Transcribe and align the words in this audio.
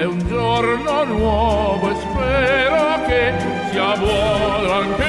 è 0.00 0.04
un 0.04 0.26
giorno 0.26 1.04
nuovo 1.04 1.90
e 1.90 1.94
spero 1.94 3.04
che 3.06 3.34
sia 3.70 3.98
buono 3.98 4.72
anche 4.72 5.04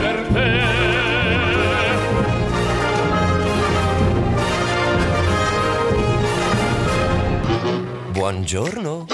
per 0.00 0.26
te. 0.32 0.62
Buongiorno. 8.10 9.13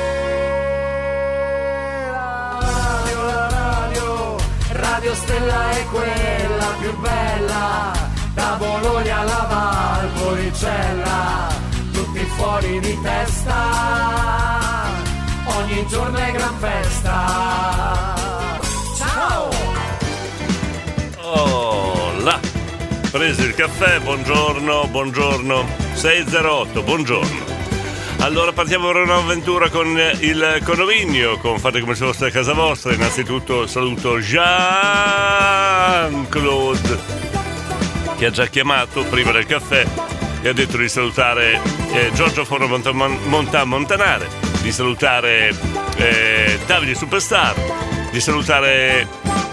Radio 5.11 5.23
Stella 5.25 5.71
è 5.71 5.85
quella 5.87 6.67
più 6.79 6.97
bella, 6.99 7.91
da 8.33 8.55
Bologna 8.57 9.19
alla 9.19 9.45
Valpolicella, 10.15 11.49
tutti 11.91 12.19
fuori 12.37 12.79
di 12.79 12.97
testa, 13.01 13.55
ogni 15.47 15.85
giorno 15.87 16.17
è 16.17 16.31
gran 16.31 16.57
festa. 16.59 18.15
Ciao! 18.95 19.49
Oh 21.23 22.13
là! 22.19 22.39
Preso 23.11 23.41
il 23.41 23.53
caffè, 23.53 23.99
buongiorno, 23.99 24.87
buongiorno. 24.87 25.65
608, 25.93 26.83
buongiorno. 26.83 27.60
Allora 28.21 28.51
partiamo 28.53 28.85
per 28.91 28.97
un'avventura 28.97 29.69
con 29.69 29.99
il 30.19 30.61
condominio, 30.63 31.37
con 31.37 31.57
Fate 31.57 31.79
come 31.79 31.95
se 31.95 32.05
fosse 32.05 32.27
a 32.27 32.29
casa 32.29 32.53
vostra. 32.53 32.93
Innanzitutto 32.93 33.65
saluto 33.65 34.19
Jean-Claude, 34.19 34.79
che 38.17 38.27
ha 38.27 38.29
già 38.29 38.45
chiamato 38.45 39.03
prima 39.05 39.31
del 39.31 39.47
caffè 39.47 39.87
e 40.43 40.47
ha 40.47 40.53
detto 40.53 40.77
di 40.77 40.87
salutare 40.87 41.59
eh, 41.93 42.11
Giorgio 42.13 42.45
Forno 42.45 42.67
Monta- 42.67 42.91
Monta- 42.91 43.65
Montanare, 43.65 44.27
di 44.61 44.71
salutare 44.71 45.55
eh, 45.95 46.59
Davide 46.67 46.93
Superstar, 46.93 47.55
di 48.11 48.19
salutare 48.21 49.07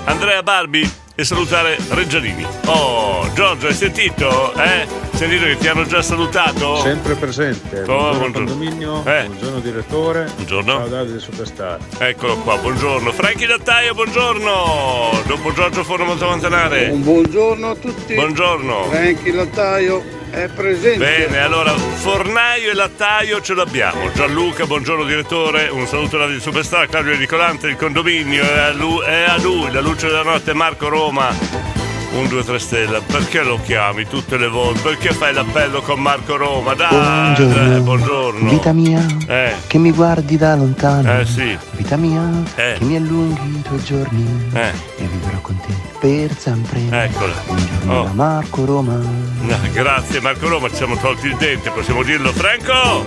Andrea 0.09 0.42
Barbi 0.42 0.91
e 1.14 1.23
salutare 1.23 1.77
Reggianini. 1.91 2.47
Oh, 2.64 3.31
Giorgio, 3.34 3.67
hai 3.67 3.75
sentito? 3.75 4.55
Eh? 4.55 4.87
Sentito 5.12 5.45
che 5.45 5.59
ti 5.59 5.69
hanno 5.69 5.84
già 5.84 6.00
salutato? 6.00 6.77
Sempre 6.78 7.15
presente. 7.15 7.81
Oh, 7.83 7.84
buongiorno 7.84 8.19
buongiorno. 8.19 8.47
condominio, 8.48 9.05
Eh. 9.05 9.25
buongiorno 9.27 9.59
direttore. 9.61 10.31
Buongiorno. 10.34 10.73
Ciao 10.78 10.87
Davide 10.89 11.19
Superstar. 11.19 11.78
Eccolo 11.98 12.37
qua, 12.39 12.56
buongiorno. 12.56 13.12
Franchi 13.12 13.45
Dattaio, 13.45 13.92
buongiorno. 13.92 15.20
Dopo 15.27 15.53
Giorgio 15.53 15.84
Forno 15.84 16.06
Montamontanare. 16.06 16.89
Un 16.89 17.03
buongiorno 17.03 17.69
a 17.70 17.75
tutti. 17.75 18.15
Buongiorno. 18.15 18.84
Franchi 18.84 19.31
Lattaio 19.31 20.03
è 20.31 20.48
presente. 20.48 20.98
Bene, 20.98 21.39
allora 21.41 21.73
fornaio 21.77 22.71
e 22.71 22.75
lattaio 22.75 23.41
ce 23.41 23.55
l'abbiamo. 23.55 24.11
Gianluca, 24.12 24.67
buongiorno 24.67 25.05
direttore, 25.05 25.69
un 25.69 25.87
saluto 25.87 26.19
da 26.19 26.29
Superstar, 26.39 26.89
Claudio 26.89 27.17
Nicolante, 27.17 27.69
il 27.69 27.77
condominio, 27.77 28.43
è 28.43 28.59
a, 28.59 28.73
lui, 28.73 29.05
è 29.05 29.25
a 29.29 29.39
lui, 29.39 29.71
la 29.71 29.81
luce 29.81 30.06
della 30.06 30.23
notte, 30.23 30.53
Marco 30.53 30.89
Roma. 30.89 31.78
Un 32.11 32.27
2 32.27 32.42
3 32.42 32.59
stella, 32.59 33.01
perché 33.01 33.42
lo 33.42 33.61
chiami 33.62 34.06
tutte 34.06 34.38
le 34.38 34.49
volte? 34.49 34.81
Perché 34.81 35.12
fai 35.12 35.32
l'appello 35.34 35.82
con 35.82 36.00
Marco 36.00 36.37
Roma? 36.37 36.72
Dai, 36.75 36.88
Buongiorno. 36.91 37.77
eh, 37.77 37.81
buongiorno. 37.81 38.50
Vita 38.50 38.72
mia, 38.72 39.06
Eh, 39.27 39.53
che 39.66 39.78
mi 39.78 39.93
guardi 39.93 40.37
da 40.38 40.56
lontano. 40.56 41.21
eh 41.21 41.27
sì. 41.27 41.56
Vita 41.72 41.97
mia, 41.97 42.27
Eh. 42.56 42.77
che 42.78 42.84
mi 42.84 42.97
allunghi 42.97 43.59
i 43.59 43.62
tuoi 43.62 43.82
giorni. 43.84 44.49
Eh. 44.55 44.72
E 44.97 45.05
vivrò 45.06 45.38
con 45.43 45.60
te 45.60 45.72
per 46.00 46.34
sempre. 46.37 46.81
Eccola. 46.91 47.32
Buongiorno 47.47 47.93
Oh. 48.00 48.03
da 48.05 48.12
Marco 48.15 48.65
Roma. 48.65 48.94
No, 48.94 49.56
grazie 49.72 50.21
Marco 50.21 50.49
Roma, 50.49 50.69
ci 50.71 50.77
siamo 50.77 50.97
tolti 50.97 51.27
il 51.27 51.37
dente, 51.37 51.71
possiamo 51.71 52.03
dirlo. 52.03 52.32
Franco! 52.32 53.05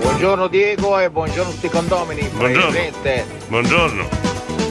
Buongiorno 0.00 0.46
Diego 0.46 0.98
e 1.00 1.10
buongiorno 1.10 1.50
a 1.50 1.52
tutti 1.54 1.66
i 1.66 1.70
condomini. 1.70 2.22
Buongiorno. 2.32 2.70
Presente. 2.70 3.26
Buongiorno. 3.48 4.08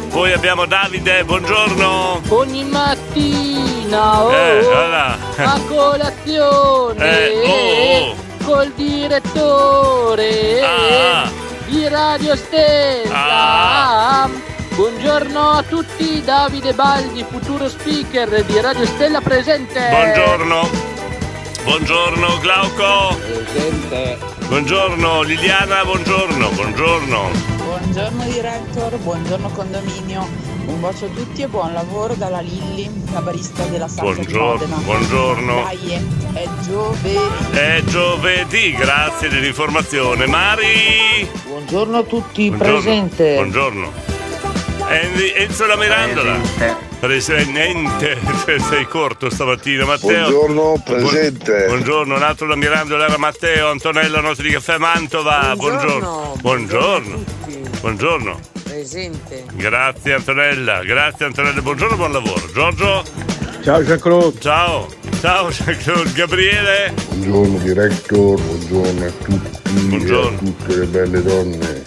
Poi 0.10 0.32
abbiamo 0.32 0.66
Davide, 0.66 1.24
buongiorno. 1.24 2.22
Ogni 2.30 2.64
mattina, 2.66 3.73
oh, 3.94 4.32
Eh, 4.32 4.60
oh, 4.60 4.64
voilà. 4.70 5.18
a 5.38 5.60
colazione 5.68 7.26
Eh, 7.28 7.44
oh, 7.46 8.10
oh. 8.12 8.16
col 8.46 8.72
direttore 8.76 10.62
Ah, 10.62 11.22
ah. 11.24 11.30
di 11.66 11.88
Radio 11.88 12.36
Stella. 12.36 14.30
Buongiorno 14.76 15.50
a 15.52 15.64
tutti, 15.64 16.22
Davide 16.24 16.74
Baldi, 16.74 17.24
futuro 17.30 17.70
speaker 17.70 18.44
di 18.44 18.60
Radio 18.60 18.86
Stella 18.86 19.22
presente. 19.22 19.80
Buongiorno. 19.90 20.70
Buongiorno 21.64 22.40
Glauco. 22.40 23.16
Presente. 23.18 24.18
Buongiorno 24.48 25.22
Liliana, 25.22 25.84
buongiorno, 25.86 26.50
buongiorno. 26.50 27.30
Buongiorno 27.64 28.24
director, 28.26 28.98
buongiorno 28.98 29.50
condominio, 29.50 30.28
un 30.66 30.80
bacio 30.80 31.06
a 31.06 31.10
tutti 31.10 31.42
e 31.42 31.48
buon 31.48 31.74
lavoro 31.74 32.14
dalla 32.16 32.40
Lilli, 32.40 32.90
la 33.12 33.22
barista 33.22 33.64
della 33.66 33.88
Santa 33.88 34.22
di 34.22 34.32
Buongiorno, 34.34 34.48
Modena. 34.52 34.76
buongiorno. 34.78 35.64
Dai, 35.64 36.02
è 36.34 36.48
giovedì. 36.66 37.20
È 37.52 37.82
giovedì, 37.86 38.72
grazie 38.74 39.30
dell'informazione. 39.30 40.26
Mari! 40.28 41.30
Buongiorno 41.48 41.98
a 41.98 42.04
tutti, 42.04 42.48
Buongiorno. 42.50 42.74
presente. 42.82 43.34
Buongiorno. 43.36 43.92
Enzi- 44.90 45.34
Enzo 45.36 45.66
la 45.66 45.76
Mirandola. 45.78 46.40
Presente. 47.00 48.18
Sei 48.70 48.86
corto 48.88 49.30
stamattina, 49.30 49.86
Matteo. 49.86 50.30
Buongiorno, 50.30 50.82
presente. 50.86 51.66
Buongiorno, 51.68 52.16
un 52.16 52.24
altro 52.24 52.48
da 52.48 52.56
Mirandola 52.56 53.06
era 53.06 53.18
Matteo, 53.18 53.70
Antonello, 53.70 54.22
nostro 54.22 54.46
di 54.46 54.52
caffè 54.54 54.78
Mantova. 54.78 55.54
Buongiorno. 55.56 56.36
Buongiorno. 56.40 57.24
Buongiorno. 57.82 58.40
Presente. 58.74 59.46
Grazie 59.54 60.14
Antonella, 60.16 60.82
grazie 60.84 61.26
Antonella, 61.26 61.62
buongiorno, 61.62 61.96
buon 61.96 62.12
lavoro. 62.12 62.42
Giorgio? 62.52 63.04
Ciao 63.62 63.84
Jean-Claude. 63.84 64.40
Ciao. 64.40 64.88
Ciao 65.22 65.50
Jean-Claude. 65.50 66.12
Gabriele? 66.14 66.92
Buongiorno 67.10 67.58
director, 67.60 68.42
buongiorno 68.42 69.06
a 69.06 69.12
tutti 69.12 70.06
e 70.08 70.16
a 70.16 70.38
tutte 70.40 70.76
le 70.76 70.86
belle 70.88 71.22
donne. 71.22 71.84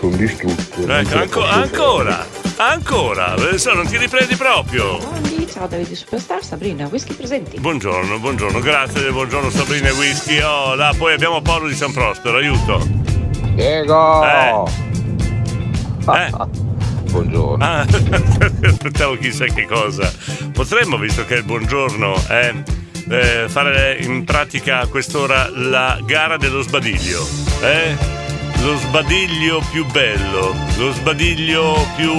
Sono 0.00 0.16
distrutto. 0.16 0.88
Ecco, 0.88 1.18
anco- 1.18 1.44
ancora, 1.44 2.26
ancora, 2.56 3.26
adesso 3.34 3.74
non 3.74 3.86
ti 3.86 3.98
riprendi 3.98 4.36
proprio. 4.36 4.96
Buondì, 4.96 5.46
ciao 5.52 5.66
Davide 5.66 5.94
Superstar, 5.94 6.42
Sabrina, 6.42 6.86
whisky 6.86 7.12
presenti. 7.12 7.60
Buongiorno, 7.60 8.18
buongiorno, 8.20 8.58
grazie, 8.60 9.10
buongiorno 9.10 9.50
Sabrina 9.50 9.88
e 9.88 9.92
Whisky. 9.92 10.40
Oh, 10.40 10.74
là, 10.76 10.94
poi 10.96 11.12
abbiamo 11.12 11.42
Paolo 11.42 11.68
di 11.68 11.74
San 11.74 11.92
Prospero, 11.92 12.38
aiuto. 12.38 12.88
Diego. 13.54 14.24
Eh. 14.24 14.92
Eh. 16.12 16.30
Buongiorno. 17.10 17.64
Ah, 17.64 17.80
aspettavo 18.62 19.16
chissà 19.16 19.46
che 19.46 19.66
cosa. 19.66 20.12
Potremmo, 20.52 20.98
visto 20.98 21.24
che 21.24 21.36
è 21.36 21.38
il 21.38 21.44
buongiorno, 21.44 22.14
eh, 22.28 22.62
eh, 23.08 23.48
fare 23.48 23.96
in 24.00 24.24
pratica 24.24 24.80
a 24.80 24.86
quest'ora 24.86 25.48
la 25.50 25.98
gara 26.04 26.36
dello 26.36 26.60
sbadiglio. 26.60 27.26
Eh? 27.62 27.96
Lo 28.60 28.76
sbadiglio 28.76 29.62
più 29.70 29.86
bello, 29.86 30.54
lo 30.76 30.92
sbadiglio 30.92 31.86
più 31.96 32.12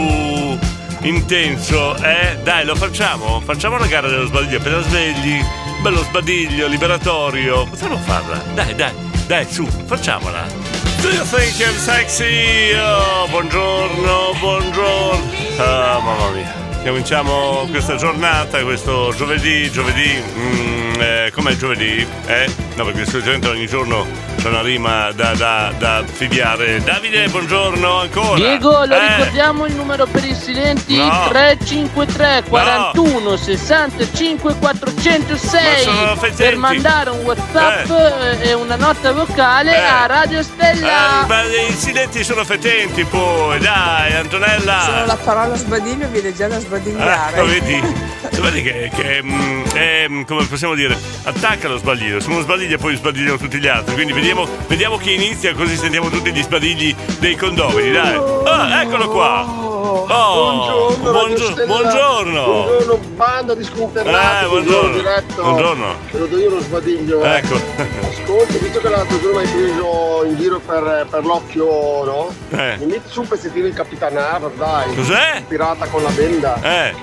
intenso, 1.02 1.96
eh? 1.98 2.38
Dai, 2.44 2.66
lo 2.66 2.76
facciamo? 2.76 3.40
Facciamo 3.42 3.78
la 3.78 3.86
gara 3.86 4.08
dello 4.08 4.26
sbadiglio 4.26 4.58
appena 4.58 4.82
svegli. 4.82 5.44
Bello 5.82 6.02
sbadiglio, 6.04 6.68
liberatorio. 6.68 7.66
Potremmo 7.66 7.98
farla. 7.98 8.42
Dai, 8.54 8.74
dai, 8.74 8.94
dai, 9.28 9.46
su, 9.48 9.66
facciamola. 9.66 10.75
Do 11.02 11.10
you 11.10 11.24
think 11.26 11.60
I'm 11.62 11.76
sexy? 11.78 12.74
Oh, 12.76 13.28
buongiorno, 13.30 14.34
buongiorno. 14.40 15.32
Ah, 15.58 16.00
mamma 16.04 16.30
mia. 16.32 16.64
cominciamo 16.84 17.66
questa 17.72 17.96
giornata, 17.96 18.64
questo 18.64 19.12
giovedì, 19.16 19.70
giovedì, 19.72 20.22
mm, 20.22 20.94
eh, 21.00 21.32
com'è 21.34 21.56
giovedì? 21.56 22.06
Eh? 22.28 22.48
No, 22.76 22.86
perché 22.86 23.06
solitamente 23.06 23.48
ogni 23.48 23.66
giorno 23.66 24.06
c'è 24.46 24.52
una 24.52 24.62
rima 24.62 25.12
da, 25.12 25.34
da, 25.34 25.74
da 25.76 26.04
fidiare. 26.06 26.80
Davide, 26.84 27.28
buongiorno 27.30 28.02
ancora. 28.02 28.36
Diego, 28.36 28.86
lo 28.86 28.94
Eh, 28.94 29.08
ricordiamo 29.18 29.66
il 29.66 29.74
numero 29.74 30.06
per 30.06 30.24
i 30.24 30.36
silenti 30.36 30.98
No. 30.98 31.28
353 31.30 32.44
41 32.48 33.38
65 33.38 34.54
Ma 34.54 34.60
406 34.60 35.82
sono 35.82 36.16
fezzenti. 36.16 36.44
per 36.44 36.58
mandare 36.58 37.10
un 37.10 37.22
whatsapp 37.24 37.90
eh, 37.90 38.50
e 38.50 38.54
una 38.54 38.76
nota 38.76 39.14
vocale 39.14 39.76
Eh. 39.76 39.82
a 39.84 40.06
Radio 40.06 40.44
Stella. 40.44 41.24
Eh, 41.24 41.26
ma 41.26 41.42
i 41.42 41.74
silenti 41.76 42.24
sono 42.24 42.44
fetenti 42.46 43.04
poi, 43.04 43.58
dai, 43.58 44.14
Antonella. 44.14 44.80
Solo 44.82 45.06
la 45.06 45.18
parola 45.24 45.56
sbadiglio 45.56 46.08
viene 46.10 46.36
già 46.36 46.48
da 46.48 46.60
sbadigliare. 46.60 47.36
Ah, 47.36 47.42
lo 47.42 47.46
vedi? 47.48 47.82
Vedi 48.42 48.62
che, 48.62 48.92
che, 48.96 49.22
mm, 49.24 49.64
è, 49.74 50.06
mm, 50.10 50.22
come 50.24 50.46
possiamo 50.46 50.76
dire, 50.76 50.98
attacca 51.24 51.68
lo 51.68 51.78
sbaglio. 51.78 52.20
Se 52.20 52.30
uno 52.30 52.42
sbaglia 52.42 52.78
poi 52.78 52.96
sbagliano 52.96 53.38
tutti 53.38 53.58
gli 53.60 53.68
altri. 53.68 53.94
Quindi 53.96 54.14
vediamo, 54.14 54.48
vediamo 54.68 54.98
chi 54.98 55.14
inizia 55.14 55.54
così 55.54 55.76
sentiamo 55.76 56.10
tutti 56.10 56.32
gli 56.32 56.42
sbadigli 56.42 56.96
dei 57.20 57.36
condomini, 57.36 57.92
dai. 57.92 58.16
Ah, 58.46 58.82
eccolo 58.84 59.10
qua. 59.10 59.46
Oh, 59.46 60.06
buongiorno, 60.08 61.12
Radio 61.12 61.12
buongio- 61.12 61.52
Stella. 61.52 61.66
buongiorno. 61.66 62.44
Buongiorno, 62.46 62.98
banda 63.16 63.56
di 63.56 63.64
sconfernati. 63.64 64.46
Eh, 64.46 64.48
buongiorno. 64.48 64.96
diretto. 64.96 65.42
Buongiorno. 65.42 65.96
Te 66.12 66.18
lo 66.18 66.26
do 66.28 66.38
io 66.38 66.50
lo 66.50 66.60
sbadiglio. 66.60 67.24
eh. 67.24 67.36
Ecco. 67.38 67.56
Ascolta, 67.56 68.58
visto 68.58 68.80
che 68.82 68.90
l'altro 68.90 69.20
giorno 69.22 69.40
hai 69.40 69.48
preso 69.48 70.24
in 70.26 70.36
giro 70.38 70.60
per, 70.60 71.08
per 71.10 71.26
l'occhio, 71.26 71.66
no? 72.04 72.34
Eh. 72.52 72.78
Mi 72.80 72.86
metti 72.86 73.10
su 73.10 73.22
un 73.22 73.28
pezzettino 73.28 73.66
di 73.68 73.74
Capitanaro, 73.74 74.52
dai. 74.58 74.94
Cos'è? 74.96 75.44
Pirata 75.48 75.86
con 75.88 76.04
la 76.04 76.10
benda. 76.10 76.60
Eh. 76.62 76.94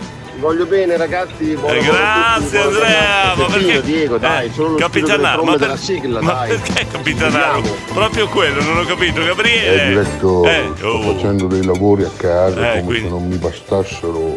Voglio 0.42 0.66
bene 0.66 0.96
ragazzi, 0.96 1.54
buon 1.54 1.72
Eh, 1.76 1.78
grazie, 1.84 2.62
tutti, 2.62 2.72
buona 2.74 2.86
Andrea, 2.88 3.34
ma 3.36 3.44
perché- 3.44 3.82
Diego, 3.82 4.18
dai, 4.18 4.46
Eh, 4.48 4.52
solo 4.52 4.74
Capitanaro, 4.74 5.44
ma 5.44 5.56
della 5.56 5.74
per- 5.74 5.78
sigla, 5.78 6.20
ma 6.20 6.32
dai. 6.32 6.48
perché 6.48 6.86
Capitanaro? 6.90 7.62
Proprio 7.94 8.26
quello, 8.26 8.60
non 8.60 8.78
ho 8.78 8.84
capito, 8.84 9.22
Gabriele. 9.24 9.82
Eh, 9.84 9.86
diretto, 9.90 10.44
Eh, 10.44 10.70
sto 10.74 10.88
oh. 10.88 11.14
facendo 11.14 11.46
dei 11.46 11.64
lavori 11.64 12.02
a 12.02 12.10
casa 12.16 12.58
Eh, 12.72 12.80
come 12.80 12.82
quindi- 12.82 13.02
se 13.04 13.08
non 13.08 13.28
mi 13.28 13.36
bastassero 13.36 14.36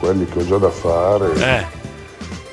quelli 0.00 0.26
che 0.26 0.38
ho 0.40 0.46
già 0.48 0.56
da 0.56 0.70
fare. 0.70 1.32
Eh. 1.36 1.64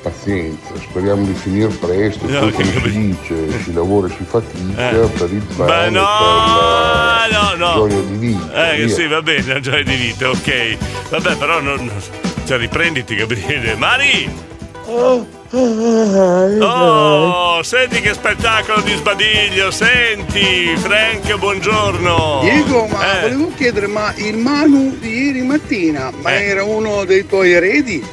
Pazienza, 0.00 0.68
speriamo 0.80 1.24
di 1.24 1.34
finire 1.34 1.66
presto, 1.70 2.28
No, 2.28 2.48
come 2.50 2.64
si 2.64 2.90
dice, 2.90 3.60
si 3.64 3.72
lavora 3.72 4.06
e 4.06 4.10
si 4.10 4.22
fatica 4.24 4.90
Eh. 4.90 5.06
per 5.08 5.32
il 5.32 5.42
Beh, 5.56 5.64
bene, 5.64 5.90
no, 5.90 6.06
per 6.06 7.32
la 7.32 7.54
no, 7.56 7.66
no. 7.66 7.88
gioia 7.88 8.00
di 8.02 8.16
vita. 8.18 8.70
Eh, 8.72 8.84
via. 8.84 8.94
sì, 8.94 9.06
va 9.08 9.20
bene, 9.20 9.52
la 9.54 9.60
gioia 9.60 9.82
di 9.82 9.96
vita, 9.96 10.28
ok. 10.30 10.76
Vabbè, 11.10 11.34
però 11.36 11.60
non. 11.60 11.90
Cioè, 12.44 12.58
riprenditi, 12.58 13.14
Gabriele. 13.14 13.74
Mari! 13.76 14.42
Oh, 14.86 15.26
senti 17.62 18.00
che 18.00 18.12
spettacolo 18.12 18.80
di 18.82 18.94
sbadiglio, 18.94 19.70
senti! 19.70 20.74
Frank, 20.76 21.36
buongiorno! 21.38 22.40
Diego, 22.42 22.86
ma 22.86 23.18
Eh. 23.18 23.20
volevo 23.22 23.50
chiedere, 23.56 23.86
ma 23.86 24.12
il 24.16 24.36
Manu 24.36 24.96
di 24.98 25.24
ieri 25.26 25.42
mattina, 25.42 26.10
ma 26.20 26.34
era 26.38 26.64
uno 26.64 27.04
dei 27.04 27.26
tuoi 27.26 27.52
eredi? 27.52 28.04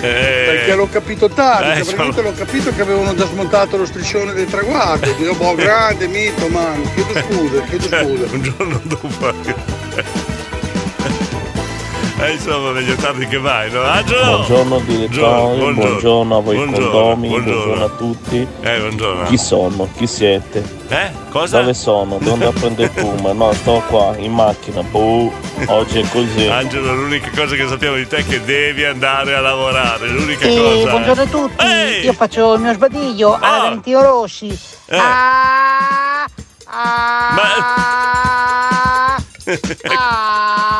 Eh, 0.00 0.44
Perché 0.46 0.74
l'ho 0.74 0.88
capito 0.88 1.28
tardi, 1.28 1.80
Eh, 1.80 1.84
cioè, 1.84 1.94
sono- 1.96 2.22
l'ho 2.22 2.34
capito 2.36 2.72
che 2.74 2.82
avevano 2.82 3.14
già 3.14 3.26
smontato 3.26 3.76
lo 3.76 3.86
striscione 3.86 4.32
del 4.32 4.46
traguardo. 4.46 5.12
Dico, 5.12 5.34
boh, 5.34 5.54
grande 5.54 6.06
mito, 6.08 6.48
Manu, 6.48 6.82
chiedo 6.94 7.12
scusa, 7.28 7.62
chiedo 7.68 7.88
Cioè, 7.88 8.04
scusa. 8.04 8.24
un 8.30 8.42
giorno 8.42 8.80
dopo. 8.84 9.34
Eh, 12.22 12.32
insomma, 12.34 12.70
meglio 12.70 12.94
tardi 12.94 13.26
che 13.26 13.38
mai, 13.38 13.68
no? 13.72 13.82
Angelo! 13.82 14.36
Buongiorno 14.46 14.78
direttori, 14.86 15.72
buongiorno, 15.72 16.36
a 16.36 16.40
voi 16.40 16.54
buongiorno, 16.54 16.90
condomi, 16.90 17.28
buongiorno. 17.28 17.64
buongiorno. 17.64 17.84
a 17.84 17.88
tutti. 17.96 18.46
Eh, 18.60 18.78
buongiorno. 18.78 19.24
Chi 19.24 19.36
sono? 19.38 19.88
Chi 19.96 20.06
siete? 20.06 20.62
Eh? 20.88 21.10
Cosa? 21.30 21.58
Dove 21.60 21.74
sono? 21.74 22.18
Devo 22.18 22.34
andare 22.34 22.50
a 22.50 22.54
prendere 22.60 22.84
il 22.84 22.90
pullman? 23.02 23.36
No, 23.36 23.52
sto 23.54 23.82
qua 23.88 24.14
in 24.18 24.32
macchina. 24.32 24.82
Boh, 24.82 25.32
oggi 25.66 25.98
è 25.98 26.08
così. 26.10 26.46
Angelo, 26.46 26.94
l'unica 26.94 27.28
cosa 27.34 27.56
che 27.56 27.66
sappiamo 27.66 27.96
di 27.96 28.06
te 28.06 28.18
è 28.18 28.24
che 28.24 28.40
devi 28.44 28.84
andare 28.84 29.34
a 29.34 29.40
lavorare. 29.40 30.06
L'unica 30.06 30.48
Sì, 30.48 30.56
cosa. 30.56 30.90
buongiorno 30.90 31.22
a 31.22 31.26
tutti. 31.26 31.64
Io 32.04 32.12
faccio 32.12 32.54
il 32.54 32.60
mio 32.60 32.72
sbadiglio 32.72 33.34
a 33.34 33.38
Valentino 33.38 34.00
Rossi. 34.00 34.56
Eh. 34.86 34.96
Ah, 34.96 36.22
ah, 36.66 37.34
Ma 37.34 37.42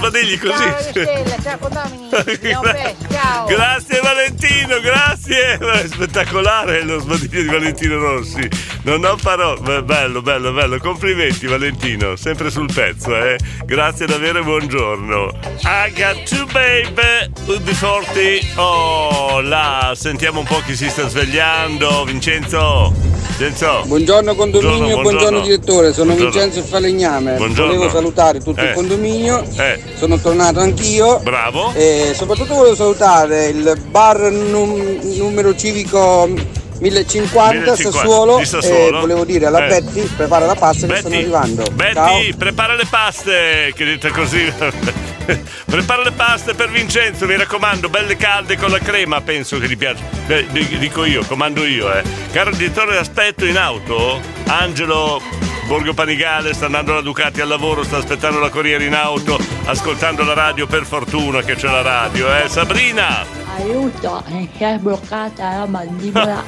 sbadigli 0.00 0.38
così. 0.38 0.62
Ciao, 0.62 0.80
Stella, 0.80 1.36
ciao 1.42 1.58
condomini. 1.58 2.08
Grazie 3.50 3.98
Valentino, 4.00 4.78
grazie! 4.78 5.58
È 5.58 5.86
spettacolare 5.88 6.84
lo 6.84 7.00
sbadiglio 7.00 7.40
di 7.42 7.48
Valentino 7.48 7.98
Rossi. 7.98 8.48
Non 8.82 9.04
ho 9.04 9.16
parole. 9.20 9.82
Bello, 9.82 10.22
bello, 10.22 10.52
bello. 10.52 10.78
Complimenti 10.78 11.48
Valentino, 11.48 12.14
sempre 12.14 12.48
sul 12.48 12.72
pezzo, 12.72 13.12
eh. 13.16 13.36
Grazie 13.66 14.06
davvero 14.06 14.38
e 14.38 14.42
buongiorno. 14.42 15.32
I 15.64 15.92
got 15.92 16.22
two 16.28 16.46
baby, 16.52 17.58
be 17.60 17.74
forti. 17.74 18.38
Oh, 18.54 19.40
là, 19.40 19.94
sentiamo 19.96 20.38
un 20.38 20.46
po' 20.46 20.62
chi 20.64 20.76
si 20.76 20.88
sta 20.88 21.08
svegliando. 21.08 22.04
Vincenzo. 22.04 22.94
Vincenzo. 23.36 23.82
Buongiorno 23.86 24.34
condominio, 24.34 25.00
buongiorno, 25.00 25.40
direttore, 25.40 25.92
sono 25.92 26.12
Buongiorno. 26.14 26.40
Vincenzo 26.40 26.62
Falegname. 26.68 27.36
Buongiorno. 27.36 27.72
Volevo 27.74 27.90
salutare 27.90 28.38
tutto 28.40 28.60
Eh. 28.60 28.68
il 28.68 28.74
condominio, 28.74 29.42
Eh. 29.56 29.82
sono 29.96 30.18
tornato 30.18 30.60
anch'io. 30.60 31.18
Bravo. 31.20 31.72
E 31.74 32.12
soprattutto 32.14 32.54
volevo 32.54 32.74
salutare 32.74 33.39
il 33.48 33.80
bar 33.88 34.18
num- 34.30 34.98
numero 35.16 35.54
civico 35.56 36.28
1050, 36.80 37.74
1050 37.74 37.76
Sassuolo, 37.76 38.44
Sassuolo. 38.44 38.96
e 38.96 39.00
volevo 39.00 39.24
dire 39.24 39.46
alla 39.46 39.66
Eh. 39.66 39.68
Betty 39.68 40.00
prepara 40.16 40.46
la 40.46 40.54
pasta 40.54 40.86
che 40.86 40.96
stanno 40.96 41.16
arrivando. 41.16 41.64
Betty, 41.72 41.94
Ciao. 41.94 42.20
prepara 42.38 42.74
le 42.74 42.86
paste, 42.88 43.72
che 43.74 43.84
dite 43.84 44.10
così. 44.10 44.50
prepara 45.66 46.02
le 46.02 46.12
paste 46.12 46.54
per 46.54 46.70
Vincenzo, 46.70 47.26
mi 47.26 47.36
raccomando, 47.36 47.88
belle 47.88 48.16
calde 48.16 48.56
con 48.56 48.70
la 48.70 48.78
crema, 48.78 49.20
penso 49.20 49.58
che 49.58 49.68
gli 49.68 49.76
piace. 49.76 50.02
Eh, 50.26 50.46
di- 50.50 50.78
dico 50.78 51.04
io, 51.04 51.22
comando 51.26 51.64
io, 51.64 51.92
eh. 51.92 52.02
Caro 52.32 52.50
direttore, 52.52 52.96
aspetto 52.96 53.44
in 53.44 53.58
auto. 53.58 54.18
Angelo 54.46 55.20
Borgo 55.70 55.94
Panigale 55.94 56.52
sta 56.52 56.66
andando 56.66 56.90
alla 56.90 57.00
Ducati 57.00 57.40
al 57.40 57.46
lavoro, 57.46 57.84
sta 57.84 57.98
aspettando 57.98 58.40
la 58.40 58.48
corriere 58.48 58.86
in 58.86 58.92
auto, 58.92 59.38
ascoltando 59.66 60.24
la 60.24 60.34
radio, 60.34 60.66
per 60.66 60.84
fortuna 60.84 61.42
che 61.42 61.54
c'è 61.54 61.68
la 61.68 61.80
radio, 61.80 62.26
eh. 62.26 62.48
Sabrina! 62.48 63.24
Aiuto, 63.56 64.20
si 64.26 64.64
è 64.64 64.78
bloccata 64.78 65.58
la 65.58 65.66
mandibola 65.66 66.42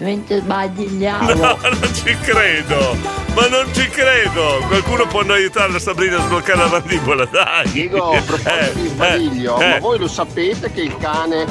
mentre 0.00 0.40
sbadigliavo. 0.40 1.34
No, 1.34 1.58
non 1.62 1.94
ci 1.94 2.16
credo! 2.18 2.96
Ma 3.36 3.46
non 3.46 3.72
ci 3.72 3.88
credo! 3.88 4.60
Qualcuno 4.66 5.06
può 5.06 5.20
aiutare 5.20 5.70
la 5.70 5.78
Sabrina 5.78 6.16
a 6.16 6.22
sbloccare 6.22 6.58
la 6.58 6.66
mandibola, 6.66 7.24
dai! 7.24 7.70
Diego, 7.70 8.10
a 8.10 8.20
proposito 8.20 8.80
di 8.80 8.88
sbadiglio, 8.88 9.60
eh, 9.60 9.64
ma 9.64 9.76
eh. 9.76 9.80
voi 9.80 9.98
lo 10.00 10.08
sapete 10.08 10.72
che 10.72 10.80
il 10.80 10.96
cane 10.96 11.46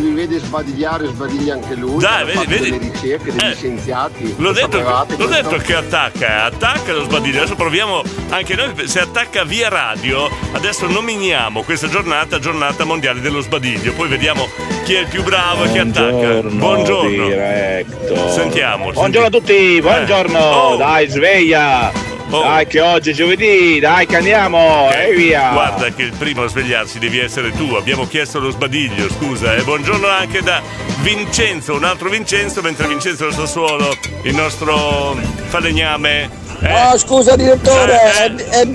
si 0.00 0.10
vede 0.12 0.38
sbadigliare 0.38 1.06
sbadiglia 1.06 1.54
anche 1.54 1.74
lui? 1.74 1.98
Dai, 1.98 2.24
vedi, 2.24 2.36
fatto 2.36 2.50
vedi. 2.50 2.70
delle 2.70 2.90
ricerche 2.92 3.32
degli 3.32 3.50
Eh. 3.50 3.54
scienziati. 3.54 4.34
L'ho 4.36 4.52
detto, 4.52 4.78
l'ho 5.16 5.26
detto 5.26 5.56
che 5.56 5.74
attacca, 5.74 6.26
eh, 6.26 6.46
attacca 6.46 6.92
lo 6.92 7.04
sbadiglio. 7.04 7.38
Adesso 7.38 7.54
proviamo 7.54 8.02
anche 8.30 8.54
noi. 8.54 8.86
Se 8.86 9.00
attacca 9.00 9.44
via 9.44 9.68
radio, 9.68 10.28
adesso 10.52 10.86
nominiamo 10.86 11.62
questa 11.62 11.88
giornata 11.88 12.38
giornata 12.38 12.84
mondiale 12.84 13.20
dello 13.20 13.40
sbadiglio. 13.40 13.92
Poi 13.94 14.08
vediamo 14.08 14.48
chi 14.84 14.94
è 14.94 15.00
il 15.00 15.06
più 15.06 15.22
bravo 15.22 15.64
e 15.64 15.72
chi 15.72 15.78
attacca. 15.78 16.40
Buongiorno. 16.42 17.08
Diretto. 17.08 18.30
Sentiamo. 18.30 18.92
Buongiorno 18.92 19.26
a 19.28 19.30
tutti, 19.30 19.80
buongiorno. 19.80 20.38
Oh. 20.38 20.76
Dai, 20.76 21.08
sveglia. 21.08 21.90
Dai, 22.28 22.66
che 22.66 22.80
oggi 22.80 23.10
è 23.10 23.12
giovedì. 23.14 23.78
Dai, 23.78 24.06
che 24.06 24.16
andiamo. 24.16 24.90
E 24.92 25.14
via. 25.14 25.50
Guarda 25.52 25.90
che 25.92 26.02
il 26.02 26.12
primo 26.18 26.42
a 26.42 26.48
svegliarsi 26.48 26.98
devi 26.98 27.18
essere 27.18 27.52
tu. 27.52 27.74
Abbiamo 27.74 28.06
chiesto 28.06 28.40
lo 28.40 28.50
sbadiglio, 28.50 29.08
scusa. 29.10 29.54
E 29.54 29.62
buongiorno 29.62 30.08
anche 30.08 30.42
da 30.42 30.60
Vincenzo, 31.02 31.74
un 31.74 31.84
altro 31.84 32.08
Vincenzo, 32.08 32.60
mentre 32.62 32.88
Vincenzo 32.88 33.30
Sassuolo, 33.30 33.96
il 34.24 34.34
nostro 34.34 35.16
falegname. 35.46 36.44
Eh, 36.62 36.74
Oh, 36.90 36.98
scusa 36.98 37.36
direttore, 37.36 37.92
è, 38.00 38.32
è- 38.34 38.68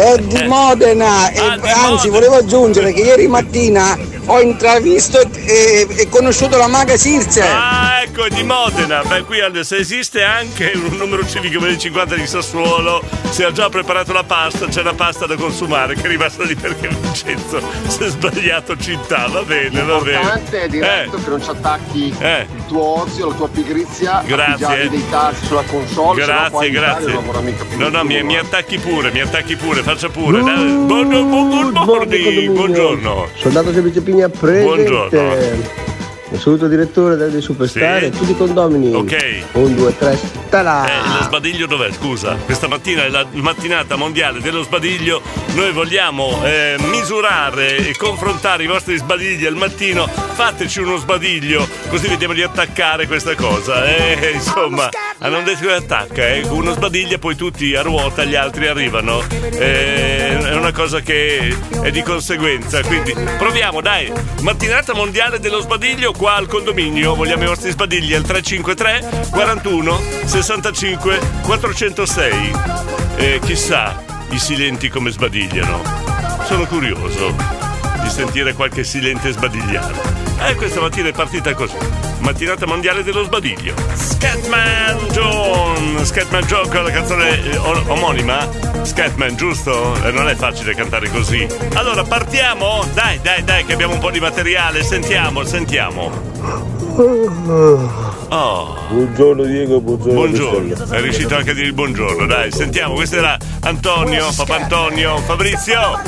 è 0.00 0.16
di 0.18 0.42
Modena, 0.46 1.30
e- 1.30 1.40
anzi 1.70 2.08
volevo 2.08 2.36
aggiungere 2.36 2.92
che 2.92 3.00
ieri 3.02 3.28
mattina 3.28 3.98
ho 4.26 4.40
intravisto 4.40 5.20
e, 5.20 5.86
e- 5.88 6.08
conosciuto 6.08 6.56
la 6.56 6.68
maga 6.68 6.96
Circe. 6.96 7.42
Ah, 7.42 8.00
ecco, 8.02 8.24
è 8.24 8.30
di 8.30 8.42
Modena. 8.42 9.02
Beh, 9.02 9.24
qui 9.24 9.38
se 9.62 9.76
esiste 9.76 10.22
anche 10.22 10.72
un 10.74 10.96
numero 10.96 11.26
civico 11.26 11.58
per 11.60 11.70
il 11.70 11.78
50 11.78 12.14
di 12.14 12.26
Sassuolo, 12.26 13.02
si 13.30 13.42
ha 13.42 13.50
già 13.52 13.68
preparato 13.68 14.12
la 14.12 14.22
pasta, 14.24 14.66
c'è 14.66 14.82
la 14.82 14.94
pasta 14.94 15.26
da 15.26 15.36
consumare 15.36 15.94
che 15.94 16.02
è 16.02 16.08
rimasta 16.08 16.44
lì 16.44 16.54
perché 16.54 16.88
Vincenzo 16.88 17.60
si 17.86 18.04
è 18.04 18.08
sbagliato 18.08 18.76
città. 18.76 19.26
Va 19.28 19.42
bene, 19.42 19.82
va 19.82 19.98
bene. 19.98 20.10
L'importante 20.18 20.62
è 20.62 20.68
diretto 20.68 21.16
che 21.22 21.28
non 21.30 21.42
ci 21.42 21.50
attacchi 21.50 22.14
Eh. 22.18 22.46
il 22.54 22.66
tuo 22.66 23.02
ozio, 23.02 23.28
la 23.28 23.34
tua 23.34 23.48
pigrizia, 23.48 24.22
Grazie. 24.24 24.88
dei 24.88 25.08
taxi 25.10 25.46
sulla 25.46 25.62
console, 25.62 26.24
Grazie, 26.24 26.70
grazie. 26.70 27.06
non 27.06 27.14
lavora 27.14 27.40
mica 27.40 27.64
più 27.64 27.78
No, 27.78 27.88
no, 27.88 28.04
mi, 28.04 28.22
mi 28.22 28.36
attacchi 28.36 28.78
pure, 28.78 29.10
mi 29.10 29.20
attacchi 29.20 29.56
pure, 29.56 29.82
faccia 29.90 30.08
pure. 30.08 30.40
Dai. 30.40 30.86
Buon, 30.86 31.08
buon, 31.08 31.28
buon 31.28 31.72
morning, 31.84 32.50
buongiorno. 32.52 33.26
Soldato 33.34 33.72
Semplice 33.72 34.00
Pigna 34.00 34.28
presente. 34.28 34.84
Buongiorno. 34.84 35.89
Un 36.30 36.38
saluto 36.38 36.64
al 36.64 36.70
direttore 36.70 37.16
del 37.16 37.30
dei 37.32 37.42
Superstar 37.42 37.98
Sì. 38.00 38.04
e 38.06 38.10
tutti 38.10 38.30
i 38.30 38.36
condomini. 38.36 38.94
Ok. 38.94 39.44
Un, 39.52 39.74
due, 39.74 39.96
tre, 39.96 40.16
stala. 40.46 40.86
Eh, 40.86 41.08
lo 41.18 41.22
sbadiglio 41.24 41.66
dov'è? 41.66 41.90
Scusa, 41.90 42.36
questa 42.44 42.68
mattina 42.68 43.04
è 43.04 43.08
la 43.08 43.26
mattinata 43.32 43.96
mondiale 43.96 44.40
dello 44.40 44.62
sbadiglio. 44.62 45.22
Noi 45.54 45.72
vogliamo 45.72 46.40
eh, 46.44 46.76
misurare 46.78 47.76
e 47.88 47.96
confrontare 47.96 48.62
i 48.62 48.66
vostri 48.68 48.96
sbadigli 48.96 49.44
al 49.44 49.56
mattino. 49.56 50.06
Fateci 50.06 50.78
uno 50.80 50.96
sbadiglio, 50.98 51.66
così 51.88 52.06
vediamo 52.06 52.32
di 52.32 52.42
attaccare 52.42 53.08
questa 53.08 53.34
cosa. 53.34 53.84
Eh, 53.84 54.30
insomma, 54.34 54.88
a 55.18 55.28
non 55.28 55.42
detto 55.42 55.66
che 55.66 55.72
attacca, 55.72 56.28
eh. 56.28 56.46
Uno 56.48 56.72
sbadiglio 56.72 57.18
poi 57.18 57.34
tutti 57.34 57.74
a 57.74 57.82
ruota, 57.82 58.22
gli 58.22 58.36
altri 58.36 58.68
arrivano. 58.68 59.20
Eh, 59.28 60.38
è 60.38 60.54
una 60.54 60.72
cosa 60.72 61.00
che 61.00 61.56
è 61.82 61.90
di 61.90 62.02
conseguenza. 62.02 62.80
Quindi 62.82 63.14
proviamo, 63.36 63.80
dai. 63.80 64.12
Mattinata 64.42 64.94
mondiale 64.94 65.40
dello 65.40 65.60
sbadiglio 65.60 66.12
qua 66.20 66.34
al 66.34 66.48
condominio. 66.48 67.14
Vogliamo 67.14 67.44
i 67.44 67.46
vostri 67.46 67.70
sbadigli 67.70 68.12
al 68.12 68.24
353 68.24 69.28
41 69.30 70.00
65 70.26 71.18
406. 71.40 72.52
E 73.16 73.40
chissà 73.42 74.04
i 74.28 74.38
silenti 74.38 74.90
come 74.90 75.08
sbadigliano. 75.08 75.80
Sono 76.44 76.66
curioso 76.66 77.34
di 78.02 78.10
sentire 78.10 78.52
qualche 78.52 78.84
silente 78.84 79.32
sbadigliare. 79.32 80.29
E 80.46 80.54
questa 80.54 80.80
mattina 80.80 81.08
è 81.08 81.12
partita 81.12 81.54
così. 81.54 81.76
Mattinata 82.20 82.66
mondiale 82.66 83.02
dello 83.02 83.24
sbadiglio. 83.24 83.74
Scatman 83.94 85.08
John! 85.12 86.04
Scatman 86.04 86.44
John 86.44 86.68
con 86.68 86.82
la 86.82 86.90
canzone 86.90 87.42
eh, 87.44 87.56
omonima? 87.56 88.48
Scatman, 88.82 89.36
giusto? 89.36 89.94
Eh, 90.04 90.10
non 90.10 90.28
è 90.28 90.34
facile 90.34 90.74
cantare 90.74 91.08
così. 91.10 91.46
Allora 91.74 92.02
partiamo? 92.04 92.84
Dai, 92.92 93.20
dai, 93.22 93.44
dai, 93.44 93.64
che 93.64 93.74
abbiamo 93.74 93.94
un 93.94 94.00
po' 94.00 94.10
di 94.10 94.20
materiale. 94.20 94.82
Sentiamo, 94.82 95.44
sentiamo. 95.44 96.10
Oh. 98.28 98.78
Buongiorno 98.90 99.44
Diego, 99.44 99.80
buongiorno. 99.80 100.12
Buongiorno, 100.12 100.90
è 100.90 101.00
riuscito 101.00 101.36
anche 101.36 101.50
a 101.50 101.54
dire 101.54 101.66
il 101.66 101.72
buongiorno, 101.72 102.26
dai, 102.26 102.50
sentiamo, 102.50 102.94
questo 102.94 103.16
era 103.16 103.36
Antonio, 103.60 104.28
Papa 104.34 104.56
Antonio, 104.56 105.16
Fabrizio. 105.18 106.00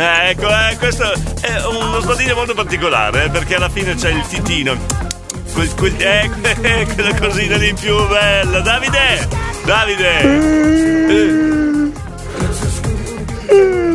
Eh, 0.00 0.30
ecco, 0.30 0.48
eh, 0.48 0.78
questo 0.78 1.12
è 1.42 1.62
uno 1.66 2.00
sbadiglio 2.00 2.34
molto 2.34 2.54
particolare, 2.54 3.24
eh, 3.24 3.28
perché 3.28 3.56
alla 3.56 3.68
fine 3.68 3.94
c'è 3.94 4.08
il 4.08 4.26
titino. 4.26 4.74
Quel, 5.52 5.74
quel, 5.74 5.94
eh, 5.98 6.86
quella 6.94 7.14
cosina 7.18 7.56
lì 7.58 7.74
più 7.74 8.08
bella. 8.08 8.60
Davide! 8.60 9.28
Davide! 9.62 11.59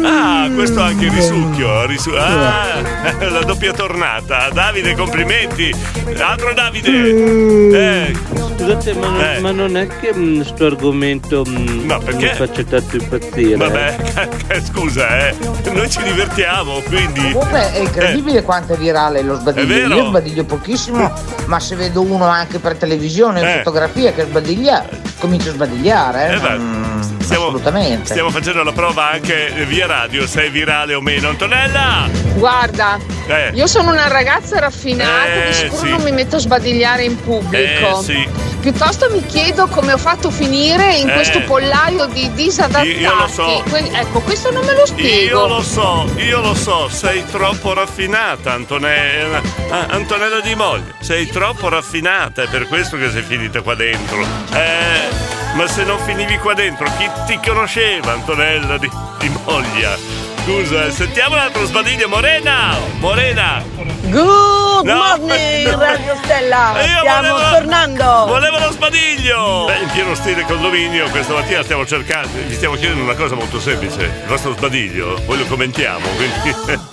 Eh. 0.06 0.14
Ah, 0.46 0.50
questo 0.54 0.82
anche 0.82 1.06
il 1.06 1.12
risucchio. 1.12 1.86
risu- 1.86 2.16
ah, 2.16 2.82
la 3.30 3.44
doppia 3.44 3.74
tornata. 3.74 4.50
Davide, 4.52 4.96
complimenti. 4.96 5.74
Altro 6.20 6.54
Davide. 6.54 8.08
Eh, 8.10 8.14
Scusate, 8.58 8.94
ma 8.94 9.08
non, 9.10 9.22
Eh. 9.22 9.40
ma 9.42 9.52
non 9.52 9.78
è 9.78 9.88
che 10.00 10.14
mh, 10.14 10.44
sto 10.46 10.66
argomento 10.68 11.44
mh, 11.46 11.86
No, 11.86 12.00
perché? 12.00 12.30
mi 12.30 12.34
faccia 12.36 12.64
tanto 12.64 12.96
impazzire. 12.96 13.56
vabbè, 13.58 14.62
scusa, 14.72 15.28
eh. 15.28 15.36
Noi 15.74 15.90
ci 15.90 16.02
divertiamo, 16.04 16.80
quindi. 16.88 17.32
Comunque 17.32 17.74
è 17.74 17.80
incredibile 17.80 18.44
quanto 18.44 18.74
è 18.74 18.78
virale 18.78 19.22
lo 19.24 19.36
È 19.36 19.40
sbadiglio. 19.40 19.68
vero? 19.68 19.96
Io 19.96 20.06
sbadiglio 20.06 20.44
pochissimo, 20.46 21.12
ma 21.46 21.60
se 21.60 21.76
vedo 21.76 22.02
uno 22.02 22.26
anche 22.26 22.60
per 22.60 22.76
televisione 22.78 23.40
in 23.42 23.46
Eh. 23.48 23.58
fotografia 23.58 24.14
che 24.14 24.24
sbadiglia, 24.24 24.86
comincio 25.20 25.50
a 25.50 25.54
sbadigliare. 25.54 26.36
Eh 26.36 26.40
beh, 26.40 26.58
Mm, 26.58 26.95
stiamo, 27.26 27.46
assolutamente. 27.48 28.06
stiamo 28.06 28.30
facendo 28.30 28.64
la 28.64 28.72
prova 28.72 29.12
anche 29.12 29.52
via 29.68 29.86
radio, 29.88 30.26
se 30.28 30.46
è 30.46 30.52
virale 30.52 30.94
o 30.94 31.02
meno. 31.02 31.30
Antonella! 31.30 32.08
Guarda, 32.36 32.98
Eh. 33.28 33.52
io 33.54 33.68
sono 33.68 33.92
una 33.92 34.08
ragazza 34.08 34.60
raffinata, 34.60 35.26
Eh, 35.26 35.48
di 35.48 35.54
sicuro 35.54 35.84
sì. 35.86 35.90
non 35.90 36.02
mi 36.04 36.12
metto 36.12 36.36
a 36.38 36.40
sbadigliare 36.40 37.04
in 37.04 37.20
pubblico. 37.22 38.00
Eh, 38.00 38.04
sì. 38.04 38.30
Piuttosto 38.60 39.10
mi 39.12 39.24
chiedo 39.26 39.68
come 39.68 39.94
ho 39.94 39.98
fatto 39.98 40.30
a 40.30 40.32
finire 40.32 40.96
in 40.96 41.08
Eh. 41.10 41.14
questo 41.14 41.42
pollaio 41.42 42.06
di 42.08 42.32
disadattati. 42.34 42.88
Io- 42.88 43.00
io 43.10 43.16
lo 43.16 43.28
so. 43.28 43.64
Que- 43.70 43.90
ecco, 43.94 44.20
questo 44.22 44.52
non 44.52 44.66
me 44.66 44.74
lo 44.74 44.86
spiego. 44.88 45.40
Io 45.42 45.48
lo 45.48 45.62
so, 45.62 46.10
io 46.18 46.42
lo 46.42 46.56
so, 46.56 46.90
sei 46.90 47.24
troppo 47.30 47.74
raffinata, 47.74 48.54
Antonella. 48.54 49.40
Ah, 49.70 49.86
Antonella 49.90 50.40
di 50.42 50.56
Moglie, 50.56 50.94
sei 51.00 51.28
troppo 51.28 51.70
raffinata, 51.70 52.42
è 52.44 52.48
per 52.48 52.68
questo 52.68 52.98
che 52.98 53.12
sei 53.12 53.22
finita 53.22 53.62
qua 53.62 53.76
dentro. 53.76 54.26
Eh, 54.54 55.45
ma 55.56 55.68
se 55.68 55.84
non 55.84 55.98
finivi 56.00 56.38
qua 56.38 56.54
dentro, 56.54 56.86
chi 56.98 57.10
ti 57.28 57.40
conosceva, 57.46 58.12
Antonella 58.14 58.78
di, 58.78 58.90
di 59.20 59.30
Moglia? 59.46 59.98
Scusa, 60.44 60.92
sentiamo 60.92 61.34
un 61.36 61.42
altro 61.42 61.66
sbadiglio, 61.66 62.08
Morena! 62.08 62.76
Morena! 63.00 63.64
Good 64.04 64.86
No. 64.86 64.94
morning 65.18 65.68
Radio 65.74 66.16
Stella, 66.24 66.74
Io 66.86 67.00
stiamo 67.00 67.30
volevo- 67.32 67.50
tornando. 67.50 68.04
Volevo 68.28 68.60
lo 68.60 68.72
sbadiglio! 68.72 69.66
Beh, 69.66 69.80
in 69.80 69.90
pieno 69.92 70.14
stile 70.14 70.44
condominio, 70.44 71.10
questa 71.10 71.34
mattina 71.34 71.64
stiamo 71.64 71.86
cercando, 71.86 72.30
vi 72.46 72.54
stiamo 72.54 72.76
chiedendo 72.76 73.02
una 73.04 73.16
cosa 73.16 73.34
molto 73.36 73.60
semplice. 73.60 74.04
Il 74.04 74.28
vostro 74.28 74.54
sbadiglio, 74.54 75.20
voi 75.26 75.40
lo 75.40 75.46
commentiamo, 75.46 76.06
quindi 76.16 76.84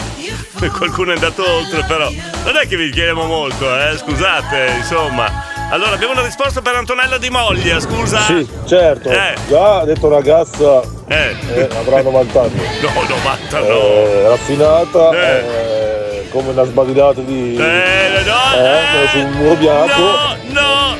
qualcuno 0.79 1.11
è 1.11 1.15
andato 1.15 1.47
oltre, 1.47 1.85
però 1.85 2.09
non 2.45 2.57
è 2.57 2.67
che 2.67 2.77
vi 2.77 2.91
chiediamo 2.91 3.25
molto, 3.27 3.69
eh, 3.79 3.99
scusate, 3.99 4.73
insomma. 4.79 5.51
Allora, 5.73 5.93
abbiamo 5.95 6.13
una 6.13 6.23
risposta 6.23 6.61
per 6.61 6.75
Antonella 6.75 7.17
Di 7.17 7.31
Moglia, 7.31 7.81
scusa? 7.81 8.21
Sì, 8.27 8.47
certo. 8.67 9.09
Eh. 9.09 9.35
Già 9.49 9.79
ha 9.81 9.85
detto 9.87 10.11
ragazza 10.11 10.83
Eh. 11.09 11.35
eh, 11.49 11.69
avrà 11.75 12.03
90 12.03 12.41
anni. 12.43 12.61
No, 12.83 12.91
90 13.09 13.59
no. 13.59 13.67
Eh, 13.67 14.29
raffinata, 14.29 15.11
eh, 15.13 16.29
come 16.31 16.51
una 16.51 16.65
sbadigliata 16.65 17.23
di. 17.23 17.57
Eh, 17.57 18.23
no, 18.27 18.55
eh, 18.55 19.09
su 19.13 19.19
un 19.19 19.31
muro 19.33 19.55
bianco. 19.55 19.99
No, 19.99 20.37
no, 20.51 20.97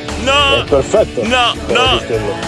no. 0.57 0.65
Perfetto. 0.65 1.21
No, 1.27 1.53
Eh, 1.69 1.73
no, 1.75 2.01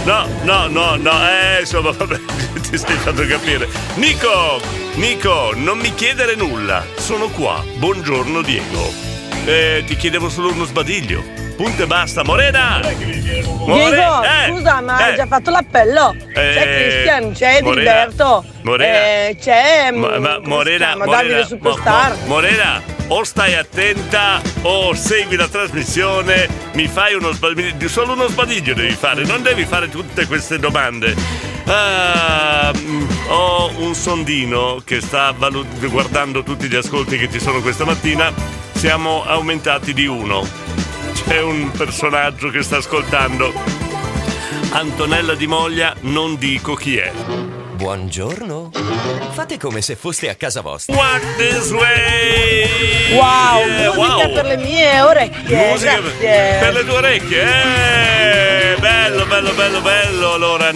no, 0.05 0.27
no, 0.45 0.67
no, 0.69 0.97
no, 0.97 1.29
eh, 1.29 1.61
insomma, 1.61 1.91
vabbè, 1.91 2.17
ti 2.71 2.79
sei 2.79 2.97
fatto 2.97 3.27
capire. 3.27 3.69
Nico, 3.97 4.59
Nico, 4.95 5.51
non 5.57 5.77
mi 5.77 5.93
chiedere 5.95 6.37
nulla, 6.37 6.87
sono 6.97 7.29
qua. 7.29 7.63
Buongiorno 7.77 8.41
Diego. 8.41 8.91
Eh, 9.45 9.85
ti 9.87 9.95
chiedevo 9.97 10.31
solo 10.31 10.51
uno 10.53 10.65
sbadiglio. 10.65 11.43
Punto 11.57 11.83
e 11.83 11.87
basta, 11.87 12.25
Morena! 12.25 12.81
More- 12.83 13.85
Diego, 13.91 14.23
eh, 14.23 14.49
scusa, 14.51 14.81
ma 14.81 14.99
eh, 14.99 15.03
hai 15.11 15.17
già 15.17 15.27
fatto 15.27 15.51
l'appello? 15.51 16.15
c'è 16.33 16.41
Eh, 16.41 16.91
Christian, 16.91 17.33
c'è 17.33 17.57
Edilberto, 17.59 18.45
Morena. 18.63 18.95
eh, 19.29 19.37
c'è 19.41 19.91
mm, 19.93 19.99
Ma, 20.01 20.19
ma 20.19 20.39
Morena, 20.43 20.95
Davide 20.97 21.45
Superstar. 21.47 22.11
Mo- 22.11 22.17
Mo- 22.17 22.27
Morena, 22.27 22.83
o 23.09 23.23
stai 23.25 23.55
attenta 23.55 24.41
o 24.63 24.95
segui 24.95 25.37
la 25.37 25.47
trasmissione, 25.49 26.49
mi 26.73 26.89
fai 26.89 27.15
uno 27.15 27.31
sbadiglio, 27.33 27.89
solo 27.89 28.13
uno 28.15 28.27
sbadiglio 28.27 28.75
devi 28.75 28.93
fare, 28.95 29.25
non 29.25 29.43
devi 29.43 29.65
fare 29.65 29.89
tutte 29.89 30.27
queste 30.27 30.59
domande. 30.59 31.15
Mm, 31.67 33.07
ho 33.29 33.71
un 33.79 33.95
sondino 33.95 34.83
che 34.85 35.01
sta 35.01 35.33
valu- 35.37 35.67
guardando 35.89 36.43
tutti 36.43 36.67
gli 36.69 36.75
ascolti 36.77 37.17
che 37.17 37.31
ci 37.31 37.41
sono 37.41 37.61
questa 37.61 37.85
mattina, 37.85 38.31
siamo 38.73 39.25
aumentati 39.25 39.95
di 39.95 40.07
uno. 40.07 40.47
C'è 41.27 41.41
un 41.41 41.71
personaggio 41.71 42.51
che 42.51 42.63
sta 42.63 42.77
ascoltando. 42.79 43.53
Antonella 44.71 45.35
Di 45.35 45.47
Moglia, 45.47 45.95
non 46.01 46.37
dico 46.37 46.75
chi 46.75 46.97
è. 46.97 47.11
Buongiorno. 47.75 48.71
Fate 49.33 49.59
come 49.59 49.81
se 49.83 49.97
foste 49.97 50.29
a 50.29 50.35
casa 50.35 50.61
vostra. 50.61 50.95
Walk 50.95 51.37
this 51.37 51.71
way! 51.71 53.13
Wow, 53.15 53.67
Yeah, 53.67 53.93
musica 53.95 54.27
wow. 54.27 54.33
per 54.35 54.45
le 54.47 54.57
mie 54.57 55.01
orecchie, 55.01 55.71
Musica 55.71 56.01
grazie. 56.01 56.59
per 56.61 56.73
le 56.73 56.85
tue 56.85 56.95
orecchie, 56.97 57.43
eh! 57.43 58.77
Bello, 58.79 59.27
bello, 59.27 59.53
bello, 59.53 59.81
bello. 59.81 60.33
Allora, 60.35 60.71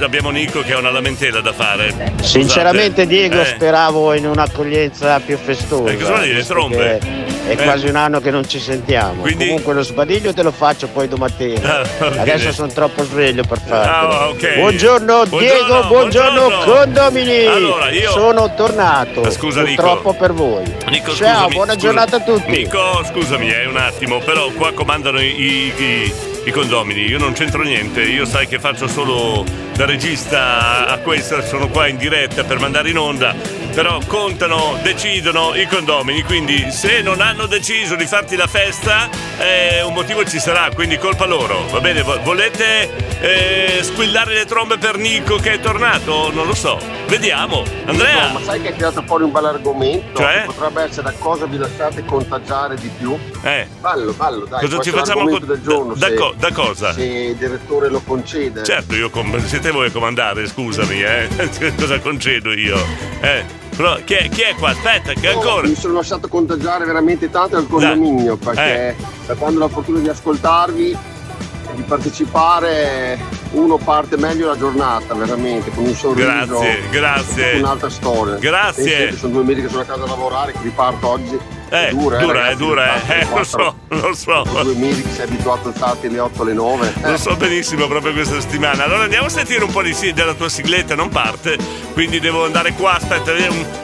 abbiamo 0.00 0.30
Nico 0.30 0.60
che 0.62 0.72
ha 0.72 0.78
una 0.78 0.90
lamentela 0.90 1.40
da 1.40 1.52
fare. 1.52 2.14
Sinceramente. 2.22 3.06
Diego 3.06 3.40
Eh, 3.40 3.44
speravo 3.46 4.14
in 4.14 4.26
un'accoglienza 4.26 5.20
più 5.20 5.36
festosa. 5.38 5.90
Eh, 5.90 5.96
cosa 5.96 6.12
vuol 6.14 6.22
dire, 6.24 6.44
trombe? 6.44 6.98
che 7.00 7.27
È 7.48 7.56
quasi 7.56 7.86
un 7.88 7.96
anno 7.96 8.20
che 8.20 8.30
non 8.30 8.46
ci 8.46 8.58
sentiamo. 8.60 9.22
Quindi- 9.22 9.46
Comunque 9.46 9.72
lo 9.74 9.82
sbadiglio 9.82 10.34
te 10.34 10.42
lo 10.42 10.50
faccio 10.52 10.86
poi 10.88 11.08
domattina. 11.08 11.80
Ah. 11.98 12.06
Adesso 12.20 12.52
sono 12.52 12.70
troppo 12.72 13.04
sveglio 13.04 13.42
per 13.44 13.58
farlo. 13.64 13.90
Ah, 13.90 14.28
ok. 14.28 14.54
Buongiorno, 14.56 15.24
Buongiorno, 15.26 15.38
Diego, 15.38 15.86
buongiorno, 15.88 16.40
buongiorno. 16.48 16.72
condomini. 16.74 17.46
Allora, 17.46 17.90
io- 17.90 18.10
Sono 18.10 18.54
tornato. 18.54 19.22
Ma 19.22 19.30
scusa, 19.30 19.62
Nico. 19.62 19.82
Purtroppo 19.82 20.12
per 20.14 20.32
voi. 20.32 20.64
Nico, 20.90 21.14
Ciao, 21.14 21.34
scusami, 21.46 21.52
buona 21.54 21.72
scusa- 21.72 21.86
giornata 21.86 22.16
a 22.16 22.20
tutti. 22.20 22.50
Nico, 22.50 23.02
scusami, 23.10 23.50
eh, 23.50 23.66
un 23.66 23.76
attimo, 23.78 24.18
però 24.18 24.50
qua 24.50 24.72
comandano 24.72 25.20
i, 25.20 25.72
i- 25.76 26.12
i 26.44 26.50
condomini, 26.50 27.02
io 27.06 27.18
non 27.18 27.32
c'entro 27.32 27.62
niente, 27.62 28.02
io 28.02 28.24
sai 28.24 28.46
che 28.46 28.58
faccio 28.58 28.86
solo 28.88 29.44
da 29.74 29.84
regista 29.84 30.86
a 30.86 30.96
questo, 30.98 31.40
sono 31.42 31.68
qua 31.68 31.86
in 31.86 31.96
diretta 31.96 32.42
per 32.44 32.58
mandare 32.58 32.88
in 32.90 32.98
onda, 32.98 33.34
però 33.78 34.00
contano, 34.08 34.76
decidono 34.82 35.54
i 35.54 35.64
condomini, 35.68 36.24
quindi 36.24 36.68
se 36.72 37.00
non 37.00 37.20
hanno 37.20 37.46
deciso 37.46 37.94
di 37.94 38.06
farti 38.06 38.34
la 38.34 38.48
festa, 38.48 39.08
eh, 39.38 39.82
un 39.82 39.94
motivo 39.94 40.24
ci 40.24 40.40
sarà, 40.40 40.68
quindi 40.74 40.98
colpa 40.98 41.26
loro, 41.26 41.64
va 41.70 41.78
bene? 41.78 42.02
Vo- 42.02 42.18
Volete 42.24 42.90
eh, 43.20 43.78
squillare 43.84 44.34
le 44.34 44.46
trombe 44.46 44.78
per 44.78 44.96
Nico 44.96 45.36
che 45.36 45.52
è 45.52 45.60
tornato? 45.60 46.32
Non 46.32 46.48
lo 46.48 46.56
so, 46.56 46.76
vediamo. 47.06 47.62
Andrea? 47.86 48.26
No, 48.26 48.32
ma 48.32 48.40
sai 48.44 48.60
che 48.60 48.66
hai 48.70 48.74
tirato 48.74 49.00
fuori 49.06 49.22
un 49.22 49.30
bel 49.30 49.44
argomento? 49.44 50.18
Cioè? 50.22 50.42
Potrebbe 50.46 50.82
essere 50.82 51.02
da 51.02 51.12
cosa 51.16 51.46
vi 51.46 51.56
lasciate 51.58 52.04
contagiare 52.04 52.74
di 52.74 52.90
più? 52.98 53.16
Eh. 53.42 53.68
Ballo, 53.78 54.12
ballo, 54.12 54.44
dai. 54.46 54.60
Cosa 54.68 54.80
ci 54.80 54.90
facciamo 54.90 55.24
con- 55.24 55.46
del 55.46 55.62
giorno, 55.62 55.94
da- 55.94 56.08
se- 56.08 56.14
co- 56.14 56.34
da 56.36 56.50
cosa? 56.50 56.92
Se 56.94 57.04
il 57.04 57.36
direttore 57.36 57.88
lo 57.90 58.00
concede. 58.04 58.64
Certo, 58.64 58.96
io 58.96 59.08
com- 59.08 59.40
siete 59.46 59.70
voi 59.70 59.86
a 59.86 59.90
comandare, 59.92 60.48
scusami, 60.48 61.00
eh. 61.00 61.28
Cosa 61.78 62.00
concedo 62.00 62.52
io? 62.52 62.76
Eh. 63.20 63.66
Chi 64.04 64.14
è, 64.14 64.28
chi 64.28 64.40
è 64.40 64.54
qua? 64.56 64.70
Aspetta, 64.70 65.12
che 65.12 65.28
ancora. 65.28 65.68
Mi 65.68 65.76
sono 65.76 65.94
lasciato 65.94 66.26
contagiare 66.26 66.84
veramente 66.84 67.30
tanto 67.30 67.56
al 67.56 67.68
condominio 67.68 68.36
perché 68.36 68.88
Eh. 68.88 68.94
da 69.26 69.34
quando 69.36 69.60
ho 69.60 69.62
la 69.62 69.68
fortuna 69.68 70.00
di 70.00 70.08
ascoltarvi 70.08 70.90
e 70.90 71.74
di 71.76 71.82
partecipare 71.82 73.18
uno 73.52 73.76
parte 73.76 74.16
meglio 74.16 74.48
la 74.48 74.56
giornata 74.58 75.14
veramente 75.14 75.70
con 75.70 75.84
un 75.84 75.94
sorriso 75.94 76.58
Grazie, 76.58 76.80
grazie. 76.90 77.58
un'altra 77.60 77.88
storia 77.88 78.34
Grazie. 78.36 79.16
Sono 79.16 79.32
due 79.34 79.44
mesi 79.44 79.60
che 79.62 79.68
sono 79.68 79.82
a 79.82 79.84
casa 79.84 80.02
a 80.02 80.06
lavorare 80.06 80.52
che 80.52 80.58
riparto 80.62 81.06
oggi 81.08 81.38
Eh, 81.70 81.88
è 81.88 81.90
dura, 81.90 82.18
dura, 82.18 82.32
ragazzi, 82.32 82.52
è 82.52 82.56
dura, 82.56 82.94
eh, 82.94 83.12
alle 83.12 83.20
lo 83.24 83.28
quattro. 83.28 83.44
so, 83.44 83.74
lo 83.88 84.14
so. 84.14 84.62
Due 84.62 84.74
mesi 84.74 85.02
che 85.02 85.10
sei 85.10 85.24
abituato 85.26 85.68
a 85.68 85.70
alzarti 85.72 86.06
alle 86.06 86.18
8 86.20 86.42
alle 86.42 86.52
9 86.54 86.92
Lo 87.02 87.16
so 87.18 87.36
benissimo 87.36 87.86
proprio 87.86 88.12
questa 88.12 88.40
settimana. 88.40 88.84
Allora 88.84 89.02
andiamo 89.02 89.26
a 89.26 89.30
sentire 89.30 89.62
un 89.64 89.70
po' 89.70 89.82
di 89.82 89.92
sì 89.92 90.12
della 90.12 90.34
tua 90.34 90.48
sigletta, 90.48 90.94
non 90.94 91.08
parte. 91.10 91.56
Quindi 91.92 92.20
devo 92.20 92.44
andare 92.44 92.72
qua, 92.72 92.94
aspetta, 92.94 93.32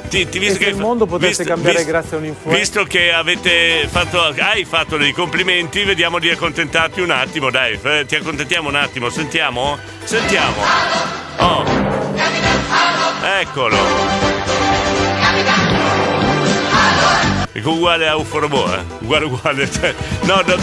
ti, 0.09 0.29
ti 0.29 0.39
visto 0.39 0.55
E 0.55 0.59
se 0.59 0.65
che 0.65 0.71
il 0.71 0.77
mondo 0.77 1.05
potesse 1.07 1.29
visto- 1.43 1.45
cambiare 1.45 1.77
visto- 1.77 1.91
grazie 1.91 2.17
a 2.17 2.21
un 2.21 2.27
influencer. 2.27 2.59
Visto 2.61 2.85
che 2.85 3.13
avete 3.13 3.89
fatto, 3.91 4.21
hai 4.39 4.65
fatto 4.65 4.97
dei 4.97 5.13
complimenti, 5.13 5.83
vediamo 5.83 6.19
di 6.19 6.31
accontentarti 6.31 7.01
un 7.01 7.11
attimo, 7.11 7.51
dai, 7.51 7.79
eh, 7.83 8.05
ti 8.07 8.15
accontentiamo 8.15 8.69
un 8.69 8.77
attimo, 8.77 9.11
sentiamo? 9.11 9.77
Sentiamo. 10.05 10.63
Oh. 11.39 11.65
Eccolo. 13.41 14.64
Ecco, 17.57 17.71
uguale 17.71 18.09
a 18.09 18.17
Uforobo, 18.17 18.65
eh? 18.75 18.81
Uguale, 18.99 19.25
uguale. 19.27 19.71
Cioè, 19.71 19.95
no, 20.23 20.43
no, 20.45 20.57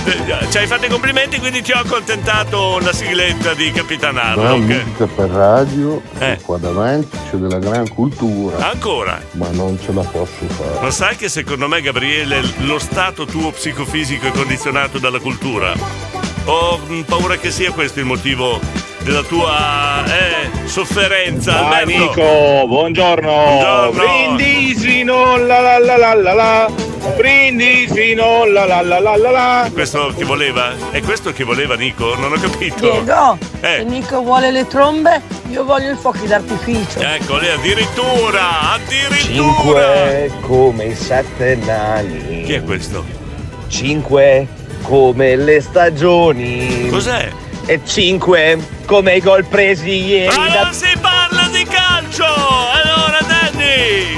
ci 0.52 0.58
hai 0.58 0.68
fatto 0.68 0.86
i 0.88 0.90
complimenti, 0.90 1.40
quindi 1.40 1.62
ti 1.62 1.72
ho 1.72 1.78
accontentato 1.78 2.76
una 2.76 2.92
sigletta 2.92 3.54
di 3.54 3.72
Capitanarlo. 3.72 4.44
La 4.44 4.54
ok? 4.56 4.60
musica 4.60 5.06
per 5.08 5.30
radio, 5.30 6.02
Eh. 6.20 6.38
qua 6.44 6.58
davanti 6.58 7.18
c'è 7.30 7.38
della 7.38 7.60
gran 7.60 7.88
cultura, 7.88 8.70
Ancora. 8.72 9.22
ma 9.32 9.48
non 9.52 9.80
ce 9.82 9.94
la 9.94 10.02
posso 10.04 10.46
fare. 10.48 10.80
Ma 10.82 10.92
sai 10.92 11.16
che 11.16 11.30
secondo 11.30 11.70
me, 11.70 11.82
Gabriele, 11.82 12.42
lo 12.66 12.78
stato 12.78 13.24
tuo 13.26 13.52
psicofisico 13.52 14.28
è 14.28 14.32
condizionato 14.32 15.00
dalla 15.00 15.20
cultura? 15.20 15.72
Ho 16.46 16.78
mm, 16.90 17.02
paura 17.04 17.38
che 17.38 17.52
sia 17.52 17.72
questo 17.72 18.00
il 18.00 18.06
motivo 18.06 18.60
della 19.04 19.22
tua 19.24 20.04
eh, 20.06 20.68
sofferenza. 20.68 21.54
Dai 21.54 21.82
Alberto. 21.84 22.22
Nico, 22.22 22.68
buongiorno. 22.68 23.32
Buongiorno. 23.32 23.92
Brindisi, 24.36 25.04
no 25.04 25.38
la 25.38 25.60
la 25.62 25.78
la 25.80 25.98
la 25.98 26.14
la 26.16 26.34
la. 26.34 26.81
Brindisi, 27.16 28.14
no 28.14 28.46
la 28.46 28.66
la 28.66 28.82
la 28.82 29.00
la 29.00 29.16
la 29.18 29.32
la. 29.32 29.70
Questo 29.74 30.14
che 30.16 30.24
voleva? 30.24 30.74
È 30.92 31.02
questo 31.02 31.34
che 31.34 31.44
voleva 31.44 31.76
Nico? 31.76 32.16
Non 32.16 32.32
ho 32.34 32.40
capito. 32.40 32.76
Diego, 32.80 33.38
Eh. 33.62 33.78
se 33.78 33.84
Nico 33.84 34.22
vuole 34.22 34.52
le 34.52 34.68
trombe, 34.68 35.22
io 35.50 35.64
voglio 35.66 35.92
i 35.92 35.96
fuochi 35.96 36.28
d'artificio. 36.28 37.00
Ecco, 37.00 37.38
lì 37.38 37.48
addirittura, 37.50 38.72
addirittura. 38.74 39.18
Cinque 39.20 40.32
come 40.42 40.86
i 40.86 40.96
sette 40.96 41.56
nani. 41.56 42.44
Chi 42.44 42.54
è 42.54 42.64
questo? 42.64 43.04
Cinque 43.68 44.48
come 44.84 45.36
le 45.36 45.60
stagioni. 45.62 46.88
Cos'è? 46.90 47.30
E 47.66 47.80
cinque 47.86 48.58
come 48.86 49.16
i 49.16 49.22
gol 49.22 49.46
presi 49.46 49.90
ieri 50.06 50.36
Ma 50.36 50.48
da 50.50 50.64
non 50.64 50.74
si 50.74 50.88
parla 51.00 51.48
di 51.52 51.64
calcio! 51.64 52.26
Allora, 52.26 53.20
Danny, 53.26 54.11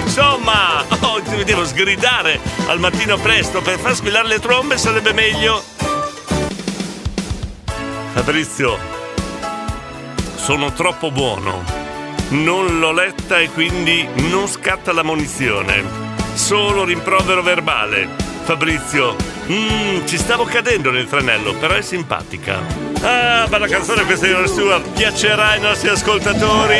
devo 1.43 1.65
sgridare 1.65 2.39
al 2.67 2.79
mattino 2.79 3.17
presto 3.17 3.61
per 3.61 3.79
far 3.79 3.95
squillare 3.95 4.27
le 4.27 4.39
trombe 4.39 4.77
sarebbe 4.77 5.13
meglio. 5.13 5.61
Fabrizio, 8.13 8.77
sono 10.35 10.71
troppo 10.73 11.11
buono. 11.11 11.63
Non 12.29 12.79
l'ho 12.79 12.91
letta 12.91 13.39
e 13.39 13.49
quindi 13.49 14.07
non 14.29 14.47
scatta 14.47 14.91
la 14.93 15.03
munizione. 15.03 15.83
Solo 16.33 16.83
rimprovero 16.83 17.41
verbale. 17.41 18.32
Fabrizio, 18.43 19.15
mm, 19.49 20.05
ci 20.05 20.17
stavo 20.17 20.43
cadendo 20.43 20.91
nel 20.91 21.07
tranello, 21.07 21.53
però 21.53 21.73
è 21.73 21.81
simpatica. 21.81 22.59
Ah, 23.01 23.47
bella 23.47 23.67
canzone 23.67 24.03
questa 24.03 24.27
di 24.27 24.47
sua, 24.47 24.81
piacerà 24.81 25.49
ai 25.49 25.59
nostri 25.61 25.89
ascoltatori. 25.89 26.75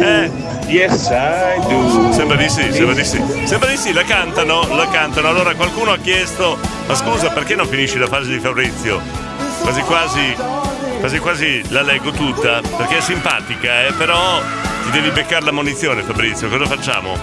Eh. 0.00 0.30
Yes, 0.68 1.08
I 1.10 1.60
do. 1.66 2.12
Sembra 2.12 2.36
di 2.36 2.48
sì, 2.48 2.70
sembra 2.72 2.94
di 2.94 3.04
sì. 3.04 3.22
Sembra 3.44 3.70
di 3.70 3.76
sì, 3.76 3.92
la 3.92 4.02
cantano, 4.02 4.66
la 4.74 4.88
cantano. 4.88 5.28
Allora 5.28 5.54
qualcuno 5.54 5.92
ha 5.92 5.98
chiesto, 5.98 6.58
ma 6.86 6.94
scusa, 6.94 7.30
perché 7.30 7.54
non 7.54 7.66
finisci 7.66 7.98
la 7.98 8.06
fase 8.06 8.30
di 8.30 8.38
Fabrizio? 8.38 9.00
Quasi 9.62 9.80
quasi, 9.82 10.36
quasi 11.00 11.18
quasi 11.18 11.62
la 11.70 11.82
leggo 11.82 12.10
tutta, 12.10 12.60
perché 12.76 12.98
è 12.98 13.00
simpatica, 13.00 13.86
eh, 13.86 13.92
però 13.92 14.42
ti 14.90 15.00
devi 15.00 15.10
beccare 15.10 15.44
la 15.44 15.52
munizione 15.52 16.02
Fabrizio, 16.02 16.48
cosa 16.48 16.64
facciamo? 16.66 17.16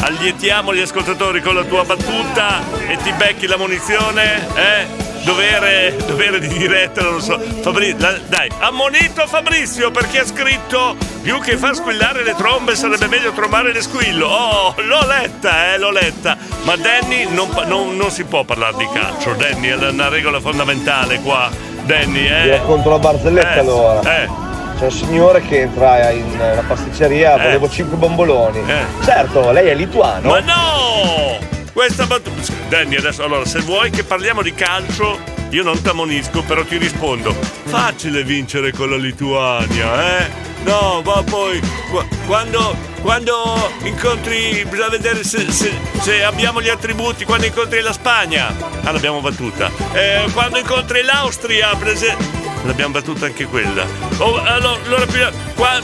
Allietiamo 0.00 0.74
gli 0.74 0.80
ascoltatori 0.80 1.40
con 1.40 1.54
la 1.54 1.62
tua 1.62 1.84
battuta 1.84 2.60
e 2.88 2.96
ti 2.96 3.12
becchi 3.12 3.46
la 3.46 3.56
munizione, 3.56 4.46
eh? 4.56 5.10
Dovere, 5.22 5.94
dovere 6.04 6.40
di 6.40 6.48
diretta, 6.48 7.02
non 7.02 7.12
lo 7.14 7.20
so. 7.20 7.38
Fabrizio, 7.38 7.96
la- 8.00 8.18
dai, 8.26 8.48
ammonito 8.58 9.24
Fabrizio 9.28 9.92
perché 9.92 10.18
ha 10.20 10.26
scritto 10.26 10.96
più 11.22 11.38
che 11.40 11.56
far 11.56 11.76
squillare 11.76 12.24
le 12.24 12.34
trombe 12.34 12.74
sarebbe 12.74 13.06
meglio 13.06 13.30
trovare 13.30 13.72
le 13.72 13.82
squillo. 13.82 14.26
Oh, 14.26 14.74
l'ho 14.78 15.06
letta, 15.06 15.74
eh, 15.74 15.78
l'ho 15.78 15.92
letta. 15.92 16.36
Ma 16.64 16.74
Danny 16.74 17.28
non, 17.32 17.48
non- 17.66 17.96
non 17.96 18.10
si 18.10 18.24
può 18.24 18.42
parlare 18.42 18.76
di 18.78 18.88
calcio, 18.92 19.34
Danny, 19.34 19.68
è 19.68 19.74
una 19.88 20.08
regola 20.08 20.40
fondamentale 20.40 21.20
qua. 21.20 21.48
Danny, 21.84 22.26
eh. 22.26 22.42
Vi 22.42 22.50
racconto 22.50 22.90
la 22.90 22.98
barzelletta 22.98 23.54
Eh, 23.54 23.58
allora. 23.60 24.22
eh. 24.22 24.41
C'è 24.82 24.88
un 24.88 24.94
signore 24.94 25.42
che 25.42 25.60
entra 25.60 26.10
in 26.10 26.28
una 26.32 26.64
pasticceria, 26.66 27.36
volevo 27.36 27.70
5 27.70 27.96
bomboloni. 27.96 28.64
Eh. 28.68 28.84
Certo, 29.04 29.52
lei 29.52 29.68
è 29.68 29.76
lituano. 29.76 30.28
Ma 30.28 30.40
no! 30.40 31.38
Questa 31.72 32.04
battuta. 32.04 32.52
Danny, 32.68 32.96
adesso 32.96 33.22
allora, 33.22 33.44
se 33.44 33.60
vuoi 33.60 33.90
che 33.90 34.02
parliamo 34.02 34.42
di 34.42 34.52
calcio, 34.52 35.20
io 35.50 35.62
non 35.62 35.80
t'ammonisco, 35.80 36.42
però 36.42 36.64
ti 36.64 36.78
rispondo. 36.78 37.32
Facile 37.32 38.24
vincere 38.24 38.72
con 38.72 38.90
la 38.90 38.96
Lituania, 38.96 40.18
eh? 40.18 40.30
No, 40.64 41.00
ma 41.04 41.22
poi 41.22 41.60
qua- 41.88 42.04
quando, 42.26 42.74
quando 43.02 43.70
incontri. 43.84 44.66
Bisogna 44.68 44.88
vedere 44.88 45.22
se, 45.22 45.48
se- 45.52 45.78
se 46.00 46.24
abbiamo 46.24 46.60
gli 46.60 46.68
attributi 46.70 47.24
quando 47.24 47.46
incontri 47.46 47.80
la 47.82 47.92
Spagna. 47.92 48.52
Ah, 48.82 48.90
l'abbiamo 48.90 49.20
battuta. 49.20 49.70
Eh, 49.92 50.24
quando 50.32 50.58
incontri 50.58 51.02
l'Austria, 51.02 51.72
per 51.76 51.86
esempio. 51.86 52.41
L'abbiamo 52.64 52.92
battuta 52.92 53.26
anche 53.26 53.46
quella. 53.46 53.84
Oh, 54.18 54.36
allora, 54.42 54.78
allora, 54.84 55.06
prima- 55.06 55.30
qua- 55.54 55.80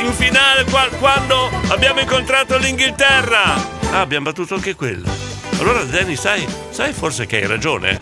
in 0.00 0.12
finale, 0.12 0.64
qua- 0.64 0.88
quando 0.98 1.50
abbiamo 1.68 2.00
incontrato 2.00 2.58
l'Inghilterra. 2.58 3.54
Ah, 3.92 4.00
abbiamo 4.00 4.26
battuto 4.26 4.54
anche 4.54 4.74
quella. 4.74 5.10
Allora, 5.58 5.82
Danny, 5.84 6.16
sai, 6.16 6.46
sai 6.70 6.92
forse 6.92 7.26
che 7.26 7.36
hai 7.38 7.46
ragione? 7.46 7.96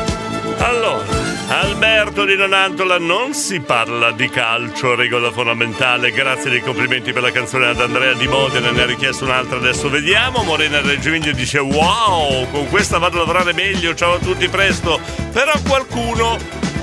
Allora, 0.58 1.04
Alberto 1.48 2.24
di 2.24 2.34
Nonantola 2.34 2.98
non 2.98 3.32
si 3.32 3.60
parla 3.60 4.10
di 4.10 4.28
calcio, 4.28 4.94
regola 4.94 5.30
fondamentale. 5.30 6.10
Grazie 6.10 6.50
dei 6.50 6.60
complimenti 6.60 7.12
per 7.12 7.22
la 7.22 7.30
canzone 7.30 7.66
ad 7.66 7.80
Andrea 7.80 8.14
di 8.14 8.26
Modena, 8.26 8.70
ne 8.72 8.82
ha 8.82 8.86
richiesto 8.86 9.24
un'altra, 9.24 9.58
adesso 9.58 9.88
vediamo. 9.88 10.42
Morena 10.42 10.80
Reggio 10.80 11.08
Emilia 11.10 11.32
dice 11.32 11.58
wow, 11.60 12.50
con 12.50 12.68
questa 12.68 12.98
vado 12.98 13.16
a 13.16 13.20
lavorare 13.20 13.52
meglio, 13.52 13.94
ciao 13.94 14.14
a 14.14 14.18
tutti, 14.18 14.48
presto. 14.48 14.98
Però 15.32 15.52
qualcuno, 15.66 16.36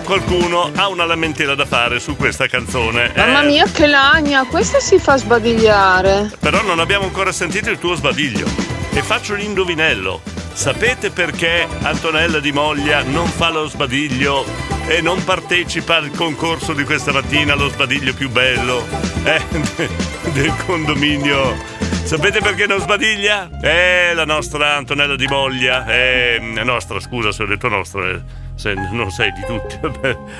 qualcuno 0.03 0.71
ha 0.75 0.87
una 0.87 1.05
lamentela 1.05 1.55
da 1.55 1.65
fare 1.65 1.99
su 1.99 2.15
questa 2.15 2.47
canzone. 2.47 3.11
Mamma 3.15 3.41
Eh, 3.41 3.45
mia 3.45 3.65
che 3.65 3.87
lagna, 3.87 4.45
questa 4.45 4.79
si 4.79 4.99
fa 4.99 5.17
sbadigliare. 5.17 6.31
Però 6.39 6.61
non 6.63 6.79
abbiamo 6.79 7.05
ancora 7.05 7.31
sentito 7.31 7.69
il 7.69 7.79
tuo 7.79 7.95
sbadiglio. 7.95 8.45
E 8.93 9.01
faccio 9.01 9.33
l'indovinello. 9.33 10.21
sapete 10.53 11.09
perché 11.09 11.67
Antonella 11.81 12.39
Di 12.39 12.51
Moglia 12.51 13.01
non 13.01 13.25
fa 13.27 13.49
lo 13.49 13.67
sbadiglio 13.67 14.45
e 14.85 15.01
non 15.01 15.23
partecipa 15.23 15.95
al 15.95 16.11
concorso 16.11 16.73
di 16.73 16.83
questa 16.83 17.11
mattina, 17.11 17.55
lo 17.55 17.69
sbadiglio 17.69 18.13
più 18.13 18.29
bello 18.29 18.85
eh, 19.23 19.41
del 20.31 20.53
condominio? 20.67 21.55
Sapete 22.03 22.39
perché 22.41 22.67
non 22.67 22.79
sbadiglia? 22.79 23.49
Eh, 23.61 24.13
la 24.13 24.25
nostra 24.25 24.75
Antonella 24.75 25.15
Di 25.15 25.25
Moglia, 25.25 25.85
eh, 25.87 26.37
nostra, 26.63 26.99
scusa 26.99 27.31
se 27.31 27.41
ho 27.43 27.45
detto 27.47 27.67
nostra, 27.69 28.07
eh, 28.09 28.21
se 28.63 28.73
non 28.91 29.11
sei 29.11 29.33
di 29.33 29.41
tutti. 29.45 29.77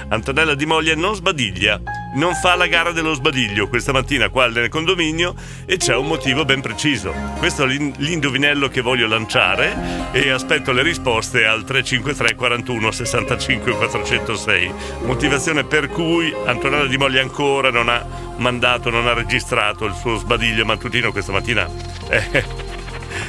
Antonella 0.08 0.56
Di 0.56 0.66
Moglia 0.66 0.96
non 0.96 1.14
sbadiglia, 1.14 1.82
non 2.16 2.34
fa 2.36 2.56
la 2.56 2.68
gara 2.68 2.92
dello 2.92 3.14
sbadiglio 3.14 3.68
questa 3.68 3.92
mattina 3.92 4.30
qua 4.30 4.48
nel 4.48 4.70
condominio 4.70 5.36
e 5.66 5.76
c'è 5.76 5.94
un 5.98 6.08
motivo 6.08 6.46
ben 6.46 6.62
preciso. 6.62 7.14
Questo 7.38 7.64
è 7.64 7.68
l'in- 7.68 7.94
l'indovinello 7.98 8.70
che 8.70 8.80
voglio 8.80 9.08
lanciare 9.08 10.12
e 10.14 10.30
aspetto 10.30 10.72
le 10.72 10.84
risposte 10.84 11.46
al 11.46 11.66
353 11.66 12.36
41 12.36 12.92
65 12.92 13.74
406. 13.74 14.72
Motivazione 15.04 15.66
per 15.66 15.90
cui 15.90 16.34
Antonella 16.46 16.86
Di 16.86 16.98
Moglia 16.98 17.20
ancora 17.20 17.72
non 17.72 17.90
ha 17.90 18.06
mandato, 18.38 18.90
non 18.90 19.06
ha 19.06 19.14
registrato 19.14 19.84
il 19.84 19.96
suo 19.96 20.16
sbadiglio 20.16 20.64
mattutino 20.64 21.12
questa 21.12 21.34
mattina. 21.34 21.68
Eh, 22.08 22.72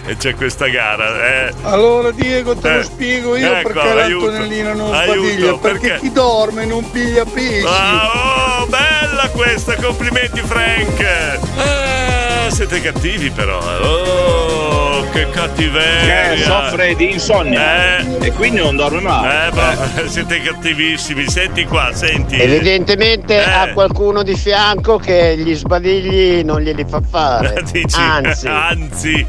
e 0.07 0.17
c'è 0.17 0.35
questa 0.35 0.67
gara. 0.69 1.47
Eh. 1.47 1.53
Allora 1.63 2.11
Diego 2.11 2.55
te 2.57 2.69
Eh, 2.73 2.77
lo 2.77 2.83
spiego 2.83 3.37
io 3.37 3.53
ecco, 3.55 3.71
perché 3.73 3.89
aiuto, 4.01 4.27
l'Antonellina 4.27 4.73
non 4.75 4.89
sbadiglia, 4.89 5.55
perché, 5.57 5.79
perché? 5.89 5.99
chi 6.01 6.13
dorme 6.13 6.65
non 6.67 6.91
piglia 6.91 7.25
pesci. 7.25 7.67
Ah, 7.67 8.61
oh, 8.63 8.67
bella 8.67 9.29
questa, 9.33 9.75
complimenti 9.77 10.41
Frank. 10.41 11.01
Eh, 11.01 12.51
siete 12.51 12.81
cattivi 12.81 13.31
però. 13.31 13.59
Oh, 13.59 15.09
che 15.11 15.29
cattiveria. 15.31 16.33
Eh, 16.33 16.39
soffre 16.43 16.95
di 16.95 17.13
insonnia 17.13 17.99
Eh. 17.99 18.27
e 18.27 18.33
quindi 18.33 18.61
non 18.61 18.77
dorme 18.77 19.01
mai. 19.01 19.47
Eh, 19.49 19.51
beh, 19.53 20.09
siete 20.09 20.41
cattivissimi. 20.43 21.29
Senti 21.29 21.65
qua, 21.65 21.91
senti. 21.95 22.39
Evidentemente 22.39 23.37
Eh. 23.37 23.51
ha 23.51 23.73
qualcuno 23.73 24.23
di 24.23 24.37
fianco 24.37 24.99
che 24.99 25.37
gli 25.39 25.55
sbadigli 25.55 26.43
non 26.45 26.61
glieli 26.61 26.85
fa 26.89 27.01
fare. 27.01 27.63
Dici? 27.71 27.97
Anzi, 27.99 28.47
Anzi. 28.49 29.27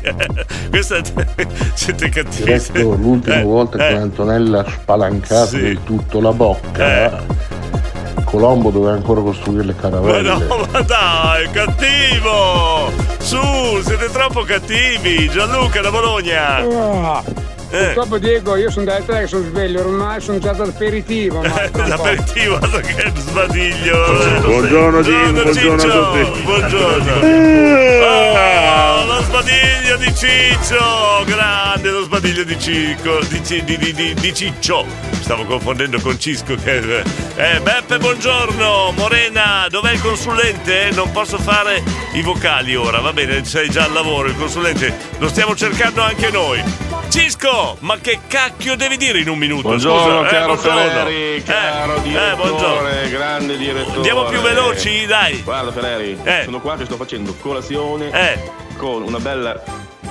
Questa 0.69 0.97
siete 1.73 2.09
cattivi. 2.09 2.43
Diretto, 2.43 2.79
l'ultima 2.95 3.39
Eh, 3.39 3.43
volta 3.43 3.77
che 3.77 3.89
eh. 3.89 3.95
Antonella 3.95 4.59
ha 4.61 4.69
spalancato 4.69 5.45
Sì. 5.47 5.61
del 5.61 5.83
tutto 5.83 6.19
la 6.21 6.31
bocca, 6.31 7.23
Colombo 8.25 8.69
doveva 8.71 8.93
ancora 8.93 9.21
costruire 9.21 9.63
le 9.65 9.73
Ma 9.75 9.81
caravelle. 9.81 10.29
no, 10.29 10.67
ma 10.71 10.81
dai, 10.81 11.49
cattivo! 11.51 12.91
Su, 13.19 13.37
siete 13.83 14.09
troppo 14.11 14.41
cattivi! 14.43 15.29
Gianluca 15.29 15.79
da 15.81 15.91
Bologna! 15.91 16.59
Eh. 16.59 17.23
Purtroppo 17.83 18.17
Diego, 18.17 18.55
io 18.55 18.71
sono 18.71 18.85
dalle 18.85 19.05
tre 19.05 19.21
che 19.21 19.27
sono 19.27 19.43
sveglio, 19.43 19.81
ormai 19.81 20.21
sono 20.21 20.39
già 20.39 20.53
po'. 20.53 21.43
Eh, 21.43 21.87
L'aperitivo, 21.87 22.57
che 22.59 23.11
sbadiglio! 23.17 24.39
Buongiorno, 24.41 25.01
Diego, 25.01 25.41
buongiorno 25.43 25.73
a 25.73 25.77
Ciccio, 25.85 26.11
tutti. 26.11 26.41
Buongiorno! 26.41 27.11
Oh, 28.05 29.05
lo 29.05 29.21
sbadiglio 29.23 29.97
di 29.97 30.15
Ciccio! 30.15 31.23
Grande 31.25 31.89
lo 31.89 32.03
sbadiglio 32.03 32.43
di 32.43 32.59
Cicco, 32.59 33.19
di, 33.27 33.43
Ci- 33.43 33.63
di- 33.63 33.77
di- 33.77 33.93
di- 33.93 34.13
di 34.13 34.33
Ciccio! 34.33 34.85
Stavo 35.21 35.43
confondendo 35.45 35.99
con 35.99 36.19
Cisco 36.19 36.55
che. 36.55 37.03
Eh, 37.35 37.59
Beppe, 37.61 37.97
buongiorno! 37.97 38.93
Morena, 38.95 39.67
dov'è 39.69 39.91
il 39.93 40.01
consulente? 40.01 40.89
Non 40.93 41.11
posso 41.11 41.37
fare 41.37 41.83
i 42.13 42.21
vocali 42.21 42.75
ora, 42.75 42.99
va 42.99 43.11
bene, 43.11 43.43
sei 43.43 43.69
già 43.69 43.83
al 43.83 43.91
lavoro, 43.93 44.27
il 44.27 44.37
consulente 44.37 44.95
lo 45.17 45.27
stiamo 45.27 45.55
cercando 45.55 46.01
anche 46.01 46.29
noi. 46.31 46.61
Cisco, 47.09 47.77
ma 47.79 47.97
che 47.99 48.19
cacchio 48.27 48.75
devi 48.75 48.97
dire 48.97 49.19
in 49.19 49.29
un 49.29 49.37
minuto? 49.37 49.67
Buongiorno 49.69 50.19
Scusa, 50.23 50.27
eh, 50.27 50.29
caro 50.31 50.53
buongiorno. 50.55 50.81
Ferreri, 50.89 51.43
caro 51.43 51.93
Eh, 51.95 51.97
eh, 51.97 52.35
buongiorno. 52.35 52.89
direttore, 52.89 53.09
grande 53.09 53.57
direttore. 53.57 53.95
Andiamo 53.95 54.23
più 54.25 54.41
veloci, 54.41 55.05
dai. 55.05 55.41
Guarda 55.41 55.71
Ferreri, 55.71 56.17
Eh. 56.23 56.41
sono 56.43 56.59
qua 56.59 56.75
che 56.75 56.85
sto 56.85 56.97
facendo 56.97 57.33
colazione 57.39 58.09
Eh. 58.11 58.51
con 58.77 59.03
una 59.03 59.19
bella 59.19 59.63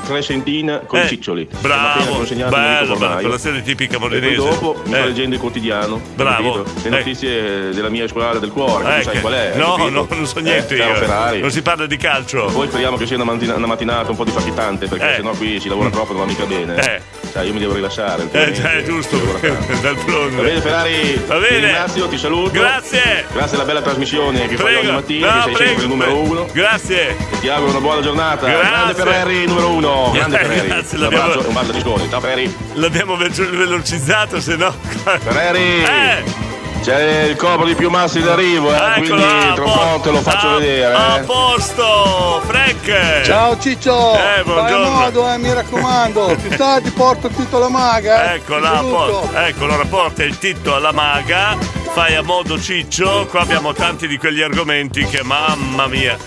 crescentina 0.05 0.79
con 0.87 0.99
Eh, 1.01 1.05
i 1.05 1.09
ciccioli. 1.09 1.49
bravo, 1.61 2.25
bello, 2.49 2.97
fornaio. 2.97 3.23
colazione 3.23 3.63
tipica 3.63 3.97
E 3.97 3.99
poi 3.99 4.09
modenese. 4.09 4.37
dopo 4.37 4.81
mi 4.85 4.93
sto 4.93 4.97
Eh. 4.97 5.05
leggendo 5.07 5.35
il 5.35 5.41
quotidiano. 5.41 6.01
Bravo. 6.15 6.63
capito? 6.63 6.81
Le 6.83 6.87
Eh. 6.89 6.99
notizie 6.99 7.71
della 7.71 7.89
mia 7.89 8.07
squadra 8.09 8.39
del 8.39 8.51
cuore, 8.51 8.85
che 8.85 8.91
Eh, 8.95 8.97
tu 8.99 9.03
sai 9.05 9.13
che- 9.15 9.21
qual 9.21 9.33
è. 9.33 9.53
no, 9.57 9.77
no, 9.89 10.07
non 10.11 10.27
so 10.27 10.39
niente 10.41 10.75
Eh, 10.75 10.87
io. 10.87 10.95
Ferrari. 10.95 11.41
Non 11.41 11.51
si 11.51 11.63
parla 11.63 11.87
di 11.87 11.97
calcio. 11.97 12.47
Poi 12.47 12.67
speriamo 12.69 12.97
che 12.97 13.07
sia 13.07 13.17
una, 13.17 13.25
mattina- 13.25 13.55
una 13.55 13.67
mattinata 13.67 14.11
un 14.11 14.17
po' 14.17 14.25
diffacitante 14.25 14.87
perché 14.87 15.13
Eh. 15.13 15.15
sennò 15.17 15.31
qui 15.33 15.59
si 15.61 15.69
lavora 15.69 15.91
troppo 15.91 16.13
non 16.13 16.23
va 16.23 16.27
mica 16.29 16.45
bene. 16.45 16.77
Eh. 16.77 17.01
Cioè, 17.33 17.43
io 17.45 17.53
mi 17.53 17.59
devo 17.59 17.75
rilasciare. 17.75 18.29
Eh, 18.31 18.53
è 18.53 18.83
giusto. 18.85 19.17
D'altronde. 19.83 20.37
Va 20.37 20.43
bene 20.43 20.61
Ferrari, 20.61 21.23
Va 21.27 21.35
ti 21.35 21.41
bene. 21.41 21.57
ringrazio, 21.67 22.07
ti 22.09 22.19
saluto. 22.19 22.51
Grazie. 22.53 23.25
Grazie 23.33 23.57
alla 23.57 23.65
bella 23.67 23.83
trasmissione 23.83 24.47
che 24.49 24.57
fai 24.57 24.65
Prego. 24.75 24.81
ogni 24.81 24.91
mattina, 24.93 25.27
No, 25.27 25.35
che 25.35 25.43
sei 25.43 25.53
prego. 25.55 25.67
sempre 25.71 25.83
il 25.85 25.89
numero 25.91 26.17
uno. 26.21 26.47
Grazie. 26.53 27.09
E 27.11 27.41
ti 27.41 27.49
auguro 27.49 27.71
una 27.71 27.81
buona 27.81 28.01
giornata. 28.03 28.47
Grazie. 28.47 28.69
Grande 28.71 28.95
Ferrari, 28.95 29.47
numero 29.47 29.69
uno. 29.71 29.94
Grande 30.13 30.41
Eh, 30.41 30.45
Ferrari. 30.45 30.69
grazie, 30.69 30.97
un 30.97 31.03
l'abbiamo- 31.05 31.25
abbraccio 31.25 31.49
un 31.49 31.55
bacio 31.55 31.73
di 31.73 31.81
scuole. 31.81 32.09
Ciao 32.11 32.21
Ferrari. 32.21 32.57
L'abbiamo 32.75 33.17
ve- 33.17 33.29
velocizzato, 33.29 34.41
se 34.41 34.57
no. 34.57 34.75
Ferrari. 35.21 35.83
Eh. 35.85 36.53
C'è 36.83 37.23
il 37.31 37.37
corpo 37.37 37.65
di 37.65 37.75
più 37.75 37.89
massi 37.89 38.21
d'arrivo, 38.21 38.71
eh, 38.71 38.77
Eccolo, 38.77 39.23
quindi 39.25 39.55
tra 39.55 39.65
un 39.65 39.73
po- 39.73 40.01
te 40.03 40.11
lo 40.11 40.21
faccio 40.21 40.49
a- 40.51 40.59
vedere. 40.59 40.93
A 40.95 41.17
Eh. 41.17 41.21
posto, 41.23 42.43
Frank. 42.45 43.23
Ciao 43.25 43.59
Ciccio! 43.59 44.13
Eh, 44.15 44.19
Fai 44.19 44.43
buongiorno. 44.43 44.91
modo, 44.91 45.33
eh, 45.33 45.39
mi 45.39 45.51
raccomando. 45.55 46.37
Più 46.47 46.55
tardi 46.55 46.91
porto 46.91 47.29
tutto 47.29 47.59
la 47.59 47.71
maga. 47.71 48.33
eh. 48.33 48.35
Ecco, 48.35 48.59
là, 48.59 48.75
saluto. 48.75 49.29
po- 49.33 49.39
ecco, 49.39 49.65
allora 49.65 49.85
porta 49.87 50.25
il 50.25 50.37
titto 50.39 50.75
alla 50.75 50.93
maga, 50.93 51.57
fai 51.95 52.17
a 52.17 52.23
modo 52.23 52.61
ciccio, 52.61 53.29
qua 53.31 53.41
abbiamo 53.41 53.73
tanti 53.73 54.07
di 54.07 54.19
quegli 54.19 54.43
argomenti 54.43 55.07
che 55.07 55.23
mamma 55.23 55.87
mia. 55.87 56.19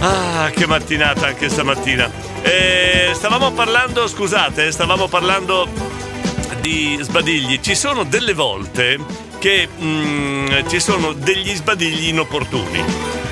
Ah, 0.00 0.50
che 0.52 0.66
mattinata 0.66 1.28
anche 1.28 1.48
stamattina. 1.48 2.10
Eh, 2.42 3.10
stavamo 3.14 3.52
parlando, 3.52 4.08
scusate, 4.08 4.72
stavamo 4.72 5.06
parlando 5.08 5.68
di 6.60 6.98
sbadigli. 7.00 7.60
Ci 7.60 7.74
sono 7.74 8.04
delle 8.04 8.34
volte 8.34 8.98
che 9.38 9.68
mm, 9.68 10.68
ci 10.68 10.80
sono 10.80 11.12
degli 11.12 11.54
sbadigli 11.54 12.08
inopportuni. 12.08 12.84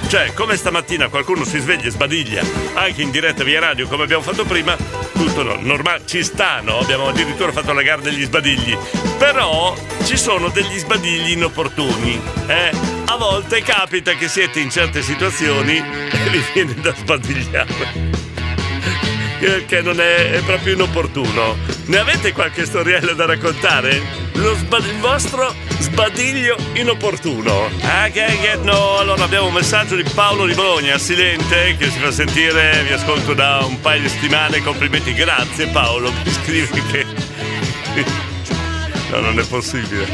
Cioè, 0.09 0.33
come 0.35 0.57
stamattina 0.57 1.09
qualcuno 1.09 1.45
si 1.45 1.61
sveglia 1.61 1.85
e 1.85 1.91
sbadiglia 1.91 2.43
anche 2.75 3.01
in 3.01 3.13
diretta 3.13 3.45
via 3.45 3.61
radio, 3.61 3.87
come 3.87 4.03
abbiamo 4.03 4.23
fatto 4.23 4.45
prima, 4.45 4.77
tutto 5.13 5.45
no, 5.45 5.57
normale, 5.61 6.03
ci 6.05 6.25
sta, 6.25 6.61
no? 6.61 6.79
Abbiamo 6.79 7.09
addirittura 7.09 7.53
fatto 7.53 7.73
la 7.73 7.83
gara 7.83 8.01
degli 8.01 8.25
sbadigli. 8.25 8.77
Però 9.19 9.77
ci 10.05 10.17
sono 10.17 10.49
degli 10.49 10.79
sbadigli 10.79 11.31
inopportuni. 11.31 12.21
Eh? 12.49 12.71
A 13.07 13.17
volte 13.17 13.63
capita 13.63 14.15
che 14.15 14.27
siete 14.27 14.59
in 14.59 14.71
certe 14.71 15.03
situazioni 15.03 15.77
e 15.79 16.29
vi 16.31 16.43
viene 16.55 16.75
da 16.75 16.93
sbadigliare 16.93 18.10
che 19.41 19.65
che 19.65 19.81
non 19.81 19.99
è, 20.01 20.33
è 20.33 20.43
proprio 20.43 20.75
inopportuno. 20.75 21.57
Ne 21.87 21.99
avete 21.99 22.33
qualche 22.33 22.67
storiella 22.67 23.13
da 23.13 23.25
raccontare? 23.25 24.01
Sba- 24.35 24.77
il 24.77 24.99
vostro 25.01 25.55
sbadiglio 25.79 26.57
inopportuno. 26.75 27.71
Ah, 27.81 28.09
che 28.11 28.59
no. 28.63 28.99
Allora 28.99 29.25
abbiamo 29.25 29.47
un 29.47 29.55
messaggio 29.55 29.97
di 29.97 30.05
Paolo 30.15 30.47
di 30.47 30.55
Bologna, 30.55 30.99
Silente, 30.99 31.77
che 31.79 31.91
si 31.91 31.99
fa 31.99 32.11
sentire, 32.11 32.85
vi 32.87 32.93
ascolto 32.93 33.33
da 33.33 33.65
un 33.65 33.81
paio 33.81 34.03
di 34.03 34.09
settimane. 34.09 34.63
Complimenti, 34.63 35.15
grazie 35.15 35.67
Paolo. 35.69 36.13
Mi 36.23 36.31
scrive 36.31 36.83
che. 36.93 37.07
No, 39.11 39.19
non 39.19 39.41
è 39.41 39.45
possibile. 39.45 40.07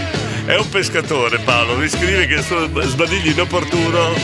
È 0.46 0.56
un 0.56 0.66
pescatore 0.70 1.36
Paolo, 1.40 1.76
mi 1.76 1.86
scrive 1.86 2.26
che 2.26 2.34
il 2.36 2.42
suo 2.42 2.66
sbadiglio 2.80 3.32
inopportuno 3.32 4.14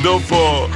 dopo 0.00 0.70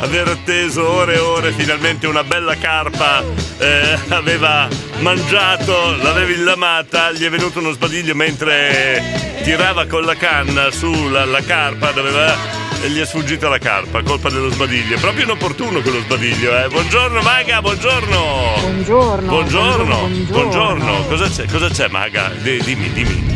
aver 0.00 0.28
atteso 0.28 0.86
ore 0.88 1.14
e 1.14 1.18
ore 1.18 1.52
finalmente 1.52 2.06
una 2.06 2.22
bella 2.22 2.56
carpa 2.56 3.22
eh, 3.58 3.98
aveva 4.08 4.68
mangiato 5.00 5.96
l'aveva 6.02 6.30
illamata 6.30 7.12
gli 7.12 7.22
è 7.24 7.30
venuto 7.30 7.58
uno 7.60 7.72
sbadiglio 7.72 8.14
mentre 8.14 9.02
tirava 9.42 9.86
con 9.86 10.04
la 10.04 10.14
canna 10.14 10.70
sulla 10.70 11.24
la 11.24 11.40
carpa 11.40 11.92
doveva 11.92 12.34
e 12.82 12.90
gli 12.90 13.00
è 13.00 13.06
sfuggita 13.06 13.48
la 13.48 13.58
carpa 13.58 14.02
colpa 14.02 14.28
dello 14.28 14.50
sbadiglio 14.50 14.96
è 14.96 15.00
proprio 15.00 15.24
inopportuno 15.24 15.80
quello 15.80 16.00
sbadiglio 16.00 16.62
eh. 16.64 16.68
buongiorno 16.68 17.22
Maga 17.22 17.62
buongiorno 17.62 18.54
Buongiorno. 18.60 19.28
buongiorno 19.28 19.96
buongiorno. 19.96 20.24
buongiorno 20.28 21.06
cosa 21.08 21.28
c'è 21.28 21.46
cosa 21.46 21.68
c'è 21.70 21.88
Maga 21.88 22.30
Di- 22.38 22.60
dimmi 22.62 22.92
dimmi 22.92 23.35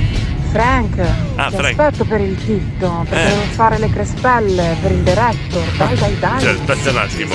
Frank, 0.50 0.98
Ah, 1.36 1.48
ti 1.48 1.56
Frank. 1.56 1.78
aspetto 1.78 2.04
per 2.04 2.20
il 2.20 2.36
chitto, 2.36 3.06
perché 3.08 3.24
Eh. 3.26 3.28
devo 3.28 3.42
fare 3.52 3.78
le 3.78 3.90
crespelle 3.90 4.76
per 4.82 4.90
il 4.92 4.98
director. 5.02 5.62
Dai, 5.76 5.96
dai, 5.96 6.18
dai. 6.18 6.40
Cioè, 6.40 6.50
aspetta 6.52 6.90
un 6.90 6.96
attimo. 6.96 7.34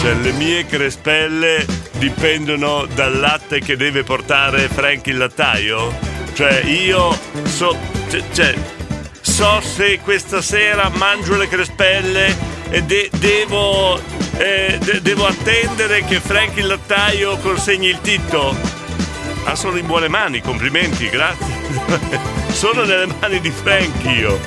Cioè, 0.00 0.14
le 0.14 0.32
mie 0.32 0.64
crespelle 0.66 1.66
dipendono 1.98 2.86
dal 2.94 3.18
latte 3.18 3.60
che 3.60 3.76
deve 3.76 4.02
portare 4.04 4.68
Frank 4.68 5.06
il 5.08 5.18
lattaio? 5.18 5.92
Cioè, 6.34 6.62
io 6.64 7.16
so. 7.44 7.76
Cioè, 8.08 8.22
cioè, 8.32 8.54
so 9.20 9.60
se 9.60 10.00
questa 10.02 10.40
sera 10.40 10.90
mangio 10.94 11.36
le 11.36 11.48
crespelle 11.48 12.34
e 12.70 12.82
de- 12.84 13.10
devo 13.18 14.00
eh, 14.38 14.78
de- 14.82 15.02
devo 15.02 15.26
attendere 15.26 16.04
che 16.04 16.20
Frank 16.20 16.56
il 16.56 16.66
lattaio 16.68 17.36
consegni 17.38 17.88
il 17.88 18.00
titto? 18.00 18.54
Ah, 19.44 19.54
sono 19.54 19.78
in 19.78 19.86
buone 19.86 20.08
mani, 20.08 20.40
complimenti, 20.40 21.08
grazie. 21.08 21.46
sono 22.52 22.84
nelle 22.84 23.06
mani 23.20 23.40
di 23.40 23.50
Frank 23.50 24.04
io. 24.04 24.38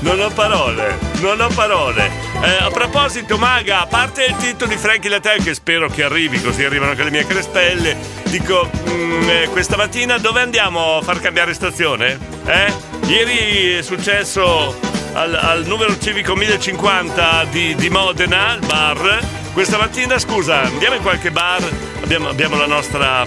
Non 0.00 0.20
ho 0.20 0.30
parole, 0.30 0.96
non 1.20 1.40
ho 1.40 1.48
parole. 1.48 2.10
Eh, 2.40 2.62
a 2.62 2.70
proposito, 2.70 3.36
Maga, 3.36 3.80
a 3.80 3.86
parte 3.86 4.26
il 4.26 4.36
titolo 4.36 4.70
di 4.70 4.76
Frankie 4.76 5.10
Latel, 5.10 5.42
che 5.42 5.54
spero 5.54 5.88
che 5.88 6.04
arrivi, 6.04 6.40
così 6.40 6.62
arrivano 6.62 6.92
anche 6.92 7.02
le 7.02 7.10
mie 7.10 7.26
crespelle, 7.26 7.96
dico, 8.24 8.70
mm, 8.88 9.28
eh, 9.28 9.48
questa 9.50 9.76
mattina 9.76 10.18
dove 10.18 10.40
andiamo 10.40 10.98
a 10.98 11.02
far 11.02 11.20
cambiare 11.20 11.52
stazione? 11.52 12.16
Eh? 12.44 12.72
Ieri 13.06 13.72
è 13.78 13.82
successo 13.82 14.78
al, 15.14 15.34
al 15.34 15.66
numero 15.66 15.98
civico 15.98 16.36
1050 16.36 17.46
di, 17.50 17.74
di 17.74 17.90
Modena, 17.90 18.50
al 18.50 18.60
bar. 18.60 19.18
Questa 19.52 19.78
mattina, 19.78 20.16
scusa, 20.20 20.62
andiamo 20.62 20.94
in 20.94 21.02
qualche 21.02 21.32
bar? 21.32 21.62
Abbiamo, 22.02 22.28
abbiamo 22.28 22.56
la 22.56 22.66
nostra 22.66 23.26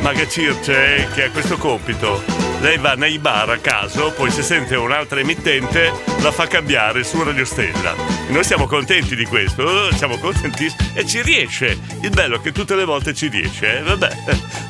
Maga 0.00 0.26
Circe 0.28 1.08
che 1.14 1.24
ha 1.24 1.30
questo 1.30 1.56
compito. 1.56 2.22
Lei 2.60 2.78
va 2.78 2.94
nei 2.94 3.18
bar 3.18 3.50
a 3.50 3.58
caso, 3.58 4.12
poi 4.12 4.30
se 4.30 4.42
sente 4.42 4.74
un'altra 4.74 5.20
emittente 5.20 5.92
la 6.20 6.32
fa 6.32 6.46
cambiare 6.46 7.04
su 7.04 7.22
Radio 7.22 7.44
Stella. 7.44 7.94
Noi 8.28 8.44
siamo 8.44 8.66
contenti 8.66 9.14
di 9.14 9.26
questo, 9.26 9.92
siamo 9.94 10.18
contentissimi 10.18 10.92
e 10.94 11.06
ci 11.06 11.22
riesce. 11.22 11.78
Il 12.00 12.10
bello 12.10 12.36
è 12.36 12.40
che 12.40 12.52
tutte 12.52 12.74
le 12.74 12.84
volte 12.84 13.12
ci 13.12 13.28
riesce, 13.28 13.78
eh? 13.78 13.82
vabbè. 13.82 14.08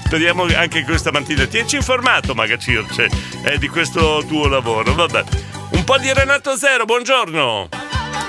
Speriamo 0.05 0.45
anche 0.57 0.83
questa 0.85 1.11
mattina. 1.13 1.45
Tienci 1.47 1.77
informato, 1.77 2.35
Maga 2.35 2.59
Circe, 2.59 3.09
eh, 3.45 3.59
di 3.59 3.69
questo 3.69 4.25
tuo 4.27 4.49
lavoro, 4.49 4.95
vabbè. 4.95 5.25
Un 5.71 5.85
po' 5.85 5.99
di 5.99 6.13
Renato 6.13 6.57
Zero, 6.57 6.85
buongiorno. 6.85 7.69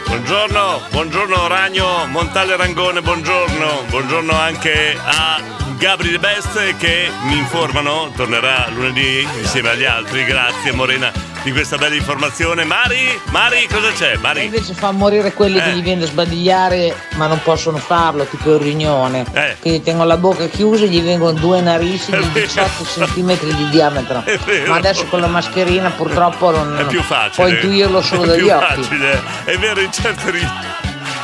Buongiorno, 0.08 0.81
buongiorno 0.91 1.47
Ragno, 1.47 2.05
Montale 2.08 2.55
Rangone, 2.55 3.01
buongiorno. 3.01 3.84
Buongiorno 3.89 4.31
anche 4.34 4.97
a 5.03 5.64
Gabri 5.77 6.09
De 6.11 6.19
Best 6.19 6.77
che 6.77 7.09
mi 7.25 7.38
informano, 7.38 8.11
tornerà 8.15 8.67
lunedì 8.73 9.27
insieme 9.39 9.69
agli 9.69 9.83
altri. 9.83 10.23
Grazie 10.23 10.71
Morena 10.71 11.11
di 11.43 11.51
questa 11.51 11.77
bella 11.77 11.95
informazione. 11.95 12.63
Mari, 12.63 13.19
Mari, 13.31 13.67
cosa 13.71 13.91
c'è? 13.91 14.13
E 14.13 14.17
Mari? 14.17 14.45
invece 14.45 14.73
fa 14.73 14.91
morire 14.91 15.33
quelli 15.33 15.59
che 15.59 15.69
Eh. 15.71 15.73
gli 15.75 15.81
viene 15.83 16.01
da 16.01 16.05
sbadigliare 16.07 16.95
ma 17.15 17.27
non 17.27 17.41
possono 17.43 17.77
farlo, 17.77 18.25
tipo 18.25 18.53
il 18.55 18.61
rignone. 18.61 19.25
Eh. 19.33 19.57
Quindi 19.59 19.83
tengono 19.83 20.07
la 20.07 20.17
bocca 20.17 20.47
chiusa 20.47 20.85
e 20.85 20.88
gli 20.88 21.01
vengono 21.01 21.33
due 21.38 21.61
narici 21.61 22.11
di 22.11 22.31
18 22.31 22.83
cm 22.83 23.38
di 23.55 23.69
diametro. 23.69 24.23
Ma 24.67 24.75
adesso 24.75 25.05
con 25.07 25.19
la 25.19 25.27
mascherina 25.27 25.89
purtroppo 25.91 26.51
non 26.51 26.77
È 26.79 26.85
più 26.85 27.01
facile. 27.01 27.31
puoi 27.47 27.51
intuirlo 27.51 28.01
solo 28.01 28.23
È 28.23 28.27
dagli 28.27 28.39
più 28.43 28.53
occhi. 28.53 28.73
facile. 28.83 29.21
È 29.43 29.57
vero, 29.57 29.79
in 29.81 29.91
certe, 29.91 30.31
ri- 30.31 30.47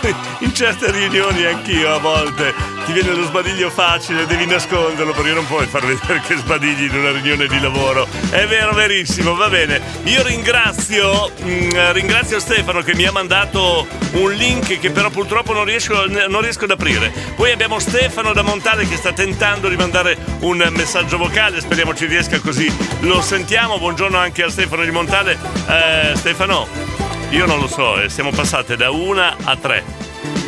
in 0.40 0.54
certe 0.54 0.92
riunioni 0.92 1.46
anch'io 1.46 1.94
a 1.94 2.00
volte 2.00 2.54
ti 2.86 2.94
viene 2.94 3.14
lo 3.14 3.24
sbadiglio 3.26 3.70
facile, 3.70 4.26
devi 4.26 4.46
nasconderlo 4.46 5.14
perché 5.14 5.34
non 5.34 5.46
puoi 5.46 5.66
far 5.68 5.86
vedere 5.86 6.22
che 6.28 6.36
sbadigli 6.36 6.86
in 6.86 6.96
una 6.98 7.12
riunione 7.12 7.48
di 7.48 7.60
lavoro. 7.60 8.08
È 8.30 8.46
vero, 8.48 8.74
verissimo, 8.74 9.36
va 9.36 9.50
bene. 9.50 9.80
Io 10.04 10.24
ringrazio, 10.24 11.32
mm, 11.44 11.92
ringrazio 11.92 12.40
Stefano 12.40 12.82
che 12.82 12.96
mi 12.96 13.06
ha 13.06 13.12
mandato 13.12 13.88
un 14.14 14.32
link 14.34 14.80
che 14.80 14.92
però 14.92 15.10
purtroppo 15.10 15.54
non 15.54 15.64
riesco, 15.64 16.06
non 16.08 16.42
riesco 16.42 16.66
ad 16.66 16.72
aprire. 16.72 17.14
Poi 17.36 17.52
abbiamo 17.52 17.80
Stefano 17.80 18.34
da 18.34 18.42
Montale 18.42 18.88
che 18.88 18.98
sta 18.98 19.14
tentando 19.14 19.70
di 19.70 19.76
mandare 19.76 20.18
un 20.40 20.68
messaggio 20.72 21.18
vocale, 21.18 21.62
speriamo 21.62 21.94
ci 21.94 22.08
riesca 22.08 22.40
così 22.40 22.70
lo 23.02 23.22
sentiamo. 23.22 23.78
Buongiorno 23.78 24.18
anche 24.18 24.44
a 24.44 24.50
Stefano 24.50 24.84
di 24.84 24.92
Montale. 24.92 25.38
Eh, 25.68 26.16
Stefano, 26.16 26.68
io 27.32 27.46
non 27.46 27.60
lo 27.60 27.68
so, 27.68 28.00
eh, 28.02 28.10
siamo 28.10 28.30
passate 28.32 28.76
da 28.76 28.92
una 28.92 29.36
a 29.44 29.56
tre, 29.56 29.84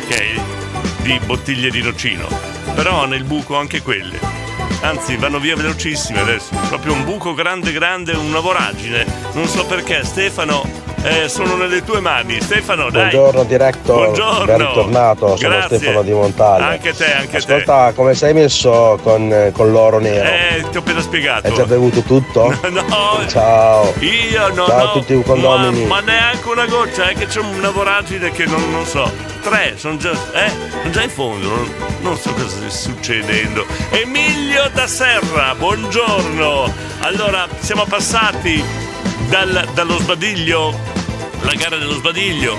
ok? 0.04 1.02
Di 1.02 1.18
bottiglie 1.24 1.70
di 1.70 1.82
nocino. 1.82 2.28
Però 2.74 3.06
nel 3.06 3.24
buco 3.24 3.56
anche 3.56 3.82
quelle. 3.82 4.18
Anzi, 4.82 5.16
vanno 5.16 5.38
via 5.38 5.56
velocissime 5.56 6.20
adesso. 6.20 6.54
Proprio 6.68 6.92
un 6.92 7.04
buco 7.04 7.32
grande 7.32 7.72
grande, 7.72 8.12
una 8.12 8.40
voragine. 8.40 9.06
Non 9.32 9.46
so 9.46 9.64
perché, 9.64 10.04
Stefano. 10.04 10.93
Eh, 11.04 11.28
sono 11.28 11.56
nelle 11.56 11.82
tue 11.84 12.00
mani. 12.00 12.40
Stefano, 12.40 12.90
dai. 12.90 13.10
Buongiorno 13.10 13.44
director, 13.44 14.04
Buongiorno. 14.04 14.44
ben 14.44 14.58
ritornato, 14.58 15.36
sono 15.36 15.48
Grazie. 15.50 15.76
Stefano 15.76 16.02
di 16.02 16.12
Montale. 16.12 16.64
Anche 16.64 16.94
te, 16.94 17.14
anche 17.14 17.36
Ascolta, 17.36 17.92
come 17.94 18.14
sei 18.14 18.32
messo 18.32 18.98
con, 19.02 19.50
con 19.52 19.70
l'oro 19.70 19.98
te. 20.00 20.10
nero? 20.10 20.28
Eh, 20.28 20.70
ti 20.70 20.76
ho 20.76 20.80
appena 20.80 21.00
spiegato. 21.00 21.46
Hai 21.46 21.54
già 21.54 21.64
bevuto 21.66 22.00
tutto? 22.02 22.52
No, 22.74 23.24
Ciao. 23.28 23.92
Io 24.00 24.48
no, 24.48 24.66
Ciao 24.66 24.78
no, 24.78 24.90
a 24.90 24.92
tutti 24.92 25.14
i 25.14 25.22
condomini. 25.22 25.86
Ma, 25.86 25.96
ma 25.96 26.00
neanche 26.00 26.48
una 26.48 26.66
goccia, 26.66 27.08
è 27.08 27.14
che 27.14 27.26
c'è 27.26 27.40
una 27.40 27.70
voragine 27.70 28.30
che 28.30 28.46
non, 28.46 28.70
non 28.70 28.84
so. 28.86 29.10
Tre, 29.42 29.74
sono 29.76 29.96
già, 29.98 30.10
eh, 30.10 30.50
sono 30.70 30.90
già 30.90 31.02
in 31.02 31.10
fondo, 31.10 31.48
non, 31.48 31.74
non 32.00 32.16
so 32.16 32.32
cosa 32.32 32.48
sta 32.48 32.68
succedendo. 32.70 33.66
Emilio 33.90 34.68
da 34.72 34.86
Serra, 34.86 35.54
buongiorno. 35.56 36.72
Allora, 37.00 37.46
siamo 37.60 37.84
passati 37.84 38.64
dal- 39.28 39.68
dallo 39.74 39.98
sbadiglio, 39.98 40.78
la 41.42 41.54
gara 41.54 41.76
dello 41.76 41.94
sbadiglio, 41.94 42.56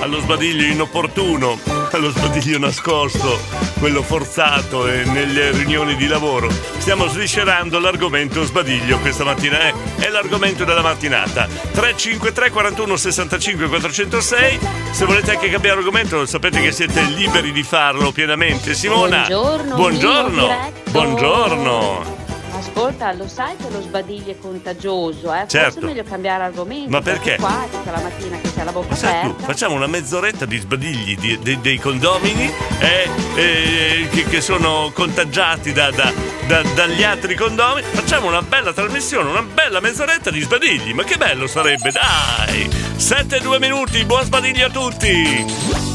allo 0.00 0.20
sbadiglio 0.20 0.64
inopportuno, 0.66 1.58
allo 1.92 2.10
sbadiglio 2.10 2.58
nascosto, 2.58 3.38
quello 3.78 4.02
forzato 4.02 4.86
e 4.88 5.04
nelle 5.04 5.50
riunioni 5.52 5.94
di 5.96 6.06
lavoro. 6.06 6.50
Stiamo 6.78 7.06
sviscerando 7.06 7.78
l'argomento 7.78 8.44
sbadiglio 8.44 8.98
questa 8.98 9.24
mattina, 9.24 9.68
eh? 9.68 9.74
è 9.98 10.08
l'argomento 10.08 10.64
della 10.64 10.82
mattinata. 10.82 11.46
353 11.46 12.50
41 12.50 12.96
65 12.96 13.68
406. 13.68 14.58
Se 14.90 15.04
volete 15.04 15.32
anche 15.32 15.50
cambiare 15.50 15.78
argomento, 15.78 16.26
sapete 16.26 16.60
che 16.60 16.72
siete 16.72 17.02
liberi 17.02 17.52
di 17.52 17.62
farlo 17.62 18.12
pienamente. 18.12 18.74
Simona. 18.74 19.26
Buongiorno, 19.26 19.74
Buongiorno. 19.74 20.72
Buongiorno. 20.90 22.21
Ascolta, 22.64 23.12
lo 23.12 23.26
sai 23.26 23.56
che 23.56 23.68
lo 23.70 23.82
sbadiglio 23.82 24.30
è 24.30 24.38
contagioso, 24.38 25.32
eh? 25.34 25.44
Certo. 25.48 25.72
Forse 25.72 25.78
è 25.80 25.82
meglio 25.84 26.04
cambiare 26.04 26.44
argomento. 26.44 26.90
Ma 26.90 27.00
perché? 27.00 27.36
Qua, 27.36 27.66
tutta 27.70 27.90
la 27.90 28.00
mattina 28.00 28.38
che 28.38 28.52
c'è 28.54 28.62
la 28.62 28.70
bocca 28.72 28.94
Sai 28.94 29.20
tu, 29.22 29.26
aperta. 29.30 29.44
facciamo 29.46 29.74
una 29.74 29.86
mezz'oretta 29.88 30.44
di 30.46 30.58
sbadigli 30.58 31.16
di- 31.18 31.38
di- 31.40 31.60
dei 31.60 31.78
condomini 31.78 32.50
eh, 32.78 33.08
eh, 33.34 34.08
che, 34.10 34.24
che 34.24 34.40
sono 34.40 34.90
contagiati 34.94 35.72
da- 35.72 35.90
da- 35.90 36.12
da- 36.46 36.62
dagli 36.74 37.02
altri 37.02 37.34
condomini. 37.34 37.86
Facciamo 37.90 38.28
una 38.28 38.42
bella 38.42 38.72
trasmissione, 38.72 39.28
una 39.28 39.42
bella 39.42 39.80
mezz'oretta 39.80 40.30
di 40.30 40.40
sbadigli. 40.40 40.92
Ma 40.92 41.02
che 41.02 41.16
bello 41.16 41.48
sarebbe, 41.48 41.90
dai! 41.90 42.68
7-2 42.96 43.58
minuti, 43.58 44.04
buon 44.04 44.22
sbadiglio 44.24 44.66
a 44.66 44.70
tutti! 44.70 45.91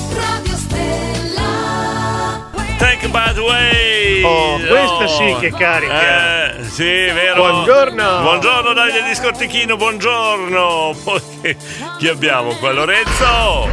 Take 3.00 3.34
the 3.36 3.42
way! 3.42 4.24
Oh, 4.24 4.58
questa 4.58 5.08
sì 5.08 5.36
che 5.40 5.52
carica. 5.52 6.56
Eh, 6.58 6.64
sì, 6.64 6.84
vero. 6.84 7.36
Buongiorno. 7.36 8.22
Buongiorno 8.22 8.74
dagli 8.74 9.00
discortichino, 9.08 9.76
buongiorno. 9.76 10.96
Poi 11.04 11.22
chi 12.00 12.08
abbiamo 12.08 12.56
qua? 12.56 12.72
Lorenzo! 12.72 13.70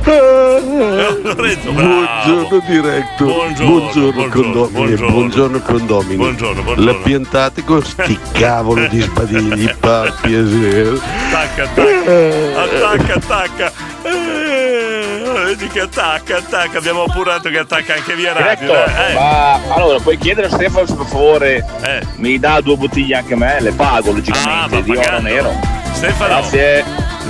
Lorenzo, 1.23 1.73
bravo. 1.73 1.89
Buongiorno 1.89 2.63
diretto. 2.67 3.25
Buongiorno, 3.25 3.71
Buongiorno, 3.71 4.29
condomini. 4.29 4.71
buongiorno. 4.71 5.11
Buongiorno 5.11 5.61
condomini. 5.61 6.17
Buongiorno, 6.17 6.63
buongiorno. 6.63 6.93
La 6.93 6.99
piantate 6.99 7.65
con 7.65 7.83
sti 7.83 8.19
cavolo 8.33 8.87
di 8.89 9.01
sbadigli, 9.01 9.75
per 9.81 10.15
piacere. 10.21 11.01
Attacca, 11.33 11.63
attacca, 11.63 12.63
attacca, 12.63 13.15
attacca. 13.15 13.73
Eh, 14.05 15.23
vedi 15.45 15.67
che 15.69 15.81
attacca, 15.81 16.37
attacca. 16.39 16.79
Abbiamo 16.79 17.03
appurato 17.05 17.49
che 17.49 17.59
attacca 17.59 17.95
anche 17.95 18.15
via 18.15 18.33
radio. 18.33 18.67
Diretto, 18.73 19.01
eh. 19.09 19.15
ma 19.15 19.61
allora 19.75 19.99
puoi 19.99 20.19
chiedere 20.19 20.47
a 20.49 20.51
Stefano 20.51 20.87
se 20.87 20.95
per 20.95 21.07
favore 21.07 21.65
Eh. 21.83 22.01
mi 22.17 22.39
dà 22.39 22.61
due 22.61 22.77
bottiglie 22.77 23.17
anche 23.17 23.35
a 23.35 23.37
me, 23.37 23.61
le 23.61 23.73
pago 23.73 24.13
logicamente 24.13 24.77
Ah, 24.77 24.81
di 24.81 24.97
oro 24.97 25.21
nero. 25.21 25.53
Stefano, 25.93 26.29
Grazie. 26.41 26.85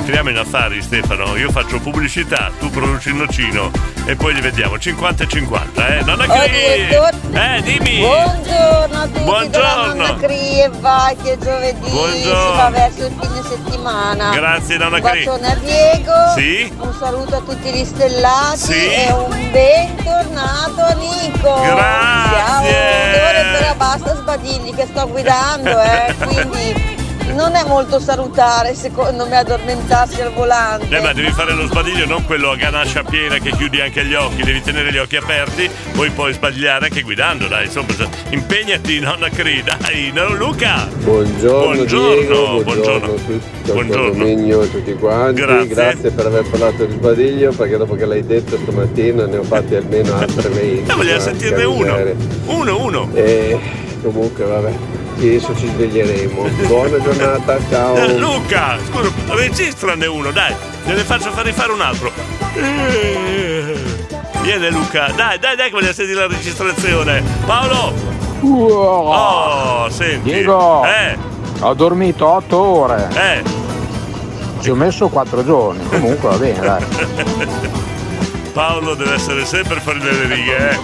Entriamo 0.05 0.29
in 0.29 0.37
affari 0.37 0.83
Stefano, 0.83 1.35
io 1.37 1.51
faccio 1.51 1.81
pubblicità, 1.81 2.51
tu 2.59 2.69
produci 2.69 3.09
il 3.09 3.15
nocino 3.15 3.71
e 4.05 4.15
poi 4.17 4.35
li 4.35 4.43
vediamo 4.43 4.79
50 4.79 5.25
e 5.25 5.29
50, 5.29 5.87
eh? 5.97 6.03
Nonna 6.03 6.25
Oh, 6.25 6.39
Cri! 6.41 6.51
direttore. 6.51 7.17
Eh, 7.33 7.63
dimmi! 7.63 7.99
Buongiorno 8.01 8.99
a 9.01 9.07
tutti 9.07 9.21
Buongiorno. 9.23 9.95
nonna 9.95 10.17
Cri 10.17 10.61
e 10.61 10.71
vai 10.81 11.17
che 11.17 11.39
giovedì 11.43 11.89
Buongiorno. 11.89 12.21
si 12.51 12.57
va 12.57 12.71
verso 12.71 13.07
il 13.07 13.15
fine 13.19 13.43
settimana. 13.49 14.31
Grazie, 14.35 14.77
nonna 14.77 14.97
Un 14.97 15.03
Cri. 15.03 15.25
bacione 15.25 15.47
a 15.51 15.55
Diego. 15.55 16.13
Sì. 16.37 16.73
Un 16.79 16.95
saluto 16.99 17.37
a 17.37 17.41
tutti 17.41 17.71
gli 17.73 17.85
stellati 17.87 18.59
Sì. 18.59 18.87
e 18.93 19.11
un 19.11 19.51
bentornato 19.53 20.81
a 20.83 20.93
Nico. 20.93 21.61
Grazie. 21.63 22.35
Ciao, 22.45 23.31
ora 23.31 23.59
però 23.59 23.75
basta 23.77 24.15
sbadigli 24.17 24.75
che 24.75 24.87
sto 24.87 25.09
guidando, 25.09 25.81
eh, 25.81 26.15
quindi 26.27 27.03
non 27.33 27.55
è 27.55 27.65
molto 27.65 27.99
salutare 27.99 28.75
secondo 28.75 29.27
me 29.27 29.37
addormentarsi 29.37 30.21
al 30.21 30.33
volante. 30.33 30.97
Eh, 30.97 31.01
ma 31.01 31.13
devi 31.13 31.31
fare 31.31 31.55
lo 31.55 31.67
sbadiglio, 31.67 32.07
non 32.07 32.25
quello 32.25 32.51
a 32.51 32.57
ganascia 32.57 33.03
piena 33.03 33.39
che 33.39 33.51
chiudi 33.51 33.81
anche 33.81 34.05
gli 34.05 34.15
occhi, 34.15 34.43
devi 34.43 34.61
tenere 34.61 34.93
gli 34.93 34.99
occhi 34.99 35.17
aperti, 35.17 35.69
poi 35.95 36.11
puoi 36.11 36.33
sbagliare 36.33 36.87
anche 36.87 37.03
guidando, 37.03 37.47
dai, 37.47 37.67
insomma, 37.67 37.87
impegnati, 38.31 39.01
nonna 39.01 39.29
Cri, 39.29 39.63
dai, 39.63 40.13
no, 40.13 40.35
Luca! 40.35 40.89
Buongiorno, 40.95 41.75
Buongiorno, 41.75 42.15
Diego, 42.15 42.63
buongiorno. 42.63 43.07
a 43.07 43.09
tutti, 43.09 43.41
Buongiorno. 43.73 44.61
a 44.61 44.67
tutti 44.67 44.95
quanti. 44.95 45.43
Grazie. 45.45 46.11
per 46.11 46.27
aver 46.27 46.49
parlato 46.49 46.85
di 46.85 46.93
sbadiglio, 46.93 47.53
perché 47.53 47.77
dopo 47.77 47.95
che 47.95 48.05
l'hai 48.05 48.25
detto 48.25 48.57
stamattina 48.57 49.27
ne 49.27 49.39
ho 49.39 49.43
fatti 49.43 49.75
almeno 49.75 50.15
altre 50.17 50.49
20. 50.49 50.91
Eh, 50.91 50.95
vogliamo 50.95 51.21
sentirne 51.21 51.65
uno. 51.65 51.97
Uno, 52.47 52.81
uno. 52.85 53.11
E 53.15 53.83
comunque 54.05 54.45
vabbè, 54.45 54.73
adesso 55.17 55.57
ci 55.57 55.67
sveglieremo. 55.67 56.43
Buona 56.67 57.01
giornata, 57.01 57.59
ciao. 57.71 57.97
Eh, 57.97 58.19
Luca, 58.19 58.77
scusa, 58.87 59.11
registrane 59.35 60.07
uno, 60.07 60.31
dai, 60.31 60.55
gliene 60.85 61.01
faccio 61.03 61.31
fare 61.31 61.49
rifare 61.51 61.73
un 61.73 61.81
altro. 61.81 62.13
Eh, 62.55 64.03
Viene 64.43 64.69
Luca, 64.71 65.11
dai, 65.17 65.39
dai, 65.39 65.57
dai 65.57 65.67
che 65.67 65.73
voglio 65.73 65.93
sentire 65.95 66.21
la 66.21 66.27
registrazione. 66.27 67.23
Paolo! 67.47 67.95
Oh, 68.43 69.89
senti. 69.89 70.31
Diego, 70.31 70.85
Eh, 70.85 71.17
ho 71.61 71.73
dormito 71.73 72.27
8 72.29 72.59
ore. 72.59 73.09
eh. 73.15 73.43
Ci 74.61 74.69
ho 74.71 74.75
messo 74.75 75.09
4 75.09 75.45
giorni. 75.45 75.83
Comunque 75.89 76.29
va 76.29 76.37
bene, 76.37 76.61
dai. 76.61 76.85
Paolo 78.53 78.95
deve 78.95 79.15
essere 79.15 79.45
sempre 79.47 79.81
fuori 79.81 79.99
dalle 79.99 80.27
righe, 80.27 80.71
eh. 80.71 80.79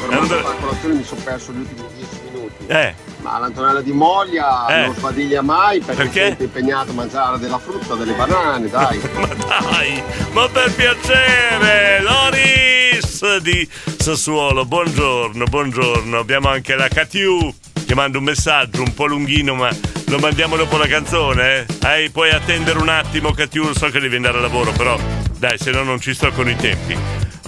Mi 0.89 1.05
sono 1.05 1.21
perso 1.23 1.53
gli 1.53 1.59
ultimi 1.59 1.83
10 1.97 2.09
minuti. 2.33 2.65
Eh. 2.67 2.95
Ma 3.23 3.39
l'Antonella 3.39 3.83
di 3.83 3.93
Moglia 3.93 4.67
Eh. 4.69 4.87
non 4.87 4.95
sbadiglia 4.95 5.43
mai 5.43 5.81
perché, 5.81 6.03
Perché? 6.03 6.21
è 6.23 6.27
sempre 6.29 6.45
impegnato 6.47 6.91
a 6.91 6.95
mangiare 6.95 7.39
della 7.39 7.59
frutta, 7.59 7.95
delle 7.95 8.13
banane, 8.15 8.69
dai. 8.69 8.99
Ma 9.15 9.29
dai, 9.71 10.03
ma 10.33 10.49
per 10.49 10.73
piacere, 10.75 12.01
Loris 12.03 13.37
di 13.39 13.69
Sassuolo, 13.99 14.65
buongiorno, 14.65 15.45
buongiorno. 15.45 16.19
Abbiamo 16.19 16.49
anche 16.49 16.75
la 16.77 16.89
Catiu 16.89 17.53
che 17.87 17.95
manda 17.95 18.19
un 18.19 18.25
messaggio 18.25 18.83
un 18.83 18.95
po' 18.95 19.07
lunghino, 19.07 19.55
ma 19.55 19.69
lo 20.07 20.19
mandiamo 20.19 20.57
dopo 20.57 20.77
la 20.79 20.87
canzone. 20.87 21.67
Eh? 21.83 22.05
Eh, 22.05 22.11
puoi 22.11 22.31
attendere 22.31 22.79
un 22.79 22.89
attimo, 22.89 23.33
Catiu, 23.33 23.73
so 23.75 23.89
che 23.91 24.01
devi 24.01 24.17
andare 24.17 24.39
a 24.39 24.41
lavoro, 24.41 24.71
però 24.73 24.97
dai, 25.39 25.59
se 25.59 25.71
no 25.73 25.83
non 25.83 26.01
ci 26.01 26.15
sto 26.15 26.31
con 26.31 26.49
i 26.49 26.57
tempi. 26.57 26.97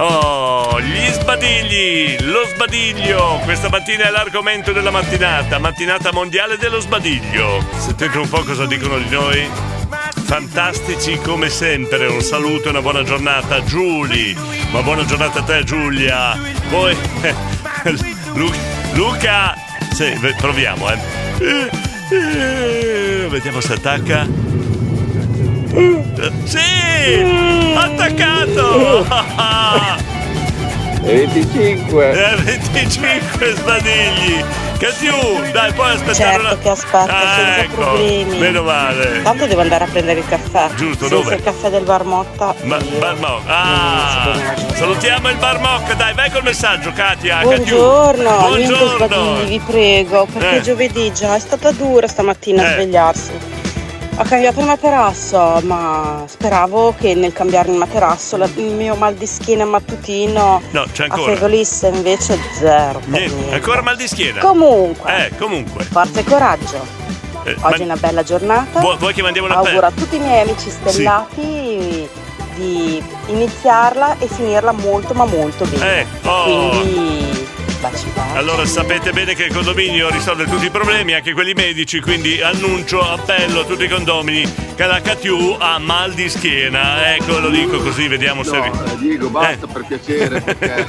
Oh, 0.04 0.80
gli 0.80 1.06
sbadigli, 1.12 2.16
lo 2.22 2.44
sbadiglio. 2.52 3.38
Questa 3.44 3.68
mattina 3.68 4.08
è 4.08 4.10
l'argomento 4.10 4.72
della 4.72 4.90
mattinata, 4.90 5.60
mattinata 5.60 6.12
mondiale 6.12 6.56
dello 6.56 6.80
sbadiglio. 6.80 7.64
Sentite 7.76 8.18
un 8.18 8.28
po' 8.28 8.42
cosa 8.42 8.66
dicono 8.66 8.98
di 8.98 9.08
noi? 9.08 9.48
Fantastici 10.24 11.16
come 11.18 11.48
sempre, 11.50 12.08
un 12.08 12.20
saluto 12.20 12.66
e 12.66 12.70
una 12.70 12.82
buona 12.82 13.04
giornata 13.04 13.62
Giuli, 13.62 14.36
ma 14.72 14.82
buona 14.82 15.04
giornata 15.04 15.38
a 15.38 15.42
te 15.44 15.62
Giulia. 15.62 16.36
Poi 16.68 16.96
Lu- 18.34 18.52
Luca, 18.94 19.54
sì, 19.92 20.18
proviamo 20.36 20.90
eh. 20.90 20.98
Eh, 21.38 21.70
eh, 22.10 23.26
Vediamo 23.28 23.60
se 23.60 23.74
attacca. 23.74 24.51
Sì! 26.44 27.74
Attaccato! 27.76 29.06
E 31.04 31.26
25. 31.26 32.12
Eh, 32.12 32.36
25 32.42 33.54
sbadigli! 33.56 34.44
Catiu! 34.78 35.50
Dai, 35.50 35.72
puoi 35.72 35.90
aspettare 35.90 36.14
Certo 36.14 36.40
una... 36.46 36.58
che 36.58 36.68
aspetta, 36.68 37.02
Ah, 37.18 37.34
senza 37.34 37.58
ecco, 37.58 37.74
problemi. 37.74 38.38
Meno 38.38 38.62
male. 38.62 39.20
Tanto 39.22 39.46
devo 39.46 39.62
andare 39.62 39.82
a 39.82 39.86
prendere 39.88 40.20
il 40.20 40.26
caffè. 40.28 40.68
Giusto, 40.76 41.08
senza 41.08 41.22
dove? 41.24 41.34
il 41.34 41.42
caffè 41.42 41.70
del 41.70 41.82
bar 41.82 42.04
Motta. 42.04 42.54
Ma, 42.62 42.76
Barmoc. 43.00 43.40
Ah, 43.46 44.32
salutiamo 44.74 45.28
il 45.28 45.36
Barmoc, 45.38 45.92
dai, 45.96 46.14
vai 46.14 46.30
col 46.30 46.44
messaggio, 46.44 46.92
Katia. 46.92 47.40
Buongiorno, 47.40 48.36
Buongiorno. 48.38 48.94
sbadigli, 49.06 49.48
vi 49.48 49.58
prego, 49.66 50.28
perché 50.32 50.56
Eh. 50.58 50.60
giovedì 50.60 51.12
già 51.12 51.34
è 51.34 51.40
stata 51.40 51.72
dura 51.72 52.06
stamattina 52.06 52.62
Eh. 52.70 52.72
svegliarsi. 52.74 53.30
Ho 54.18 54.24
cambiato 54.24 54.60
il 54.60 54.66
materasso, 54.66 55.60
ma 55.64 56.22
speravo 56.26 56.94
che 56.98 57.14
nel 57.14 57.32
cambiare 57.32 57.70
il 57.70 57.78
materasso 57.78 58.36
la- 58.36 58.48
il 58.56 58.72
mio 58.74 58.94
mal 58.94 59.14
di 59.14 59.26
schiena 59.26 59.64
mattutino 59.64 60.60
No, 60.70 60.84
c'è 60.92 61.04
ancora. 61.04 61.22
affievolisse 61.32 61.88
invece 61.88 62.38
zero. 62.52 62.98
per 62.98 63.08
Niente, 63.08 63.34
niente. 63.34 63.54
ancora 63.54 63.80
mal 63.82 63.96
di 63.96 64.06
schiena. 64.06 64.40
Comunque, 64.40 65.26
Eh, 65.26 65.36
comunque. 65.38 65.84
forza 65.84 66.20
e 66.20 66.24
coraggio. 66.24 67.00
Eh, 67.44 67.56
Oggi 67.62 67.74
è 67.74 67.78
ma- 67.78 67.84
una 67.84 67.96
bella 67.96 68.22
giornata. 68.22 68.80
Vuoi, 68.80 68.96
vuoi 68.98 69.14
che 69.14 69.22
mandiamo 69.22 69.48
una 69.48 69.56
Auguro 69.56 69.86
a 69.86 69.90
pe- 69.90 70.00
tutti 70.02 70.16
i 70.16 70.18
miei 70.20 70.42
amici 70.42 70.68
stellati 70.70 72.08
di 72.54 73.02
iniziarla 73.28 74.16
e 74.18 74.26
finirla 74.28 74.72
molto 74.72 75.14
ma 75.14 75.24
molto 75.24 75.64
bene. 75.64 76.00
Eh, 76.00 76.06
oh. 76.28 76.44
Quindi 76.68 77.31
baci 77.82 78.06
baci. 78.14 78.36
Allora 78.36 78.64
sapete 78.64 79.12
bene 79.12 79.34
che 79.34 79.44
il 79.44 79.52
condominio 79.52 80.08
risolve 80.08 80.44
tutti 80.44 80.66
i 80.66 80.70
problemi, 80.70 81.14
anche 81.14 81.32
quelli 81.32 81.52
medici, 81.52 82.00
quindi 82.00 82.40
annuncio, 82.40 83.00
appello 83.02 83.60
a 83.60 83.64
tutti 83.64 83.84
i 83.84 83.88
condomini 83.88 84.70
che 84.76 84.86
la 84.86 85.00
Catiu 85.00 85.56
ha 85.58 85.78
mal 85.78 86.12
di 86.12 86.28
schiena. 86.28 87.14
Ecco, 87.14 87.40
lo 87.40 87.50
dico 87.50 87.78
così, 87.80 88.06
vediamo 88.06 88.44
se... 88.44 88.56
No, 88.56 88.84
eh, 88.84 88.96
Diego, 88.98 89.28
basta 89.28 89.66
per 89.66 89.84
piacere, 89.86 90.40
perché 90.40 90.86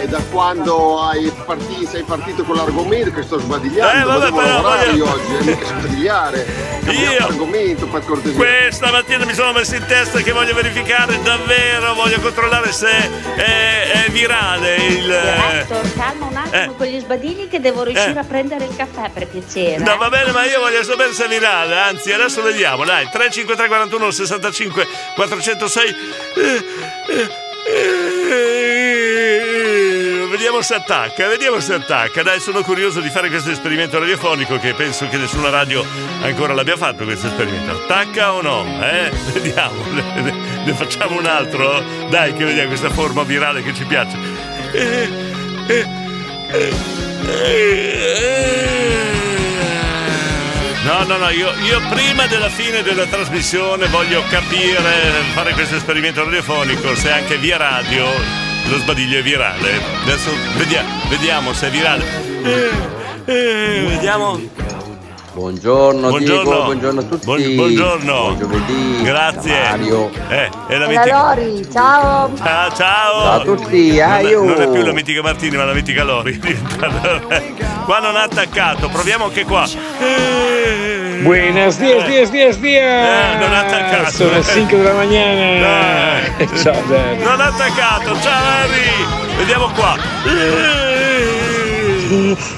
è 0.00 0.06
da 0.06 0.20
quando 0.30 1.02
hai 1.02 1.30
parti- 1.44 1.86
sei 1.86 2.02
partito 2.02 2.42
con 2.42 2.56
l'argomento 2.56 3.12
che 3.12 3.22
sto 3.22 3.38
sbadigliando. 3.38 4.00
Eh, 4.00 4.04
vabbè, 4.04 4.30
però 4.34 4.46
lavorare 4.46 4.86
voglio- 4.90 5.04
io 5.04 5.12
oggi, 5.12 5.36
eh, 5.36 5.50
mica 5.50 5.66
sbadigliare. 5.66 6.46
Cambiamo 6.84 7.12
Io- 7.12 7.26
argomento 7.26 7.86
per 7.86 8.04
cortesia. 8.04 8.36
Questa 8.38 8.90
mattina 8.90 9.24
mi 9.26 9.34
sono 9.34 9.52
messo 9.52 9.74
in 9.76 9.84
testa 9.86 10.20
che 10.20 10.32
voglio 10.32 10.54
verificare 10.54 11.20
davvero, 11.22 11.94
voglio 11.94 12.18
controllare 12.20 12.72
se 12.72 12.88
è, 13.36 14.04
è 14.06 14.10
virale 14.10 14.76
il... 14.76 15.68
Calma 15.94 16.29
un 16.30 16.36
attimo 16.36 16.72
Eh. 16.72 16.76
con 16.76 16.86
gli 16.86 16.98
sbadigli 17.00 17.48
che 17.48 17.60
devo 17.60 17.82
riuscire 17.82 18.14
Eh. 18.14 18.18
a 18.18 18.24
prendere 18.24 18.64
il 18.64 18.74
caffè 18.76 19.10
per 19.12 19.26
piacere. 19.26 19.78
No, 19.82 19.96
va 19.96 20.08
bene, 20.08 20.30
ma 20.32 20.44
io 20.46 20.60
voglio 20.60 20.82
sapere 20.82 21.12
se 21.12 21.28
virale. 21.28 21.76
Anzi, 21.78 22.12
adesso 22.12 22.42
vediamo. 22.42 22.84
Dai, 22.84 23.08
353 23.10 23.66
41 23.68 24.10
65 24.10 24.86
406. 25.14 25.96
Eh, 26.36 26.64
eh, 27.08 27.28
eh, 28.50 30.28
Vediamo 30.30 30.62
se 30.62 30.74
attacca, 30.74 31.26
vediamo 31.28 31.60
se 31.60 31.74
attacca. 31.74 32.22
Dai, 32.22 32.40
sono 32.40 32.62
curioso 32.62 33.00
di 33.00 33.10
fare 33.10 33.28
questo 33.28 33.50
esperimento 33.50 33.98
radiofonico 33.98 34.58
che 34.58 34.72
penso 34.74 35.06
che 35.08 35.16
nessuna 35.18 35.50
radio 35.50 35.84
ancora 36.22 36.54
l'abbia 36.54 36.76
fatto 36.76 37.04
questo 37.04 37.26
esperimento. 37.26 37.72
Attacca 37.72 38.32
o 38.32 38.40
no? 38.40 38.64
Eh? 38.80 39.10
Vediamo. 39.32 39.84
Ne, 39.92 40.72
facciamo 40.74 41.18
un 41.18 41.26
altro? 41.26 41.82
Dai, 42.08 42.32
che 42.32 42.44
vediamo 42.44 42.68
questa 42.68 42.90
forma 42.90 43.22
virale 43.22 43.62
che 43.62 43.74
ci 43.74 43.84
piace. 43.84 44.16
Eh, 44.72 45.08
eh, 45.68 45.86
No, 50.82 51.04
no, 51.04 51.16
no, 51.18 51.28
io, 51.30 51.52
io 51.64 51.80
prima 51.88 52.26
della 52.26 52.48
fine 52.48 52.82
della 52.82 53.06
trasmissione 53.06 53.86
voglio 53.86 54.24
capire, 54.28 54.80
fare 55.34 55.52
questo 55.52 55.76
esperimento 55.76 56.24
radiofonico, 56.24 56.94
se 56.96 57.12
anche 57.12 57.36
via 57.36 57.56
radio 57.56 58.06
lo 58.68 58.78
sbadiglio 58.78 59.18
è 59.18 59.22
virale. 59.22 59.80
Adesso 60.02 60.30
vedia- 60.56 60.84
vediamo 61.08 61.52
se 61.52 61.68
è 61.68 61.70
virale. 61.70 62.04
Eh, 62.42 62.70
eh, 63.32 63.84
vediamo. 63.86 64.40
Buongiorno, 65.40 66.08
Buongiorno. 66.10 66.42
Diego, 66.42 66.64
buongiorno 66.64 67.00
a 67.00 67.02
tutti. 67.04 67.24
Buon- 67.24 67.54
buongiorno. 67.54 68.12
Buon 68.12 68.38
giovedì. 68.38 69.02
Grazie. 69.02 69.70
Mario. 69.70 70.10
Eh, 70.28 70.36
è 70.36 70.50
la 70.50 70.68
E 70.68 70.78
la 70.78 70.86
mitica. 70.86 71.34
Lori, 71.34 71.66
ciao! 71.72 72.30
Ciao, 72.36 72.72
ciao! 72.74 73.22
Ciao 73.22 73.30
a 73.30 73.40
tutti, 73.40 73.88
non, 73.88 73.96
è, 73.96 74.00
aio. 74.00 74.44
non 74.44 74.60
è 74.60 74.68
più 74.68 74.84
la 74.84 74.92
mitica 74.92 75.22
Martini, 75.22 75.56
ma 75.56 75.64
la 75.64 75.72
mitica 75.72 76.04
Lori. 76.04 76.38
qua 77.86 78.00
non 78.00 78.16
ha 78.16 78.22
attaccato, 78.24 78.90
proviamo 78.90 79.24
anche 79.24 79.44
qua. 79.46 79.66
Buenos 81.22 81.78
dias, 81.78 82.04
dias, 82.04 82.30
dias, 82.30 82.58
dias! 82.58 82.82
Eh, 82.82 83.38
non 83.38 83.54
ha 83.54 83.60
attaccato. 83.60 84.10
Sono 84.10 84.32
le 84.32 84.42
5 84.42 84.76
della 84.76 84.92
mattina! 84.92 86.52
Ciao, 86.62 86.86
Gianni. 86.86 87.22
Non 87.22 87.40
ha 87.40 87.46
attaccato, 87.46 88.20
ciao 88.20 88.42
Harry! 88.44 89.38
Vediamo 89.38 89.70
qua. 89.70 89.96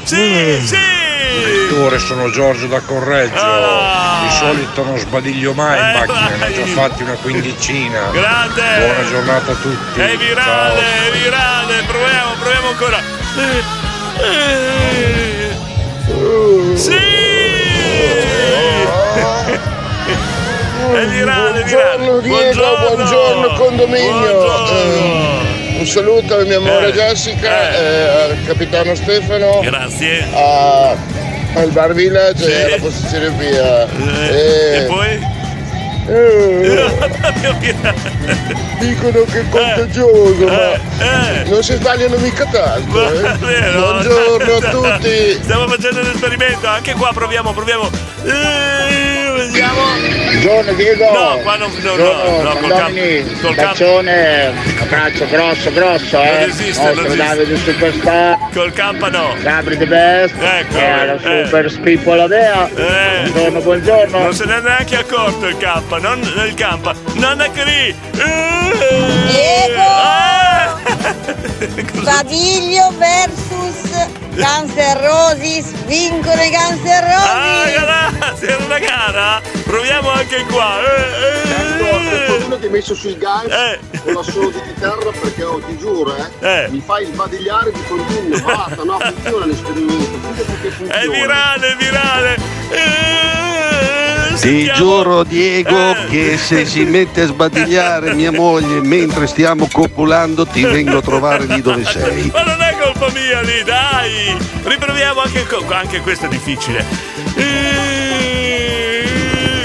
Sì, 0.03 0.59
sì! 0.64 1.02
Direttore, 1.38 1.99
sono 1.99 2.31
Giorgio 2.31 2.66
da 2.66 2.81
Correggio. 2.81 3.40
Ah. 3.40 4.21
Di 4.23 4.31
solito 4.37 4.85
non 4.85 4.99
sbadiglio 4.99 5.53
mai 5.55 5.79
in 5.79 5.85
Eh, 5.85 5.92
macchina, 5.99 6.37
ne 6.37 6.45
ho 6.47 6.53
già 6.53 6.66
fatti 6.73 7.03
una 7.03 7.14
quindicina. 7.21 8.11
Grande! 8.12 8.62
Buona 8.79 9.09
giornata 9.09 9.53
a 9.53 9.55
tutti. 9.55 10.01
È 10.01 10.16
virale, 10.16 10.81
è 10.81 11.11
virale, 11.23 11.83
proviamo, 11.87 12.33
proviamo 12.40 12.68
ancora. 12.68 13.01
Sì! 16.75 16.97
È 20.92 21.07
virale, 21.07 21.61
è 21.61 21.64
virale. 21.64 22.07
Buongiorno 22.07 22.21
Diego, 22.21 22.77
buongiorno, 22.95 23.53
condominio. 23.55 24.68
Eh, 24.68 25.77
un 25.79 25.87
saluto 25.87 26.35
alla 26.35 26.45
mia 26.45 26.59
amore 26.59 26.88
Eh, 26.88 26.92
Jessica, 26.92 27.73
eh, 27.73 28.31
al 28.31 28.38
capitano 28.47 28.95
Stefano, 28.95 29.61
Grazie. 29.61 30.27
a 30.35 30.95
al 31.55 31.71
bar 31.71 31.93
village 31.95 32.45
Sì. 32.45 32.51
e 32.51 32.62
alla 32.65 32.77
posticceria. 32.79 33.87
Eh, 34.31 34.77
e 34.77 34.83
poi? 34.87 35.31
Dicono 38.81 39.23
che 39.31 39.41
è 39.41 39.49
contagioso, 39.49 40.45
ma 40.47 41.45
non 41.47 41.62
si 41.62 41.75
sbagliano 41.75 42.17
mica 42.19 42.45
tanto. 42.47 43.12
eh. 43.12 43.19
Eh, 43.29 43.37
Vero? 43.38 43.81
Buongiorno 43.81 44.55
a 44.55 44.71
tutti. 44.71 45.38
Stiamo 45.43 45.69
facendo 45.69 46.01
un 46.01 46.11
esperimento, 46.12 46.67
anche 46.67 46.93
qua 46.95 47.11
proviamo, 47.15 47.53
proviamo. 47.53 47.91
Eh, 49.62 49.68
vediamo. 49.68 50.31
Buongiorno 50.33 50.72
Diego. 50.72 51.12
No, 51.12 51.38
qua 51.42 51.57
non, 51.57 51.70
no, 51.70 51.90
no, 51.90 51.96
Buongiorno, 51.96 52.42
no, 52.42 52.57
col 52.57 52.68
Domini. 52.68 53.22
campo. 53.22 53.40
Col 53.46 53.55
campo. 53.55 53.70
Bacione, 53.70 54.53
abbraccio 54.81 55.27
grosso, 55.29 55.72
grosso, 55.72 56.22
eh. 56.22 56.31
Non 56.31 56.48
esiste, 56.48 56.83
Nostro 56.83 56.94
non 56.94 57.05
esiste. 57.07 57.25
Davide 57.25 57.57
Superstar. 57.57 58.38
Col 58.53 58.72
campa 58.72 59.09
no. 59.09 59.35
Gabri 59.40 59.77
The 59.77 59.87
Best. 59.87 60.35
Ecco, 60.40 60.77
E 60.79 61.07
la 61.07 61.14
eh. 61.14 61.44
super 61.44 61.70
spippola 61.70 62.27
Dea. 62.27 62.68
Eh. 62.68 63.31
Buongiorno, 63.31 63.61
buongiorno. 63.61 64.18
Non 64.18 64.35
se 64.35 64.44
ne 64.46 64.57
è 64.57 64.61
neanche 64.61 64.96
accorto 64.96 65.46
il 65.46 65.57
campa, 65.57 65.98
non 65.98 66.18
il 66.20 66.55
campa. 66.55 66.94
Non 67.14 67.40
è 67.40 67.51
che 67.53 67.64
lì. 67.64 67.94
Sbadiglio 71.95 72.92
versus 72.99 73.90
Guns 74.35 74.75
N' 74.75 74.99
Roses. 75.01 75.73
Vincono 75.87 76.43
i 76.43 76.51
Guns 76.51 76.83
N' 76.83 77.01
Roses. 77.01 77.28
Ah, 77.28 78.11
ragazzi, 78.11 78.45
era 78.47 78.64
una 78.64 78.78
gara? 78.78 79.41
Proviamo 79.64 80.11
anche 80.11 80.45
qua. 80.47 80.78
Eh, 80.80 81.51
Certo, 81.83 82.47
uno 82.47 82.59
che 82.59 82.66
hai 82.66 82.72
messo 82.72 82.95
sui 82.95 83.16
guys 83.18 83.78
con 84.05 84.14
l'assolo 84.14 84.51
di 84.51 84.61
chitarra 84.62 85.11
perché 85.11 85.43
oh, 85.45 85.59
ti 85.61 85.76
giuro 85.78 86.14
eh, 86.41 86.68
mi 86.70 86.80
fai 86.80 87.07
sbadigliare 87.07 87.72
di 87.72 87.83
continuo 87.87 88.41
basta 88.41 88.83
no 88.85 88.99
funziona 88.99 89.47
l'esperimento 89.47 90.18
funziona 90.18 90.93
È 91.01 91.09
virale, 91.09 91.72
è 91.72 91.76
virale. 91.76 92.35
Eh, 92.70 94.01
Ti 94.43 94.72
giuro 94.74 95.22
Diego 95.22 95.95
che 96.11 96.36
se 96.36 96.66
si 96.66 96.82
mette 96.82 97.20
a 97.20 97.26
sbadigliare 97.26 98.12
mia 98.14 98.32
moglie 98.32 98.80
mentre 98.80 99.28
stiamo 99.28 99.68
copulando 99.70 100.45
ti 100.45 100.64
vengo 100.64 100.97
a 100.99 101.01
trovare 101.01 101.47
lì 101.47 101.61
dove 101.61 101.84
sei. 101.84 102.28
Ma 102.34 102.43
non 102.43 102.61
è 102.61 102.76
colpa 102.76 103.09
mia 103.12 103.40
lì, 103.43 103.62
dai! 103.62 104.36
Riproviamo 104.64 105.20
anche, 105.20 105.47
anche 105.68 106.01
questo 106.01 106.26
è 106.26 106.28
difficile. 106.28 107.91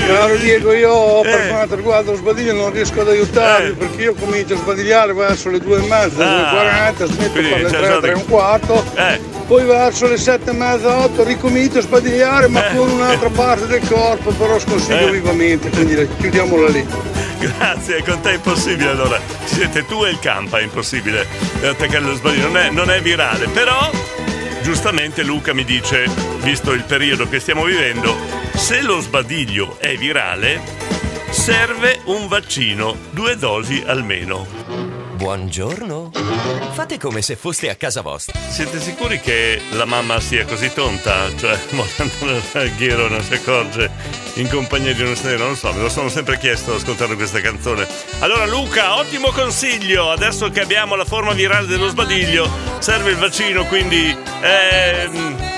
Caro 0.07 0.35
Diego, 0.37 0.73
io 0.73 1.23
Eh. 1.23 1.29
per 1.29 1.47
quanto 1.49 1.75
riguarda 1.75 2.11
lo 2.11 2.17
sbadiglio 2.17 2.53
non 2.53 2.71
riesco 2.71 3.01
ad 3.01 3.09
aiutarvi 3.09 3.71
perché 3.73 4.01
io 4.03 4.13
comincio 4.13 4.53
a 4.53 4.57
sbadigliare 4.57 5.13
verso 5.13 5.49
le 5.49 5.59
due 5.59 5.77
e 5.83 5.87
mezza, 5.87 6.23
Ah. 6.25 6.35
due 6.35 6.45
e 6.47 6.49
40, 6.51 7.05
smetto 7.05 7.31
per 7.33 7.43
le 7.43 7.49
c'è 7.49 7.69
tre, 7.69 7.85
stato- 7.85 7.99
tre 8.01 8.11
e 8.11 8.15
un 8.15 8.25
quarto, 8.25 8.85
poi 9.47 9.63
verso 9.65 10.07
le 10.07 10.17
sette 10.17 10.49
e 10.51 10.53
mezza, 10.53 10.97
otto 10.97 11.23
ricomincio 11.23 11.79
a 11.79 11.81
sbadigliare 11.81 12.47
ma 12.47 12.63
con 12.73 12.89
un'altra 12.89 13.29
parte 13.29 13.67
del 13.67 13.81
corpo, 13.87 14.31
però 14.31 14.57
sconsiglio 14.59 15.07
Eh. 15.07 15.11
vivamente, 15.11 15.69
quindi 15.69 16.07
chiudiamola 16.19 16.67
lì. 16.69 16.85
Grazie, 17.39 18.01
con 18.03 18.19
te 18.21 18.31
è 18.31 18.33
impossibile 18.33 18.89
allora. 18.89 19.19
Ci 19.47 19.55
siete 19.55 19.85
tu 19.85 20.03
e 20.05 20.09
il 20.09 20.19
campa, 20.19 20.57
è 20.57 20.63
impossibile 20.63 21.25
attaccare 21.63 21.99
lo 21.99 22.15
sbaglio. 22.15 22.47
Non 22.47 22.57
è, 22.57 22.69
non 22.71 22.89
è 22.89 22.99
virale, 23.01 23.47
però 23.49 23.89
giustamente 24.67 25.23
Luca 25.23 25.53
mi 25.53 25.63
dice, 25.63 26.09
visto 26.41 26.73
il 26.73 26.83
periodo 26.83 27.29
che 27.29 27.39
stiamo 27.39 27.63
vivendo, 27.63 28.13
se 28.53 28.81
lo 28.81 28.99
sbadiglio 28.99 29.79
è 29.79 29.95
virale, 29.95 30.61
serve 31.29 32.01
un 32.07 32.27
vaccino, 32.27 32.97
due 33.11 33.37
dosi 33.37 33.81
almeno. 33.85 34.56
Buongiorno. 35.17 36.11
Fate 36.73 36.99
come 36.99 37.23
se 37.23 37.35
foste 37.35 37.71
a 37.71 37.75
casa 37.75 38.01
vostra. 38.01 38.39
Siete 38.49 38.79
sicuri 38.79 39.19
che 39.19 39.59
la 39.71 39.85
mamma 39.85 40.19
sia 40.19 40.45
così 40.45 40.71
tonta? 40.71 41.35
Cioè, 41.35 41.57
Morando 41.73 42.75
Ghiero 42.77 43.07
non 43.07 43.23
si 43.23 43.33
accorge 43.33 43.89
in 44.35 44.47
compagnia 44.47 44.93
di 44.93 45.01
uno 45.01 45.15
straniero? 45.15 45.45
Non 45.45 45.53
lo 45.53 45.57
so, 45.57 45.73
me 45.73 45.81
lo 45.81 45.89
sono 45.89 46.09
sempre 46.09 46.37
chiesto 46.37 46.75
ascoltando 46.75 47.15
questa 47.15 47.41
canzone. 47.41 47.87
Allora 48.19 48.45
Luca, 48.45 48.95
ottimo 48.97 49.31
consiglio! 49.31 50.11
Adesso 50.11 50.51
che 50.51 50.61
abbiamo 50.61 50.93
la 50.93 51.05
forma 51.05 51.33
virale 51.33 51.65
dello 51.65 51.87
sbadiglio, 51.87 52.47
serve 52.77 53.09
il 53.09 53.17
vaccino, 53.17 53.65
quindi... 53.65 54.15
ehm, 54.41 55.56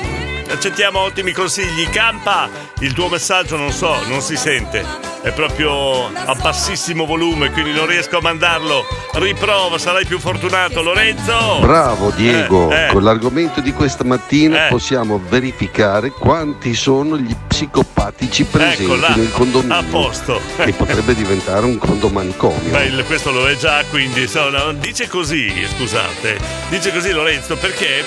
accettiamo 0.49 0.99
ottimi 0.99 1.31
consigli. 1.31 1.87
Campa, 1.89 2.49
il 2.79 2.93
tuo 2.93 3.07
messaggio 3.07 3.55
non 3.57 3.71
so, 3.71 3.95
non 4.07 4.21
si 4.21 4.35
sente. 4.35 5.07
È 5.21 5.31
proprio 5.33 6.05
a 6.07 6.33
bassissimo 6.35 7.05
volume, 7.05 7.51
quindi 7.51 7.73
non 7.73 7.85
riesco 7.87 8.17
a 8.17 8.21
mandarlo. 8.21 8.85
Riprova, 9.13 9.77
sarai 9.77 10.05
più 10.05 10.17
fortunato. 10.19 10.81
Lorenzo! 10.81 11.57
Bravo 11.59 12.11
Diego, 12.11 12.69
Eh, 12.71 12.85
eh. 12.85 12.87
con 12.87 13.03
l'argomento 13.03 13.59
di 13.59 13.73
questa 13.73 14.03
mattina 14.05 14.67
Eh. 14.67 14.69
possiamo 14.69 15.21
verificare 15.27 16.11
quanti 16.11 16.73
sono 16.73 17.17
gli 17.17 17.35
psicopatici 17.47 18.45
presenti 18.45 18.83
Ecco 18.83 18.95
là, 18.95 19.09
nel 19.15 19.31
condominio. 19.31 19.75
a 19.75 19.83
posto. 19.83 20.39
Che 20.55 20.71
potrebbe 20.71 21.13
diventare 21.13 21.65
un 21.65 21.77
condomanicomio. 21.77 22.71
Beh, 22.71 23.03
questo 23.03 23.31
lo 23.31 23.47
è 23.49 23.57
già, 23.57 23.83
quindi 23.89 24.25
sono- 24.27 24.71
dice 24.73 25.07
così, 25.09 25.51
scusate, 25.75 26.37
dice 26.69 26.93
così 26.93 27.11
Lorenzo 27.11 27.57
perché 27.57 28.03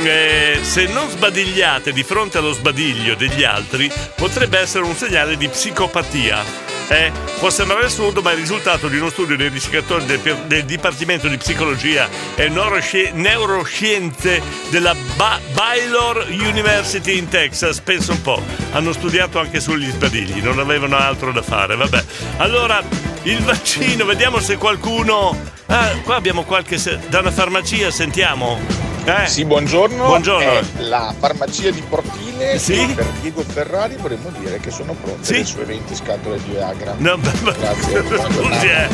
eh, 0.00 0.58
se 0.62 0.86
non 0.86 1.08
sbadigliate 1.08 1.92
di 1.92 2.02
fronte 2.02 2.38
allo 2.38 2.52
sbadiglio 2.52 3.14
degli 3.14 3.44
altri 3.44 3.90
potrebbe 4.16 4.58
essere 4.58 4.84
un 4.84 4.96
segnale 4.96 5.36
di 5.36 5.48
psicopatia. 5.48 6.70
Eh, 6.88 7.10
può 7.38 7.48
sembrare 7.48 7.86
assurdo, 7.86 8.20
ma 8.20 8.30
è 8.30 8.34
il 8.34 8.40
risultato 8.40 8.88
di 8.88 8.98
uno 8.98 9.08
studio 9.08 9.36
dei 9.36 9.48
ricercatori 9.48 10.04
del, 10.04 10.20
del 10.46 10.64
Dipartimento 10.64 11.26
di 11.28 11.38
Psicologia 11.38 12.06
e 12.34 12.48
Neurosci- 12.48 13.12
Neuroscienze 13.12 14.42
della 14.68 14.94
Ba- 15.16 15.40
Baylor 15.54 16.26
University 16.28 17.16
in 17.16 17.28
Texas. 17.28 17.80
Pensa 17.80 18.12
un 18.12 18.20
po', 18.20 18.42
hanno 18.72 18.92
studiato 18.92 19.38
anche 19.38 19.60
sugli 19.60 19.88
sbadigli, 19.90 20.42
non 20.42 20.58
avevano 20.58 20.96
altro 20.96 21.32
da 21.32 21.40
fare. 21.42 21.76
Vabbè, 21.76 22.04
allora 22.38 22.82
il 23.22 23.38
vaccino, 23.38 24.04
vediamo 24.04 24.40
se 24.40 24.56
qualcuno. 24.56 25.38
Ah, 25.66 25.92
qua 26.02 26.16
abbiamo 26.16 26.42
qualche. 26.42 26.76
se- 26.76 26.98
da 27.08 27.20
una 27.20 27.30
farmacia, 27.30 27.90
sentiamo. 27.90 28.91
Eh? 29.04 29.26
Sì, 29.26 29.44
buongiorno. 29.44 30.04
Buongiorno. 30.06 30.48
È 30.50 30.62
la 30.82 31.12
farmacia 31.18 31.70
di 31.70 31.82
Portine. 31.88 32.58
Sì? 32.58 32.86
Per 32.94 33.04
Diego 33.20 33.42
Ferrari 33.42 33.96
vorremmo 33.96 34.30
dire 34.38 34.58
che 34.60 34.70
sono 34.70 34.94
pronte 35.00 35.32
le 35.32 35.44
sue 35.44 35.64
20 35.64 35.94
scatole 35.94 36.38
di 36.42 36.50
Viagra. 36.50 36.94
No, 36.98 37.16
ma- 37.16 37.32
ma- 37.42 37.52
Grazie. 37.52 38.04
Scusi, 38.06 38.66
eh. 38.66 38.88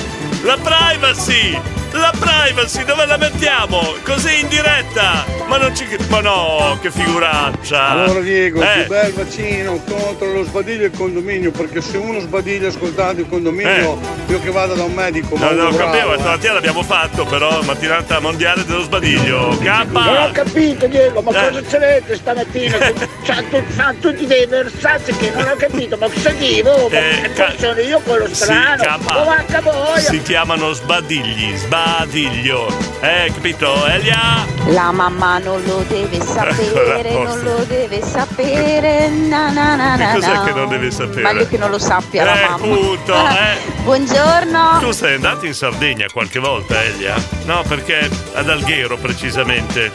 La 0.44 0.56
privacy! 0.62 1.61
La 1.92 2.12
privacy, 2.16 2.84
dove 2.84 3.06
la 3.06 3.16
mettiamo? 3.16 3.80
Così 4.04 4.40
in 4.40 4.48
diretta! 4.48 5.24
Ma 5.46 5.56
non 5.56 5.74
ci. 5.74 5.86
Ma 6.09 6.20
no, 6.20 6.78
che 6.82 6.90
figuraccia! 6.90 7.88
Allora 7.88 8.20
Diego, 8.20 8.61
Eh. 8.62 8.66
il 8.66 8.80
più 8.80 8.88
bel 8.94 9.12
vaccino 9.14 9.80
contro 9.88 10.30
lo 10.32 10.44
sbadiglio 10.44 10.82
e 10.82 10.86
il 10.86 10.96
condominio, 10.96 11.50
perché 11.50 11.80
se 11.80 11.96
uno 11.96 12.20
sbadiglia 12.20 12.68
ascoltando 12.68 13.22
il 13.22 13.28
condominio, 13.28 13.98
io 14.26 14.40
che 14.40 14.50
vado 14.50 14.74
da 14.74 14.84
un 14.84 14.92
medico, 14.92 15.34
Eh. 15.34 15.38
No, 15.38 15.46
ma 15.46 15.50
no, 15.52 15.70
bravo, 15.70 15.76
capivo, 15.92 16.14
eh. 16.14 16.18
stamattina 16.18 16.52
l'abbiamo 16.52 16.82
fatto, 16.82 17.24
però 17.24 17.62
mattinata 17.62 18.20
mondiale 18.20 18.64
dello 18.66 18.82
sbadiglio. 18.82 19.56
Non 20.05 20.16
ho 20.22 20.30
capito 20.32 20.86
Diego, 20.86 21.20
ma 21.22 21.30
Eh. 21.30 21.49
cosa 21.49 21.62
c'avete 21.68 22.16
stamattina? 22.16 22.76
Fa 23.68 23.94
tutti 24.01 24.26
dei 24.26 24.46
versati 24.46 25.14
che 25.16 25.30
non 25.34 25.49
ho 25.49 25.57
capito, 25.57 25.96
ma 25.99 26.09
cosa 26.09 26.30
dico? 26.30 26.88
Ma 26.90 26.99
Eh, 26.99 27.32
ca- 27.34 27.53
sono 27.59 27.80
io 27.80 28.01
quello 28.01 28.28
strano. 28.32 28.82
K. 28.82 28.99
Oh, 29.14 29.24
vacca 29.24 29.61
boia! 29.62 29.99
Si 30.01 30.22
chiamano 30.22 30.72
sbadigli, 30.72 31.57
sbadiglio. 31.57 32.68
Eh, 33.01 33.30
capito? 33.34 33.86
Elia? 33.86 34.46
La 34.66 34.90
mamma 34.92 35.38
non 35.38 35.62
lo 35.64 35.84
deve 35.88 36.20
sapere, 36.24 37.11
non 37.12 37.40
lo 37.42 37.64
deve 37.66 38.03
sapere. 38.03 39.09
Na 39.09 39.51
na 39.51 39.76
na 39.76 39.96
Che 39.96 40.03
na 40.05 40.12
cos'è 40.14 40.32
na. 40.34 40.44
che 40.44 40.53
non 40.53 40.68
deve 40.68 40.90
sapere? 40.90 41.22
Meglio 41.22 41.49
che 41.49 41.57
non 41.59 41.70
lo 41.70 41.78
sappia 41.78 42.24
la 42.24 42.34
Eh, 42.38 42.49
mamma. 42.49 42.57
punto, 42.59 43.14
eh. 43.28 43.76
Buongiorno. 43.82 44.78
Tu 44.80 44.90
sei 44.92 45.14
andato 45.14 45.46
in 45.46 45.55
Sardegna 45.55 46.07
qualche 46.12 46.38
volta, 46.38 46.82
Elia? 46.82 47.14
No, 47.44 47.62
perché 47.66 48.09
ad 48.34 48.49
Alghero 48.49 48.96
precisamente. 48.99 49.88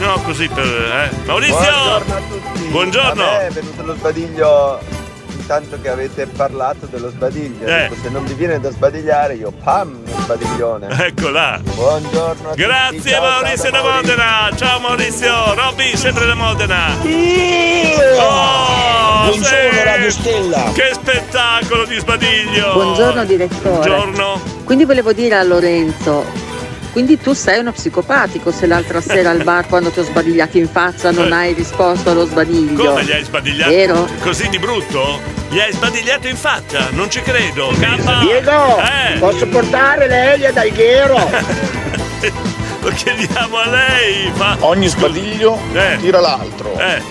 No, 0.00 0.20
così 0.22 0.48
per. 0.48 0.64
Eh. 0.64 1.10
Maurizio! 1.26 1.56
Buongiorno 1.56 2.14
a 2.14 2.20
tutti. 2.28 2.68
Buongiorno. 2.68 3.22
A 3.22 3.26
me 3.38 3.46
è 3.46 3.50
venuto 3.50 3.82
lo 3.84 3.94
sbadiglio 3.94 4.80
intanto 5.50 5.78
che 5.82 5.88
avete 5.88 6.26
parlato 6.26 6.86
dello 6.86 7.10
sbadiglio. 7.10 7.66
Eh. 7.66 7.88
Dico, 7.88 8.00
se 8.02 8.08
non 8.08 8.24
vi 8.24 8.34
viene 8.34 8.60
da 8.60 8.70
sbadigliare, 8.70 9.34
io 9.34 9.52
pam, 9.62 9.98
sbadiglione. 10.22 10.88
Ecco 11.06 11.28
là. 11.28 11.60
Buongiorno 11.62 12.48
a 12.48 12.50
tutti. 12.52 12.62
Grazie 12.62 13.10
Ciao, 13.10 13.20
Maurizio 13.22 13.70
da 13.70 13.82
Maurizio. 13.82 14.14
Modena! 14.14 14.50
Ciao 14.56 14.78
Maurizio! 14.80 15.54
Robby, 15.54 15.96
sempre 15.96 16.26
da 16.26 16.34
Modena! 16.34 16.96
Buongiorno, 19.26 19.44
sì! 19.44 19.82
Radio 19.84 20.10
Stella. 20.10 20.70
Che 20.72 20.90
spettacolo 20.94 21.84
di 21.84 21.98
sbadiglio! 21.98 22.72
Buongiorno 22.72 23.24
direttore. 23.24 23.88
Buongiorno. 23.88 24.40
Quindi 24.64 24.84
volevo 24.84 25.12
dire 25.12 25.34
a 25.34 25.42
Lorenzo, 25.42 26.24
quindi 26.92 27.18
tu 27.18 27.32
sei 27.32 27.60
uno 27.60 27.72
psicopatico 27.72 28.50
se 28.50 28.66
l'altra 28.66 29.00
sera 29.02 29.30
al 29.30 29.42
bar 29.42 29.66
quando 29.66 29.90
ti 29.90 30.00
ho 30.00 30.02
sbadigliato 30.04 30.58
in 30.58 30.68
faccia 30.68 31.10
non 31.10 31.32
hai 31.32 31.52
risposto 31.54 32.10
allo 32.10 32.24
sbadiglio. 32.26 32.84
Come 32.84 33.04
gli 33.04 33.12
hai 33.12 33.24
sbadigliato? 33.24 33.70
Vero? 33.70 34.08
Così 34.20 34.48
di 34.48 34.58
brutto? 34.58 35.20
Gli 35.48 35.58
hai 35.58 35.72
sbadigliato 35.72 36.28
in 36.28 36.36
faccia? 36.36 36.88
Non 36.90 37.10
ci 37.10 37.20
credo! 37.22 37.68
K! 37.78 38.20
Diego, 38.22 38.78
Eh! 38.78 39.18
posso 39.18 39.46
portare 39.48 40.06
l'Elia 40.08 40.52
dal 40.52 40.68
Ghero? 40.70 41.16
Lo 42.82 42.90
chiediamo 42.90 43.56
a 43.58 43.68
lei! 43.68 44.30
Fa... 44.34 44.56
Ogni 44.60 44.86
sbadiglio 44.88 45.58
Eh. 45.72 45.98
tira 46.00 46.20
l'altro. 46.20 46.78
Eh. 46.78 47.02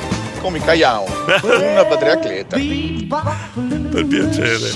come 0.42 0.64
Caiao, 0.64 1.06
una 1.44 1.84
patriacleta. 1.86 2.56
Per 2.56 4.06
piacere. 4.06 4.72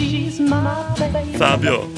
Fabio, 1.36 1.90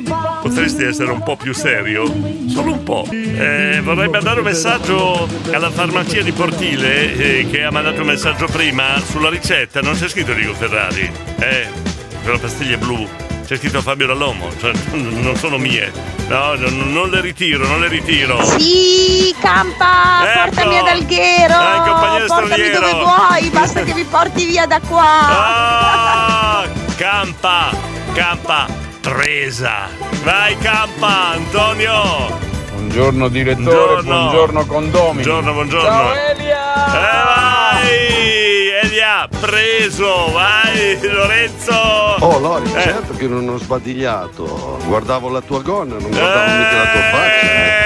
potresti 0.00 0.84
essere 0.84 1.10
un 1.10 1.22
po' 1.22 1.36
più 1.36 1.52
serio? 1.52 2.06
Solo 2.48 2.72
un 2.72 2.82
po'. 2.82 3.06
Eh, 3.10 3.80
vorrei 3.82 4.08
mandare 4.08 4.38
un 4.38 4.46
messaggio 4.46 5.28
alla 5.52 5.70
farmacia 5.70 6.22
di 6.22 6.32
Portile 6.32 7.14
eh, 7.14 7.46
che 7.50 7.64
ha 7.64 7.70
mandato 7.70 8.00
un 8.00 8.06
messaggio 8.06 8.46
prima 8.46 8.98
sulla 9.04 9.28
ricetta. 9.28 9.80
Non 9.80 9.94
c'è 9.94 10.08
scritto 10.08 10.32
Rigo 10.32 10.54
Ferrari. 10.54 11.10
Eh, 11.38 11.66
per 12.22 12.32
la 12.32 12.38
pastiglia 12.38 12.76
blu. 12.78 13.06
C'è 13.44 13.56
scritto 13.56 13.82
Fabio 13.82 14.06
Dall'Omo, 14.06 14.48
cioè 14.60 14.72
non 14.92 15.36
sono 15.36 15.58
mie. 15.58 15.92
No, 16.28 16.54
non, 16.54 16.92
non 16.92 17.10
le 17.10 17.20
ritiro, 17.20 17.66
non 17.66 17.80
le 17.80 17.88
ritiro. 17.88 18.42
Sì, 18.56 19.34
campa, 19.40 20.22
Ecco. 20.24 20.44
portami 20.44 20.78
ad 20.78 20.86
Alghero. 20.86 21.52
Eh, 21.52 21.76
compagnia 21.88 22.24
portami 22.26 22.46
straniero. 22.46 22.80
dove 22.80 22.92
vuoi, 22.92 23.50
basta 23.50 23.82
che 23.82 23.92
mi 23.94 24.04
porti 24.04 24.46
via 24.46 24.64
da 24.66 24.80
qua. 24.80 25.04
Ah, 25.04 26.64
campa, 26.96 27.70
campa, 28.14 28.66
presa. 29.02 29.88
Vai 30.22 30.56
campa, 30.58 31.32
Antonio. 31.32 32.38
Buongiorno 32.72 33.28
direttore, 33.28 34.02
Buongiorno. 34.02 34.02
buongiorno 34.20 34.66
condomini. 34.66 35.12
Buongiorno, 35.24 35.52
buongiorno. 35.52 35.88
Ciao 35.88 36.14
Elia! 36.14 36.86
Eh, 36.86 37.24
vai! 37.24 38.68
Elia, 38.84 39.28
preso, 39.40 40.30
vai 40.32 40.98
Lorenzo! 41.00 41.72
Oh 41.74 42.38
Lori, 42.38 42.70
Eh. 42.74 42.80
certo 42.82 43.14
che 43.14 43.26
non 43.26 43.48
ho 43.48 43.58
sbadigliato. 43.58 44.78
Guardavo 44.86 45.28
la 45.30 45.40
tua 45.40 45.60
gonna, 45.62 45.96
non 45.98 46.10
guardavo 46.10 46.56
mica 46.56 46.76
la 46.76 46.86
tua 46.90 47.00
faccia. 47.00 47.40
Eh, 47.40 47.81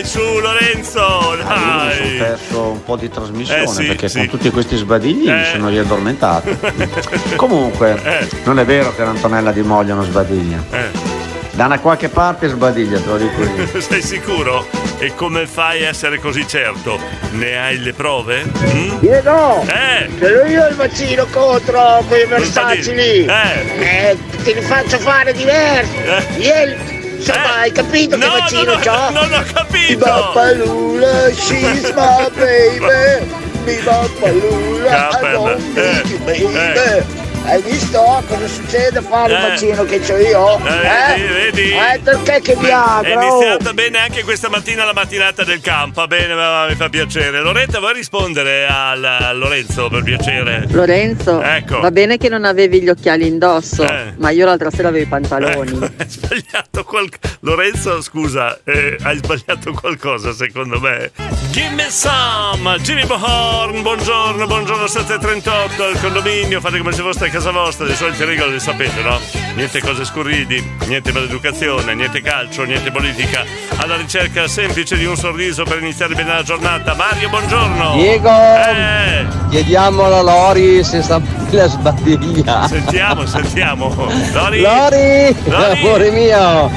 dai, 0.00 0.04
su 0.04 0.38
Lorenzo, 0.40 1.34
Mi 1.36 1.42
sono 1.42 1.44
dai! 1.44 2.16
perso 2.18 2.60
un 2.70 2.84
po' 2.84 2.96
di 2.96 3.08
trasmissione 3.10 3.62
Eh, 3.62 3.66
sì, 3.66 3.84
perché 3.86 4.08
sì. 4.08 4.18
con 4.18 4.28
tutti 4.28 4.50
questi 4.50 4.76
sbadigli 4.76 5.28
mi 5.30 5.40
Eh. 5.42 5.48
sono 5.52 5.68
riaddormentato. 5.68 6.56
Comunque, 7.36 8.00
Eh. 8.02 8.28
non 8.44 8.58
è 8.58 8.64
vero 8.64 8.94
che 8.94 9.02
l'Antonella 9.04 9.52
di 9.52 9.62
Moglia 9.62 9.94
non 9.94 10.04
sbadiglia. 10.04 10.62
Eh. 10.70 11.18
Da 11.52 11.66
una 11.66 11.78
qualche 11.80 12.08
parte 12.08 12.48
sbadiglia, 12.48 12.98
te 13.00 13.06
lo 13.08 13.16
dico 13.18 13.42
io. 13.42 13.68
Sei 13.80 14.00
sicuro? 14.02 14.66
E 14.98 15.14
come 15.14 15.46
fai 15.46 15.84
a 15.84 15.88
essere 15.88 16.18
così 16.18 16.46
certo? 16.46 16.98
Ne 17.32 17.58
hai 17.58 17.78
le 17.78 17.92
prove? 17.92 18.44
Mm? 18.44 18.98
Diego! 18.98 19.62
Eh! 19.66 20.08
Ce 20.18 20.28
l'ho 20.30 20.44
io 20.46 20.66
il 20.68 20.74
vaccino 20.76 21.26
contro 21.30 22.02
quei 22.08 22.26
versacci 22.26 22.94
lì! 22.94 23.24
Eh! 23.26 23.78
Eh, 23.78 24.16
te 24.44 24.54
li 24.54 24.60
faccio 24.62 24.98
fare 24.98 25.32
diversi! 25.32 25.96
Ieri, 26.38 26.76
insomma, 27.20 27.58
hai 27.60 27.72
capito 27.72 28.16
che 28.18 28.24
No, 28.26 28.32
vaccino 28.32 28.62
non 28.64 28.74
ho- 28.76 28.80
c'ho? 28.80 29.10
non 29.10 29.32
ho 29.32 29.42
capito! 29.52 30.04
Bapalula, 30.04 31.30
she's 31.32 31.92
my 31.94 32.28
baby! 32.34 33.26
Mi 33.64 33.76
bapalula, 33.84 35.08
I 35.12 35.32
don't 35.32 35.74
need 35.74 36.06
you, 36.06 36.18
baby! 36.24 36.56
Eh. 36.56 37.04
Hai 37.42 37.60
visto 37.62 37.98
cosa 38.28 38.46
succede 38.46 38.98
a 38.98 39.02
fare 39.02 39.32
il 39.32 39.38
Eh. 39.38 39.48
vaccino 39.48 39.84
che 39.84 39.98
c'ho 40.00 40.16
io? 40.18 40.58
Eh, 40.58 41.18
vedi, 41.18 41.32
vedi? 41.32 41.70
Eh, 41.72 41.98
perché 42.02 42.40
che 42.42 42.52
È 42.52 42.56
Viagra? 42.56 43.18
oh? 43.26 43.32
iniziata 43.42 43.72
bene 43.72 43.98
anche 43.98 44.22
questa 44.22 44.48
mattina 44.48 44.84
la 44.84 44.92
mattinata 44.92 45.42
del 45.42 45.60
campo. 45.60 46.06
Bene, 46.06 46.34
ma 46.34 46.66
mi 46.68 46.74
fa 46.76 46.88
piacere. 46.88 47.40
Loretta, 47.40 47.80
vuoi 47.80 47.94
rispondere 47.94 48.66
al, 48.68 49.02
a 49.02 49.32
Lorenzo 49.32 49.88
per 49.88 50.02
piacere? 50.04 50.66
Lorenzo, 50.70 51.40
Ecco. 51.42 51.80
va 51.80 51.90
bene 51.90 52.18
che 52.18 52.28
non 52.28 52.44
avevi 52.44 52.82
gli 52.82 52.88
occhiali 52.88 53.26
indosso, 53.26 53.82
Eh. 53.84 54.14
ma 54.18 54.30
io 54.30 54.44
l'altra 54.44 54.70
sera 54.70 54.88
avevo 54.88 55.04
i 55.04 55.08
pantaloni. 55.08 55.78
Hai 55.98 56.08
sbagliato 56.08 56.84
qualcosa. 56.84 57.38
Lorenzo, 57.40 58.02
scusa, 58.02 58.58
eh, 58.64 58.96
hai 59.02 59.16
sbagliato 59.16 59.72
qualcosa 59.72 60.32
secondo 60.34 60.78
me. 60.78 61.10
Gimme 61.50 61.88
some! 61.90 62.76
Jimmy 62.80 63.06
Bohorn, 63.06 63.80
buongiorno, 63.82 64.46
buongiorno 64.46 64.86
738 64.86 65.82
al 65.82 65.98
condominio, 66.00 66.60
fate 66.60 66.78
come 66.78 66.92
se 66.92 67.00
foste 67.02 67.29
a 67.30 67.32
casa 67.32 67.50
vostra, 67.52 67.86
le 67.86 67.94
solite 67.94 68.24
regole 68.24 68.52
le 68.52 68.58
sapete, 68.58 69.02
no? 69.02 69.18
Niente 69.54 69.80
cose 69.80 70.04
scurridi, 70.04 70.62
niente 70.86 71.12
maleducazione, 71.12 71.94
niente 71.94 72.20
calcio, 72.22 72.64
niente 72.64 72.90
politica. 72.90 73.44
Alla 73.76 73.94
ricerca 73.96 74.48
semplice 74.48 74.96
di 74.96 75.04
un 75.04 75.16
sorriso 75.16 75.62
per 75.62 75.78
iniziare 75.80 76.14
bene 76.14 76.34
la 76.34 76.42
giornata. 76.42 76.94
Mario, 76.94 77.28
buongiorno! 77.28 77.92
Diego, 77.94 78.28
Eh, 78.28 79.26
chiediamo 79.48 80.04
alla 80.04 80.22
Lori 80.22 80.82
se 80.82 81.02
sta 81.02 81.20
la 81.50 81.66
sbadiglia. 81.68 82.66
sentiamo, 82.66 83.24
sentiamo. 83.26 83.94
Lori! 84.32 84.60
Lori, 84.60 85.36
Lori! 85.46 85.78
amore 85.78 86.10
mio, 86.10 86.70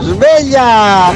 sveglia! 0.00 1.14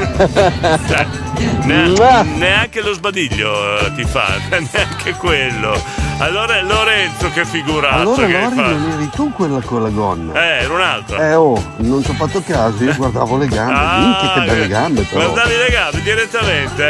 Ne- 1.64 1.93
neanche 2.37 2.80
lo 2.83 2.93
sbadiglio 2.93 3.78
eh, 3.80 3.93
ti 3.97 4.05
fa, 4.05 4.26
neanche 4.51 5.12
quello. 5.18 5.74
Allora 6.18 6.61
Lorenzo 6.62 7.30
che 7.33 7.45
figuraccia 7.45 7.97
Allora 7.97 8.26
che 8.26 8.33
Lori 8.41 8.55
fatto. 8.55 8.68
non 8.68 8.91
eri 8.93 9.11
tu 9.11 9.33
quella 9.33 9.61
con 9.61 9.83
la 9.83 9.89
gonna. 9.89 10.35
Eh, 10.35 10.62
era 10.64 10.72
un 10.72 10.80
altro. 10.80 11.20
Eh 11.20 11.35
oh, 11.35 11.72
non 11.78 12.05
ci 12.05 12.11
ho 12.11 12.14
fatto 12.14 12.43
caso, 12.47 12.85
io 12.85 12.95
guardavo 12.95 13.39
le 13.39 13.49
gambe. 13.49 13.72
Ah, 13.74 13.99
Minchia 13.99 14.33
che 14.35 14.41
belle 14.53 14.68
gambe 14.68 15.03
però. 15.03 15.30
Guardavi 15.30 15.57
le 15.57 15.68
gambe 15.72 16.03
direttamente, 16.03 16.89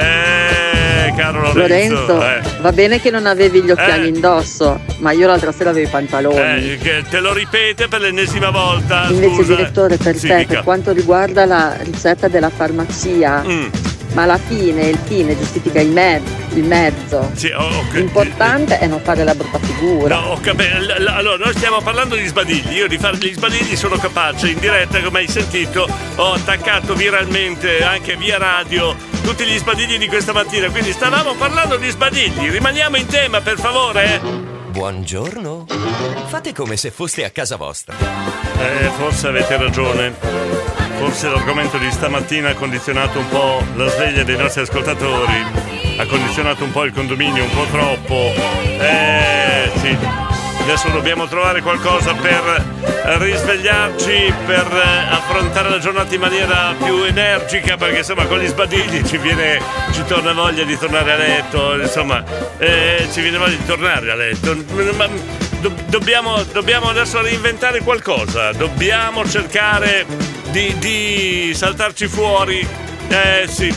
eh, 1.06 1.14
caro 1.16 1.40
Lorenzo. 1.52 2.06
Lorenzo, 2.14 2.26
eh. 2.26 2.40
va 2.60 2.72
bene 2.72 3.00
che 3.00 3.10
non 3.10 3.24
avevi 3.26 3.62
gli 3.62 3.70
occhiali 3.70 4.06
Eh. 4.06 4.08
indosso, 4.08 4.80
ma 4.98 5.12
io 5.12 5.26
l'altra 5.28 5.52
sera 5.52 5.70
avevo 5.70 5.86
i 5.86 5.90
pantaloni. 5.90 6.72
Eh, 6.72 6.78
che 6.78 7.04
te 7.08 7.20
lo 7.20 7.32
ripete 7.32 7.88
per 7.88 8.00
l'ennesima 8.00 8.50
volta. 8.50 9.06
Invece, 9.08 9.34
scusa. 9.34 9.54
direttore, 9.54 9.96
per 9.96 10.16
Sì, 10.18 10.26
te, 10.28 10.36
dica. 10.38 10.54
per 10.56 10.64
quanto 10.64 10.92
riguarda 10.92 11.46
la 11.46 11.74
ricetta 11.82 12.28
della 12.28 12.50
farmacia, 12.50 13.42
Mm. 13.42 13.66
ma 14.14 14.22
alla 14.22 14.38
fine 14.38 14.86
il 14.86 14.98
fine 15.04 15.36
giustifica 15.36 15.80
il, 15.80 15.88
me- 15.90 16.20
il 16.54 16.64
mezzo. 16.64 17.30
Sì, 17.34 17.48
ho- 17.48 17.58
ho- 17.60 17.84
L'importante 17.92 18.78
è 18.78 18.86
non 18.86 19.00
fare 19.00 19.24
la 19.24 19.34
brutta 19.34 19.58
figura. 19.58 20.16
No, 20.20 20.38
l- 20.42 21.06
Allora, 21.08 21.44
noi 21.44 21.54
stiamo 21.54 21.80
parlando 21.80 22.14
di 22.16 22.26
sbadigli. 22.26 22.72
Io 22.76 22.88
di 22.88 22.98
fare 22.98 23.16
gli 23.16 23.32
sbadigli 23.32 23.74
sono 23.76 23.96
capace. 23.96 24.48
In 24.50 24.58
diretta, 24.58 25.00
come 25.00 25.20
hai 25.20 25.28
sentito, 25.28 25.88
ho 26.16 26.32
attaccato 26.32 26.94
viralmente 26.94 27.82
anche 27.82 28.16
via 28.16 28.38
radio 28.38 28.94
tutti 29.22 29.44
gli 29.44 29.56
sbadigli 29.56 29.98
di 29.98 30.08
questa 30.08 30.32
mattina. 30.32 30.68
Quindi 30.68 30.92
stavamo 30.92 31.34
parlando 31.34 31.76
di 31.76 31.88
sbadigli. 31.88 32.50
Rimaniamo 32.50 32.96
in 32.96 33.06
tema, 33.06 33.40
per 33.40 33.58
favore. 33.58 34.20
Buongiorno. 34.72 35.66
Fate 36.26 36.52
come 36.52 36.76
se 36.76 36.90
foste 36.90 37.24
a 37.24 37.30
casa 37.30 37.56
vostra. 37.56 37.94
Eh, 38.58 38.88
forse 38.96 39.28
avete 39.28 39.56
ragione. 39.56 40.51
Forse 41.02 41.28
l'argomento 41.28 41.78
di 41.78 41.90
stamattina 41.90 42.50
ha 42.50 42.54
condizionato 42.54 43.18
un 43.18 43.28
po' 43.28 43.60
la 43.74 43.88
sveglia 43.88 44.22
dei 44.22 44.36
nostri 44.36 44.60
ascoltatori. 44.62 45.44
Ha 45.96 46.06
condizionato 46.06 46.62
un 46.62 46.70
po' 46.70 46.84
il 46.84 46.92
condominio, 46.92 47.42
un 47.42 47.50
po' 47.50 47.66
troppo. 47.72 48.32
Eh, 48.78 49.68
sì. 49.80 49.98
Adesso 50.60 50.90
dobbiamo 50.90 51.26
trovare 51.26 51.60
qualcosa 51.60 52.14
per 52.14 52.64
risvegliarci, 53.18 54.32
per 54.46 54.64
affrontare 55.10 55.70
la 55.70 55.80
giornata 55.80 56.14
in 56.14 56.20
maniera 56.20 56.72
più 56.80 57.02
energica, 57.02 57.76
perché 57.76 57.98
insomma 57.98 58.26
con 58.26 58.38
gli 58.38 58.46
sbadigli 58.46 59.04
ci 59.04 59.18
viene, 59.18 59.60
ci 59.92 60.04
torna 60.06 60.32
voglia 60.32 60.62
di 60.62 60.78
tornare 60.78 61.12
a 61.12 61.16
letto, 61.16 61.80
insomma, 61.80 62.22
eh, 62.58 63.08
ci 63.12 63.20
viene 63.22 63.38
voglia 63.38 63.56
di 63.56 63.66
tornare 63.66 64.08
a 64.08 64.14
letto. 64.14 64.56
Ma 64.96 65.08
do- 65.58 65.74
dobbiamo, 65.86 66.40
dobbiamo 66.44 66.90
adesso 66.90 67.20
reinventare 67.20 67.80
qualcosa, 67.80 68.52
dobbiamo 68.52 69.28
cercare 69.28 70.06
di, 70.52 70.76
di 70.78 71.52
saltarci 71.54 72.06
fuori. 72.06 72.66
Eh 73.08 73.46
sì. 73.48 73.74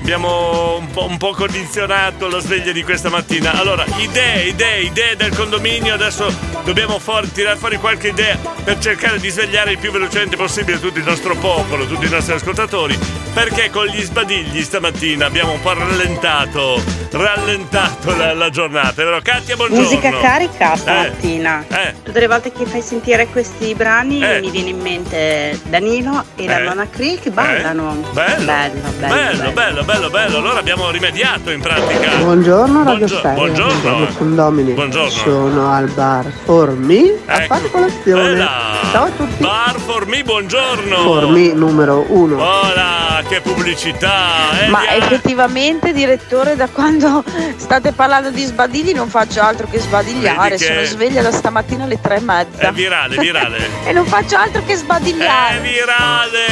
Abbiamo 0.00 0.78
un 0.78 0.90
po', 0.90 1.06
un 1.06 1.16
po' 1.16 1.30
condizionato 1.30 2.28
la 2.28 2.40
sveglia 2.40 2.72
di 2.72 2.82
questa 2.82 3.08
mattina. 3.08 3.52
Allora, 3.52 3.84
idee, 3.98 4.48
idee, 4.48 4.82
idee 4.82 5.16
del 5.16 5.34
condominio. 5.34 5.94
Adesso 5.94 6.34
dobbiamo 6.64 6.98
fuori, 6.98 7.30
tirare 7.30 7.56
fuori 7.56 7.76
qualche 7.76 8.08
idea 8.08 8.36
per 8.36 8.78
cercare 8.78 9.20
di 9.20 9.28
svegliare 9.28 9.72
il 9.72 9.78
più 9.78 9.92
velocemente 9.92 10.36
possibile 10.36 10.80
tutto 10.80 10.98
il 10.98 11.04
nostro 11.04 11.36
popolo, 11.36 11.86
tutti 11.86 12.06
i 12.06 12.10
nostri 12.10 12.34
ascoltatori. 12.34 12.98
Perché 13.34 13.70
con 13.70 13.86
gli 13.86 14.02
sbadigli 14.02 14.62
stamattina 14.62 15.24
abbiamo 15.24 15.52
un 15.52 15.60
po' 15.62 15.72
rallentato, 15.72 16.82
rallentato 17.12 18.14
la, 18.14 18.34
la 18.34 18.50
giornata. 18.50 18.92
Vero? 19.02 19.18
Katia, 19.22 19.56
buongiorno. 19.56 19.82
Musica 19.84 20.10
carica 20.20 20.74
Eh, 20.74 20.76
stamattina. 20.76 21.64
eh. 21.68 21.94
Tutte 22.02 22.20
le 22.20 22.26
volte 22.26 22.52
che 22.52 22.66
fai 22.66 22.82
sentire 22.82 23.26
questi 23.28 23.74
brani 23.74 24.22
Eh. 24.22 24.40
mi 24.40 24.50
viene 24.50 24.68
in 24.70 24.80
mente 24.80 25.58
Danilo 25.64 26.24
e 26.36 26.46
la 26.46 26.58
Eh. 26.58 26.62
nonna 26.64 26.86
Cree 26.90 27.18
che 27.18 27.30
ballano. 27.30 28.04
Bello. 28.12 28.44
bello, 28.44 28.80
bello. 28.98 29.14
Bello, 29.14 29.50
bello, 29.52 29.82
bello, 29.84 30.10
bello. 30.10 30.36
Allora 30.36 30.58
abbiamo 30.58 30.90
rimediato 30.90 31.50
in 31.50 31.60
pratica. 31.62 32.16
Buongiorno 32.16 32.84
Radio 32.84 33.06
Buongio- 33.06 33.18
Stereo, 33.18 33.34
buongiorno. 33.36 34.06
condomini. 34.18 34.72
Buongiorno. 34.72 35.08
Sono 35.08 35.72
al 35.72 35.88
bar 35.88 36.30
Formi 36.44 37.10
a 37.24 37.36
Ecco. 37.42 37.54
fare 37.54 37.70
colazione. 37.70 38.22
Bella. 38.32 38.50
Ciao 38.92 39.04
a 39.04 39.10
tutti. 39.10 39.42
Bar 39.42 39.76
Formi, 39.80 40.22
buongiorno. 40.22 40.96
Formi 40.96 41.54
numero 41.54 42.04
uno. 42.08 42.36
Hola, 42.36 43.21
che 43.28 43.40
pubblicità. 43.40 44.60
eh, 44.64 44.68
Ma 44.68 44.88
Elia. 44.88 45.04
effettivamente, 45.04 45.92
direttore, 45.92 46.54
da 46.56 46.68
quando 46.68 47.24
state 47.56 47.92
parlando 47.92 48.30
di 48.30 48.44
sbadigli 48.44 48.92
non 48.94 49.08
faccio 49.08 49.40
altro 49.42 49.66
che 49.70 49.78
sbadigliare. 49.78 50.56
Che- 50.56 50.64
Sono 50.64 50.84
sveglia 50.84 51.22
da 51.22 51.32
stamattina 51.32 51.84
alle 51.84 52.00
tre 52.00 52.16
e 52.16 52.20
mezza. 52.20 52.68
È 52.68 52.72
virale, 52.72 53.16
virale. 53.16 53.58
e 53.84 53.92
non 53.92 54.06
faccio 54.06 54.36
altro 54.36 54.62
che 54.64 54.76
sbadigliare. 54.76 55.56
È 55.56 55.60
virale, 55.60 56.46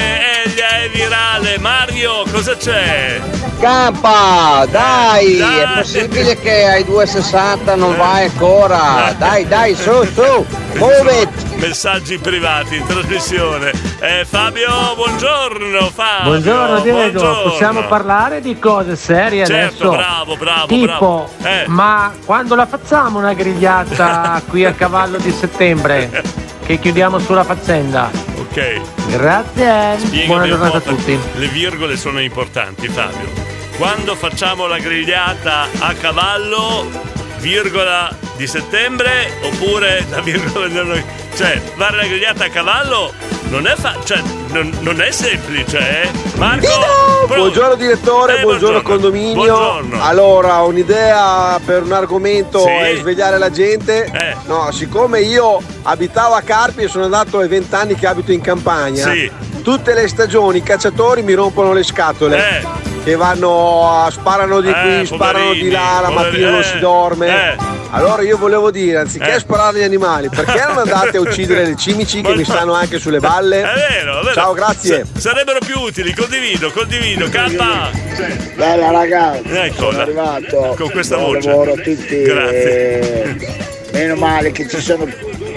Elia 0.45 0.69
è 0.69 0.89
virale. 0.91 1.59
Mario, 1.59 2.23
cosa 2.31 2.39
Cosa 2.51 2.57
c'è? 2.57 3.21
Campa, 3.61 4.67
dai, 4.71 5.37
Dai. 5.37 5.59
è 5.59 5.69
possibile 5.75 6.39
che 6.41 6.65
ai 6.65 6.85
2,60 6.85 7.77
non 7.77 7.95
vai 7.97 8.25
ancora? 8.25 9.15
Dai, 9.19 9.47
dai, 9.47 9.75
su, 9.75 10.03
su, 10.15 10.47
move 10.79 11.21
it. 11.21 11.50
Messaggi 11.61 12.17
privati 12.19 12.77
in 12.77 12.87
trasmissione. 12.87 13.71
Eh, 14.01 14.25
Fabio, 14.27 14.95
buongiorno 14.97 15.91
Fabio. 15.91 16.25
Buongiorno 16.31 16.81
Diego, 16.81 16.99
buongiorno. 17.21 17.43
possiamo 17.51 17.83
parlare 17.87 18.41
di 18.41 18.59
cose 18.59 18.97
serie 18.97 19.45
Certo, 19.45 19.91
adesso? 19.91 19.91
bravo, 19.91 20.37
bravo, 20.37 20.67
Tipo, 20.67 20.87
bravo. 20.87 21.31
Eh. 21.43 21.65
ma 21.69 22.13
quando 22.25 22.55
la 22.55 22.65
facciamo 22.67 23.19
una 23.19 23.35
grigliata 23.35 24.41
qui 24.49 24.65
a 24.65 24.73
cavallo 24.73 25.19
di 25.19 25.31
settembre? 25.31 26.23
Che 26.65 26.79
chiudiamo 26.79 27.19
sulla 27.19 27.45
faccenda. 27.45 28.11
Ok. 28.37 28.81
Grazie, 29.09 29.99
Spiegami 29.99 30.27
buona 30.27 30.47
giornata 30.47 30.79
a 30.79 30.81
tutti. 30.81 31.19
Le 31.35 31.47
virgole 31.49 31.97
sono 31.99 32.21
importanti, 32.21 32.89
Fabio. 32.89 33.29
Quando 33.77 34.15
facciamo 34.15 34.67
la 34.67 34.79
grigliata 34.79 35.67
a 35.79 35.93
cavallo, 35.95 36.87
virgola 37.41 38.15
di 38.37 38.47
settembre, 38.47 39.39
oppure 39.43 40.05
la 40.11 40.21
virgola 40.21 40.67
non- 40.69 41.05
Cioè, 41.35 41.61
fare 41.77 41.97
la 41.97 42.05
grigliata 42.07 42.45
a 42.45 42.49
cavallo 42.51 43.13
non 43.49 43.67
è 43.67 43.75
fa- 43.77 43.97
cioè, 44.05 44.21
non, 44.49 44.73
non 44.81 45.01
è 45.01 45.11
semplice, 45.11 45.79
eh? 46.03 46.11
Marco! 46.37 46.67
pro- 47.27 47.37
Buongiorno 47.37 47.75
direttore, 47.77 48.39
Eh, 48.39 48.43
buongiorno, 48.43 48.81
buongiorno. 48.81 48.83
condominio. 48.83 49.35
Buongiorno. 49.35 50.03
Allora, 50.03 50.61
un'idea 50.63 51.59
per 51.65 51.83
un 51.85 51.93
argomento 51.93 52.61
Sì. 52.61 52.69
è 52.71 52.97
svegliare 52.99 53.39
la 53.39 53.51
gente. 53.51 54.05
Eh. 54.13 54.37
No, 54.47 54.71
siccome 54.73 55.21
io 55.21 55.61
abitavo 55.83 56.35
a 56.35 56.41
Carpi 56.43 56.83
e 56.83 56.89
sono 56.89 57.05
andato 57.05 57.39
ai 57.39 57.49
vent'anni 57.49 57.95
che 57.95 58.07
abito 58.07 58.33
in 58.33 58.41
campagna, 58.41 59.11
Sì. 59.11 59.31
Tutte 59.63 59.95
le 59.95 60.09
stagioni 60.09 60.59
i 60.59 60.63
cacciatori 60.63 61.23
mi 61.23 61.35
rompono 61.35 61.73
le 61.73 61.83
scatole. 61.83 62.39
Eh. 62.39 62.89
Che 63.03 63.15
vanno, 63.17 63.89
a- 64.05 64.11
sparano 64.11 64.61
di 64.61 64.71
qui, 64.71 65.01
Eh, 65.01 65.07
sparano 65.07 65.53
di 65.55 65.61
poverini, 65.61 65.71
là, 65.71 66.01
la 66.03 66.09
poveri- 66.09 66.15
mattina 66.31 66.51
non 66.51 66.61
eh, 66.61 66.65
si 66.65 66.79
dorme. 66.79 67.27
eh. 67.53 67.57
Allora 67.93 68.21
io 68.23 68.37
volevo 68.37 68.71
dire, 68.71 68.99
anziché 68.99 69.35
Eh. 69.37 69.39
sparare 69.39 69.79
agli 69.79 69.85
animali, 69.85 70.29
perché 70.29 70.63
non 70.69 70.77
andate 70.79 71.17
a 71.17 71.21
uccidere 71.21 71.65
le 71.65 71.77
cimici 71.77 72.21
che 72.21 72.35
mi 72.37 72.45
stanno 72.45 72.75
anche 72.75 72.99
sulle 72.99 73.19
balle? 73.19 73.61
È 73.63 73.75
vero, 73.75 74.21
è 74.21 74.23
vero. 74.23 74.35
Ciao, 74.35 74.53
grazie. 74.53 75.07
Sa- 75.15 75.19
sarebbero 75.21 75.61
più 75.65 75.79
utili, 75.81 76.15
condivido, 76.15 76.71
condivido. 76.73 77.27
K! 77.31 77.57
Bella 78.55 78.91
ragazzi, 78.91 79.49
Eccola. 79.51 79.91
sono 79.91 80.01
arrivato. 80.03 80.75
Con 80.77 80.91
questa 80.91 81.17
Buon 81.17 81.33
voce. 81.35 81.49
lavoro 81.49 81.73
a 81.73 81.77
tutti. 81.77 82.23
Grazie. 82.23 83.23
eh, 83.23 83.69
Meno 83.93 84.15
male 84.17 84.53
che 84.53 84.69
ci 84.69 84.81
sono 84.81 85.07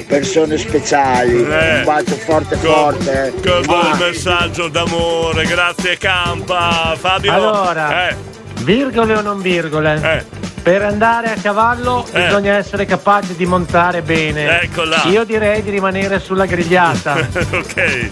persone 0.03 0.57
speciali. 0.57 1.43
Eh. 1.43 1.77
Un 1.79 1.83
bacio 1.85 2.15
forte 2.15 2.57
Con- 2.59 2.71
forte. 2.73 3.33
Che 3.41 3.59
bel 3.65 3.97
messaggio 3.99 4.67
d'amore, 4.67 5.45
grazie 5.45 5.97
Campa. 5.97 6.95
Fabio. 6.97 7.31
Allora, 7.33 8.09
Eh, 8.09 8.15
virgole 8.63 9.15
o 9.15 9.21
non 9.21 9.41
virgole? 9.41 10.41
Per 10.63 10.81
andare 10.81 11.31
a 11.31 11.35
cavallo 11.41 12.05
Eh. 12.11 12.23
bisogna 12.25 12.55
essere 12.55 12.85
capaci 12.85 13.35
di 13.35 13.45
montare 13.45 14.01
bene. 14.01 14.61
Eccola. 14.61 15.03
Io 15.05 15.23
direi 15.25 15.61
di 15.61 15.69
rimanere 15.69 16.19
sulla 16.19 16.45
grigliata. 16.45 17.15
ok. 17.51 18.09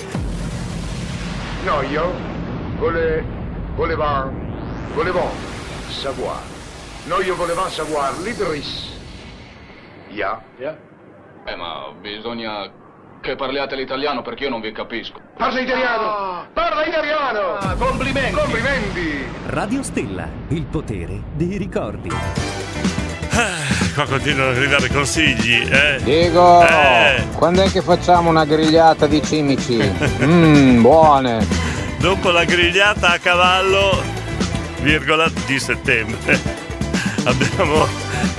No, 1.64 1.82
io 1.84 2.12
vole, 2.78 3.24
voleva, 3.76 4.30
volevo 4.94 5.32
savoir. 5.90 6.40
No, 7.06 7.22
io 7.22 7.36
volevo 7.36 7.70
savoir 7.70 8.12
l'Idris. 8.24 8.90
Ya. 10.10 10.42
Eh, 11.46 11.56
ma 11.56 11.92
bisogna 12.00 12.70
che 13.20 13.36
parliate 13.36 13.76
l'italiano 13.76 14.22
perché 14.22 14.44
io 14.46 14.50
non 14.50 14.62
vi 14.62 14.72
capisco. 14.72 15.20
Parla 15.38 15.60
italiano! 15.60 16.46
Parla 16.54 16.86
italiano! 16.86 17.76
complimenti! 17.78 18.32
Complimenti! 18.34 19.26
Radio 19.48 19.84
Stella, 19.84 20.28
il 20.50 20.66
potere 20.66 21.22
dei 21.34 21.58
ricordi. 21.58 22.10
Qua 23.94 24.06
continuano 24.06 24.52
ad 24.52 24.58
arrivare 24.58 24.88
consigli, 24.90 25.68
eh. 25.70 26.00
Diego, 26.04 26.66
Eh. 26.66 27.26
quando 27.38 27.64
è 27.64 27.70
che 27.72 27.82
facciamo 27.82 28.30
una 28.30 28.46
grigliata 28.46 29.06
di 29.08 29.22
cimici? 29.24 29.78
Mmm, 30.24 30.82
buone. 30.82 31.46
Dopo 32.00 32.32
la 32.32 32.44
grigliata 32.46 33.10
a 33.14 33.18
cavallo, 33.20 34.02
virgola 34.82 35.30
di 35.46 35.60
settembre. 35.60 36.70
Abbiamo 37.24 37.88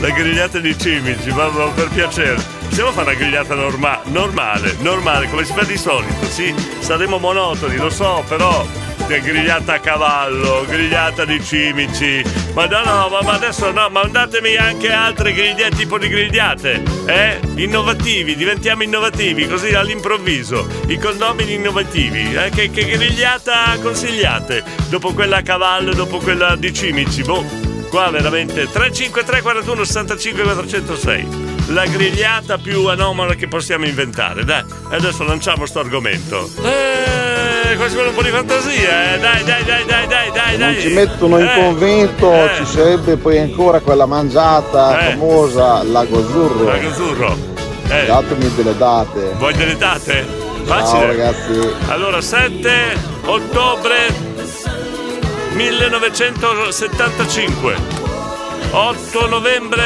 la 0.00 0.10
grigliata 0.10 0.58
di 0.58 0.76
cimici, 0.76 1.30
ma 1.30 1.48
ma 1.48 1.66
per 1.68 1.88
piacere. 1.88 2.60
Possiamo 2.68 2.90
fare 2.92 3.10
una 3.10 3.18
grigliata 3.18 3.54
norma- 3.54 4.00
normale, 4.04 4.76
normale, 4.80 5.28
come 5.28 5.44
si 5.44 5.52
fa 5.52 5.62
di 5.62 5.76
solito, 5.76 6.24
sì, 6.24 6.54
saremo 6.78 7.18
monotoni, 7.18 7.76
lo 7.76 7.90
so, 7.90 8.24
però 8.26 8.66
che 9.06 9.20
grigliata 9.20 9.74
a 9.74 9.78
cavallo, 9.78 10.64
grigliata 10.66 11.26
di 11.26 11.42
cimici. 11.44 12.24
Ma 12.54 12.64
no, 12.66 12.82
no, 12.82 13.20
ma 13.22 13.32
adesso 13.32 13.70
no, 13.72 13.88
mandatemi 13.90 14.56
anche 14.56 14.90
altre 14.90 15.32
grigliate, 15.34 15.76
tipo 15.76 15.98
di 15.98 16.08
grigliate, 16.08 16.82
eh? 17.06 17.40
Innovativi, 17.56 18.36
diventiamo 18.36 18.82
innovativi, 18.82 19.46
così 19.46 19.74
all'improvviso. 19.74 20.66
I 20.86 20.98
condomini 20.98 21.54
innovativi, 21.54 22.34
eh? 22.34 22.50
Che, 22.50 22.70
che 22.70 22.86
grigliata 22.86 23.76
consigliate? 23.82 24.64
Dopo 24.88 25.12
quella 25.12 25.38
a 25.38 25.42
cavallo, 25.42 25.92
dopo 25.92 26.18
quella 26.18 26.56
di 26.56 26.72
cimici, 26.72 27.22
boh. 27.22 27.71
Qua 27.92 28.08
veramente 28.10 28.70
353 28.70 29.42
41 29.42 29.84
65 29.84 30.42
406 30.42 31.50
la 31.68 31.84
grigliata 31.84 32.56
più 32.56 32.86
anomala 32.86 33.34
che 33.34 33.48
possiamo 33.48 33.84
inventare 33.84 34.44
dai 34.46 34.64
adesso 34.90 35.24
lanciamo 35.24 35.66
sto 35.66 35.80
argomento 35.80 36.48
eh, 36.62 37.76
qua 37.76 37.88
ci 37.88 37.92
vuole 37.94 38.08
un 38.08 38.14
po' 38.14 38.22
di 38.22 38.30
fantasia 38.30 39.14
eh. 39.14 39.18
dai 39.18 39.44
dai 39.44 39.62
dai 39.64 39.84
dai 39.84 40.06
dai 40.06 40.30
dai 40.32 40.56
Non 40.58 40.72
dai 40.72 40.80
ci 40.80 40.88
mettono 40.88 41.38
in 41.38 41.46
Eh, 41.46 41.54
convento, 41.54 42.32
eh. 42.32 42.50
ci 42.56 42.64
sarebbe 42.64 43.16
poi 43.18 43.38
ancora 43.38 43.80
quella 43.80 44.06
mangiata 44.06 44.98
Eh. 44.98 45.10
famosa, 45.10 45.82
Lago 45.84 46.18
Azzurro. 46.18 46.64
Lago 46.64 46.88
Azzurro 46.88 47.36
eh. 47.88 48.06
Datemi 48.06 48.54
delle 48.54 48.76
date. 48.76 49.34
vuoi 49.36 49.52
delle 49.54 49.76
date? 49.76 50.26
Ciao 50.66 50.78
facile 50.86 51.06
ragazzi. 51.06 51.74
allora 51.88 52.20
7 52.22 52.96
ottobre 53.26 54.30
1975 55.54 57.74
8 58.70 59.26
novembre 59.28 59.82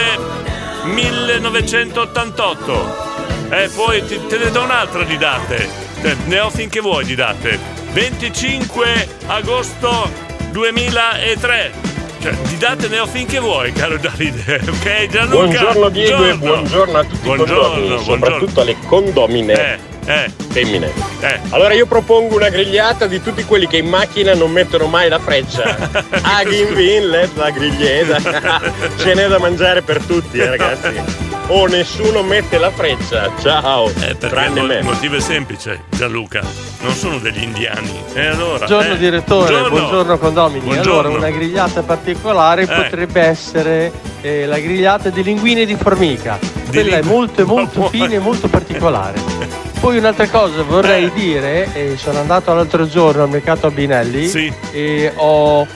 1988 0.85 3.05
e 3.51 3.69
poi 3.75 4.05
ti- 4.07 4.25
te 4.27 4.39
ne 4.39 4.51
do 4.51 4.63
un'altra 4.63 5.03
di 5.05 5.17
date. 5.19 5.69
Te- 6.01 6.17
ne 6.27 6.41
ho 6.41 6.51
finché 6.51 6.81
vuoi 6.81 7.05
di 7.05 7.15
date. 7.15 7.59
25 7.93 9.09
agosto 9.27 10.11
2003 10.51 11.73
cioè 12.21 12.33
di 12.35 12.57
date 12.59 12.89
ne 12.89 12.99
ho 12.99 13.07
finché 13.07 13.39
vuoi 13.39 13.73
caro 13.73 13.97
Davide 13.99 14.61
ok 14.69 15.07
Gianluca? 15.09 15.37
Buongiorno 15.47 15.89
Diego 15.89 16.25
e 16.25 16.35
buongiorno. 16.37 16.61
buongiorno 16.61 16.99
a 16.99 17.05
tutti 17.05 17.19
Buongiorno, 17.23 17.55
i 17.55 17.61
condomini, 17.61 17.89
buongiorno. 17.89 18.25
soprattutto 18.25 18.61
alle 18.61 18.77
condomine. 18.87 19.53
Eh, 19.55 19.79
eh. 20.07 20.31
femmine. 20.49 20.91
Eh. 21.21 21.41
Allora 21.51 21.75
io 21.75 21.87
propongo 21.87 22.37
una 22.37 22.49
grigliata 22.49 23.07
di 23.07 23.21
tutti 23.23 23.45
quelli 23.45 23.67
che 23.67 23.77
in 23.79 23.89
macchina 23.89 24.35
non 24.35 24.51
mettono 24.51 24.87
mai 24.87 25.09
la 25.09 25.19
freccia. 25.19 25.77
Aghin 26.23 26.75
Vinlet, 26.75 27.37
la 27.37 27.51
griglieta. 27.51 28.19
Ce 28.97 29.15
n'è 29.15 29.27
da 29.29 29.39
mangiare 29.39 29.83
per 29.83 30.03
tutti, 30.03 30.39
eh, 30.39 30.49
ragazzi. 30.51 31.35
O 31.49 31.67
nessuno 31.67 32.23
mette 32.23 32.59
la 32.59 32.71
freccia. 32.71 33.31
Ciao. 33.41 33.89
Perché 33.91 34.29
Tranne 34.29 34.61
mo- 34.61 34.67
me. 34.67 34.79
il 34.79 34.85
motivo 34.85 35.17
è 35.17 35.21
semplice, 35.21 35.83
Gianluca. 35.91 36.41
Non 36.81 36.93
sono 36.95 37.19
degli 37.19 37.43
indiani. 37.43 37.93
E 38.15 38.27
allora? 38.27 38.67
Buongiorno 38.67 38.95
eh, 38.95 38.99
direttore, 38.99 39.69
buongiorno, 39.69 40.19
condomini. 40.19 40.65
Buongiorno. 40.65 41.01
Allora, 41.11 41.19
una 41.19 41.31
grigliata 41.31 41.83
particolare 41.83 42.63
Eh. 42.63 42.67
potrebbe 42.67 43.21
essere 43.21 43.93
eh, 44.23 44.47
la 44.47 44.59
grigliata 44.59 45.09
di 45.11 45.23
linguine 45.23 45.65
di 45.65 45.77
formica. 45.77 46.37
Quella 46.69 46.97
è 46.97 47.03
molto 47.03 47.47
molto 47.47 47.89
fine 47.91 48.17
e 48.17 48.19
molto 48.19 48.49
particolare. 48.49 49.36
Poi 49.81 49.99
un'altra 49.99 50.27
cosa 50.29 50.63
vorrei 50.63 51.13
dire, 51.13 51.69
eh, 51.75 51.97
sono 51.97 52.19
andato 52.19 52.53
l'altro 52.55 52.89
giorno 52.89 53.23
al 53.23 53.29
mercato 53.29 53.67
Albinelli 53.67 54.53
e 54.73 55.13
ho, 55.15 55.67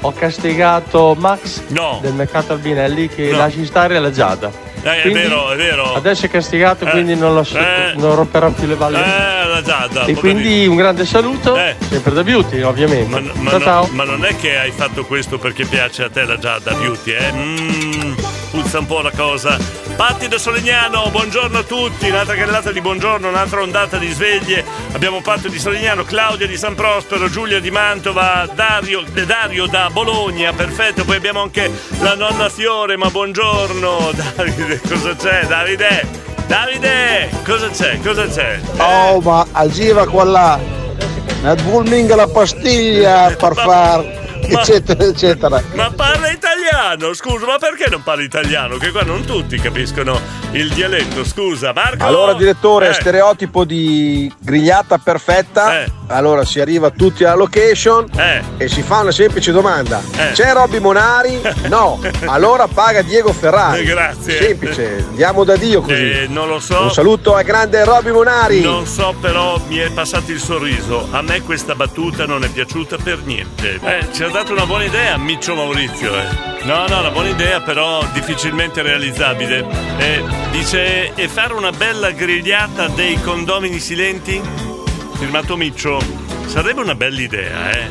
ho 0.00 0.12
castigato 0.12 1.14
Max 1.18 1.62
del 2.00 2.12
mercato 2.12 2.52
Albinelli 2.52 3.08
che 3.08 3.30
No. 3.30 3.38
lasci 3.38 3.64
stare 3.64 3.98
la 4.00 4.10
Giada. 4.10 4.66
Eh, 4.82 4.98
è 4.98 5.00
Quindi 5.00 5.20
vero, 5.22 5.50
è 5.50 5.56
vero. 5.56 5.94
Adesso 5.94 6.26
è 6.26 6.28
castigato, 6.28 6.84
Eh, 6.84 6.90
quindi 6.90 7.16
non, 7.16 7.34
lo, 7.34 7.40
eh. 7.52 7.92
non 7.96 8.14
romperò 8.14 8.50
più 8.50 8.66
le 8.68 8.74
balle. 8.76 8.98
Eh, 8.98 9.46
la 9.48 9.62
Giada. 9.62 10.04
e 10.04 10.14
quindi 10.14 10.66
un 10.66 10.76
grande 10.76 11.04
saluto, 11.04 11.58
sempre 11.88 12.12
da 12.12 12.22
Beauty 12.22 12.60
ovviamente. 12.62 13.08
Ma, 13.20 13.32
ma 13.40 13.50
ciao 13.50 13.58
no- 13.58 13.64
ciao. 13.64 13.88
ma 13.92 14.04
non 14.04 14.24
è 14.24 14.36
che 14.36 14.56
hai 14.56 14.70
fatto 14.70 15.04
questo 15.04 15.38
perché 15.38 15.64
piace 15.64 16.04
a 16.04 16.10
te 16.10 16.24
la 16.24 16.38
Giada 16.38 16.72
Beauty, 16.74 17.10
eh? 17.12 17.32
Mmm, 17.32 17.77
puzza 18.68 18.78
un 18.80 18.86
po' 18.86 19.00
la 19.00 19.12
cosa. 19.16 19.56
Patti 19.96 20.28
da 20.28 20.36
Solignano, 20.36 21.08
buongiorno 21.10 21.58
a 21.58 21.62
tutti, 21.62 22.10
un'altra 22.10 22.34
carrellata 22.34 22.70
di 22.70 22.82
buongiorno, 22.82 23.28
un'altra 23.28 23.62
ondata 23.62 23.96
di 23.96 24.10
sveglie. 24.10 24.62
Abbiamo 24.92 25.22
Patto 25.22 25.48
di 25.48 25.58
Solignano, 25.58 26.04
Claudia 26.04 26.46
di 26.46 26.56
San 26.58 26.74
Prospero, 26.74 27.30
Giulia 27.30 27.60
di 27.60 27.70
Mantova, 27.70 28.46
Dario, 28.54 29.02
eh, 29.14 29.24
Dario 29.24 29.66
da 29.66 29.88
Bologna, 29.90 30.52
perfetto. 30.52 31.04
Poi 31.04 31.16
abbiamo 31.16 31.40
anche 31.40 31.70
la 32.00 32.14
nonna 32.14 32.50
Fiore, 32.50 32.98
ma 32.98 33.08
buongiorno. 33.08 34.10
Davide, 34.36 34.80
cosa 34.86 35.16
c'è? 35.16 35.46
Davide! 35.46 36.06
Davide! 36.46 37.30
Cosa 37.44 37.70
c'è? 37.70 37.98
Cosa 38.02 38.26
c'è? 38.26 38.60
Oh, 38.76 39.20
ma 39.20 39.46
al 39.52 39.70
gira 39.70 40.06
qua 40.06 40.24
là. 40.24 40.60
Nel 41.42 41.62
Bulming 41.62 42.14
la 42.14 42.26
pastiglia 42.26 43.34
per 43.38 43.54
far 43.54 44.27
eccetera 44.48 45.04
eccetera. 45.04 45.62
Ma 45.74 45.90
parla 45.94 46.30
italiano, 46.30 47.12
scusa, 47.14 47.46
ma 47.46 47.58
perché 47.58 47.88
non 47.90 48.02
parli 48.02 48.24
italiano? 48.24 48.76
Che 48.76 48.90
qua 48.90 49.02
non 49.02 49.24
tutti 49.24 49.58
capiscono 49.58 50.20
il 50.52 50.70
dialetto, 50.72 51.24
scusa, 51.24 51.72
Marco. 51.72 52.04
Allora 52.04 52.32
direttore, 52.34 52.90
Eh. 52.90 52.94
stereotipo 52.94 53.64
di 53.64 54.32
grigliata 54.38 54.98
perfetta. 54.98 55.84
Allora 56.10 56.44
si 56.44 56.58
arriva 56.58 56.88
tutti 56.90 57.24
alla 57.24 57.34
location 57.34 58.06
e 58.56 58.68
si 58.68 58.82
fa 58.82 59.00
una 59.00 59.12
semplice 59.12 59.52
domanda. 59.52 60.00
Eh. 60.16 60.32
C'è 60.32 60.52
Robby 60.52 60.78
Monari? 60.78 61.40
No. 61.68 62.00
Allora 62.26 62.66
paga 62.66 63.02
Diego 63.02 63.32
Ferrari. 63.32 63.80
Eh, 63.80 63.84
grazie. 63.84 64.40
Semplice, 64.42 65.04
andiamo 65.08 65.44
da 65.44 65.56
Dio 65.56 65.82
così. 65.82 65.92
Eh, 66.10 66.26
non 66.28 66.48
lo 66.48 66.60
so. 66.60 66.82
Un 66.82 66.90
saluto 66.92 67.34
al 67.34 67.44
grande 67.44 67.84
Robby 67.84 68.10
Monari. 68.10 68.60
Non 68.62 68.86
so, 68.86 69.14
però 69.20 69.60
mi 69.68 69.76
è 69.76 69.90
passato 69.90 70.30
il 70.32 70.40
sorriso. 70.40 71.06
A 71.10 71.20
me 71.20 71.42
questa 71.42 71.74
battuta 71.74 72.24
non 72.24 72.42
è 72.44 72.48
piaciuta 72.48 72.96
per 72.96 73.18
niente. 73.24 73.78
Eh, 73.82 74.06
ci 74.12 74.22
ha 74.28 74.30
dato 74.30 74.52
una 74.52 74.66
buona 74.66 74.84
idea, 74.84 75.16
Miccio 75.16 75.54
Maurizio. 75.54 76.14
Eh. 76.14 76.26
No, 76.64 76.86
no, 76.86 76.98
una 76.98 77.10
buona 77.10 77.30
idea, 77.30 77.62
però 77.62 78.06
difficilmente 78.12 78.82
realizzabile. 78.82 79.66
Eh, 79.96 80.22
dice: 80.50 81.14
e 81.14 81.28
fare 81.28 81.54
una 81.54 81.70
bella 81.72 82.10
grigliata 82.10 82.88
dei 82.88 83.18
condomini 83.22 83.78
silenti? 83.80 84.40
Firmato 85.14 85.56
Miccio. 85.56 85.98
Sarebbe 86.46 86.82
una 86.82 86.94
bella 86.94 87.20
idea, 87.20 87.70
eh. 87.70 87.90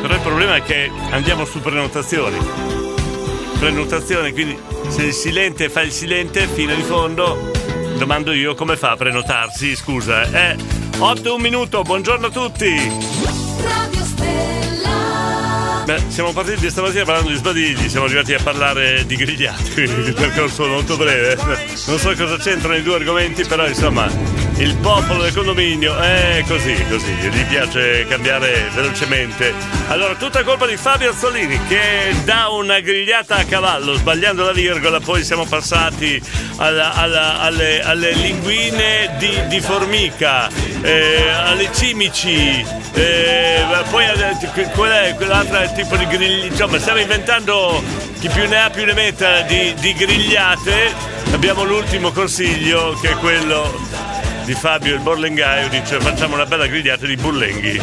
Però 0.00 0.14
il 0.14 0.20
problema 0.20 0.56
è 0.56 0.62
che 0.62 0.90
andiamo 1.10 1.44
su 1.44 1.60
prenotazioni. 1.60 2.38
Prenotazioni, 3.58 4.32
quindi 4.32 4.58
se 4.88 5.02
il 5.02 5.12
silente 5.12 5.68
fa 5.68 5.82
il 5.82 5.92
silente 5.92 6.48
fino 6.48 6.72
in 6.72 6.82
fondo, 6.82 7.50
domando 7.98 8.32
io 8.32 8.54
come 8.54 8.76
fa 8.76 8.92
a 8.92 8.96
prenotarsi, 8.96 9.76
scusa. 9.76 10.22
Eh, 10.22 10.56
8 10.98 11.34
un 11.34 11.40
minuto, 11.40 11.82
buongiorno 11.82 12.28
a 12.28 12.30
tutti. 12.30 14.01
Beh, 15.84 16.00
siamo 16.08 16.32
partiti 16.32 16.70
stamattina 16.70 17.04
parlando 17.04 17.30
di 17.30 17.36
sbadigli, 17.36 17.88
siamo 17.88 18.06
arrivati 18.06 18.34
a 18.34 18.40
parlare 18.42 19.04
di 19.04 19.16
grigliati, 19.16 19.80
il 19.82 20.14
percorso 20.14 20.66
molto 20.66 20.96
breve. 20.96 21.36
Non 21.86 21.98
so 21.98 22.14
cosa 22.14 22.36
c'entrano 22.36 22.76
i 22.76 22.82
due 22.82 22.94
argomenti, 22.94 23.44
però 23.44 23.66
insomma, 23.66 24.08
il 24.56 24.76
popolo 24.76 25.22
del 25.22 25.34
condominio 25.34 25.98
è 25.98 26.44
così, 26.46 26.74
così, 26.88 27.10
gli 27.12 27.44
piace 27.46 28.06
cambiare 28.06 28.70
velocemente. 28.74 29.52
Allora, 29.88 30.14
tutta 30.14 30.42
colpa 30.44 30.66
di 30.66 30.76
Fabio 30.76 31.10
Azzolini 31.10 31.58
che 31.66 32.14
dà 32.24 32.48
una 32.48 32.80
grigliata 32.80 33.36
a 33.36 33.44
cavallo, 33.44 33.94
sbagliando 33.94 34.44
la 34.44 34.52
virgola, 34.52 35.00
poi 35.00 35.24
siamo 35.24 35.44
passati 35.46 36.20
alla- 36.56 36.92
alla- 36.94 37.40
alle, 37.40 37.80
alle 37.82 38.12
linguine 38.12 39.14
di, 39.18 39.30
di 39.48 39.60
formica, 39.60 40.48
eh, 40.82 41.28
alle 41.28 41.70
cimici, 41.72 42.64
eh, 42.94 43.64
poi 43.90 44.04
qual 44.74 44.90
è 44.90 45.14
quell'altra 45.16 45.66
tipo 45.68 45.96
di 45.96 46.06
grigli, 46.06 46.46
insomma 46.46 46.78
stiamo 46.78 47.00
inventando 47.00 47.82
chi 48.20 48.28
più 48.28 48.46
ne 48.48 48.62
ha 48.62 48.70
più 48.70 48.84
ne 48.84 48.92
metta 48.92 49.40
di, 49.42 49.74
di 49.80 49.92
grigliate. 49.94 51.10
Abbiamo 51.32 51.64
l'ultimo 51.64 52.12
consiglio 52.12 52.96
che 53.00 53.10
è 53.10 53.14
quello 53.14 53.74
di 54.44 54.54
Fabio 54.54 54.94
il 54.94 55.00
Borlengaio, 55.00 55.68
dice 55.68 56.00
facciamo 56.00 56.34
una 56.34 56.46
bella 56.46 56.66
grigliata 56.66 57.06
di 57.06 57.16
bullenghi. 57.16 57.80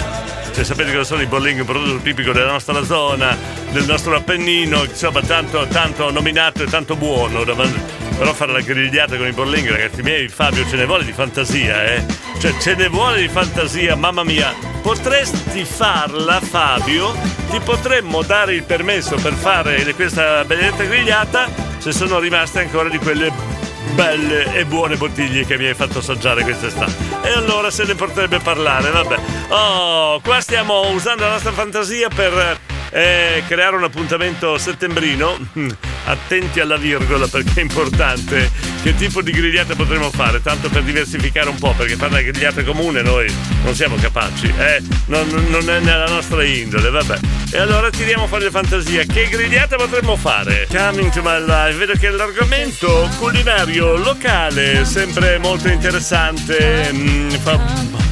Cioè, 0.53 0.63
sapete 0.63 0.91
cosa 0.91 1.03
sono 1.03 1.21
i 1.21 1.25
bollinghi, 1.25 1.61
un 1.61 1.65
prodotto 1.65 1.97
tipico 2.01 2.31
della 2.31 2.51
nostra 2.51 2.83
zona, 2.83 3.37
del 3.71 3.85
nostro 3.85 4.15
Appennino, 4.15 4.83
insomma 4.83 5.21
tanto, 5.21 5.65
tanto 5.67 6.11
nominato 6.11 6.63
e 6.63 6.65
tanto 6.67 6.95
buono. 6.95 7.43
Però 7.43 8.33
fare 8.33 8.51
la 8.51 8.61
grigliata 8.61 9.15
con 9.15 9.27
i 9.27 9.31
bollinghi, 9.31 9.69
ragazzi 9.69 10.01
miei, 10.01 10.27
Fabio, 10.27 10.67
ce 10.67 10.75
ne 10.75 10.85
vuole 10.85 11.05
di 11.05 11.13
fantasia, 11.13 11.85
eh? 11.85 12.03
Cioè, 12.39 12.57
ce 12.59 12.75
ne 12.75 12.89
vuole 12.89 13.21
di 13.21 13.29
fantasia, 13.29 13.95
mamma 13.95 14.23
mia. 14.23 14.53
Potresti 14.81 15.63
farla, 15.63 16.39
Fabio? 16.41 17.15
Ti 17.49 17.59
potremmo 17.59 18.21
dare 18.21 18.53
il 18.53 18.63
permesso 18.63 19.15
per 19.15 19.33
fare 19.33 19.93
questa 19.93 20.43
benedetta 20.43 20.83
grigliata 20.83 21.47
se 21.77 21.93
sono 21.93 22.19
rimaste 22.19 22.59
ancora 22.59 22.89
di 22.89 22.97
quelle 22.97 23.58
belle 23.93 24.53
e 24.53 24.65
buone 24.65 24.95
bottiglie 24.95 25.45
che 25.45 25.57
mi 25.57 25.65
hai 25.65 25.73
fatto 25.73 25.99
assaggiare 25.99 26.43
quest'estate. 26.43 26.93
E 27.23 27.31
allora 27.31 27.69
se 27.71 27.85
ne 27.85 27.95
potrebbe 27.95 28.39
parlare, 28.39 28.89
vabbè. 28.89 29.17
Oh, 29.49 30.19
qua 30.21 30.39
stiamo 30.41 30.89
usando 30.91 31.23
la 31.23 31.31
nostra 31.31 31.51
fantasia 31.51 32.07
per 32.09 32.68
eh, 32.91 33.43
creare 33.47 33.75
un 33.75 33.83
appuntamento 33.83 34.57
settembrino. 34.57 35.37
Attenti 36.05 36.59
alla 36.59 36.77
virgola 36.77 37.27
perché 37.27 37.59
è 37.59 37.61
importante. 37.61 38.49
Che 38.81 38.95
tipo 38.95 39.21
di 39.21 39.31
grigliata 39.31 39.75
potremo 39.75 40.09
fare? 40.09 40.41
Tanto 40.41 40.69
per 40.69 40.83
diversificare 40.83 41.49
un 41.49 41.57
po', 41.57 41.73
perché 41.75 41.95
fare 41.95 42.11
una 42.11 42.21
grigliata 42.21 42.63
comune 42.63 43.01
noi 43.01 43.31
non 43.63 43.75
siamo 43.75 43.95
capaci, 43.95 44.51
eh? 44.57 44.81
Non, 45.07 45.27
non 45.49 45.69
è 45.69 45.79
nella 45.79 46.07
nostra 46.07 46.43
indole, 46.43 46.89
vabbè. 46.89 47.19
E 47.51 47.57
allora 47.57 47.89
tiriamo 47.89 48.27
fuori 48.27 48.45
la 48.45 48.51
fantasia. 48.51 49.03
Che 49.03 49.27
grigliata 49.27 49.75
potremmo 49.75 50.15
fare? 50.15 50.67
Coming 50.71 51.11
to 51.11 51.21
my 51.21 51.43
life, 51.45 51.77
vedo 51.77 51.93
che 51.93 52.09
l'argomento 52.09 53.09
culinario 53.17 53.97
locale, 53.97 54.85
sempre 54.85 55.37
molto 55.37 55.67
interessante. 55.67 56.89
mm, 56.91 57.29
fa, 57.31 57.59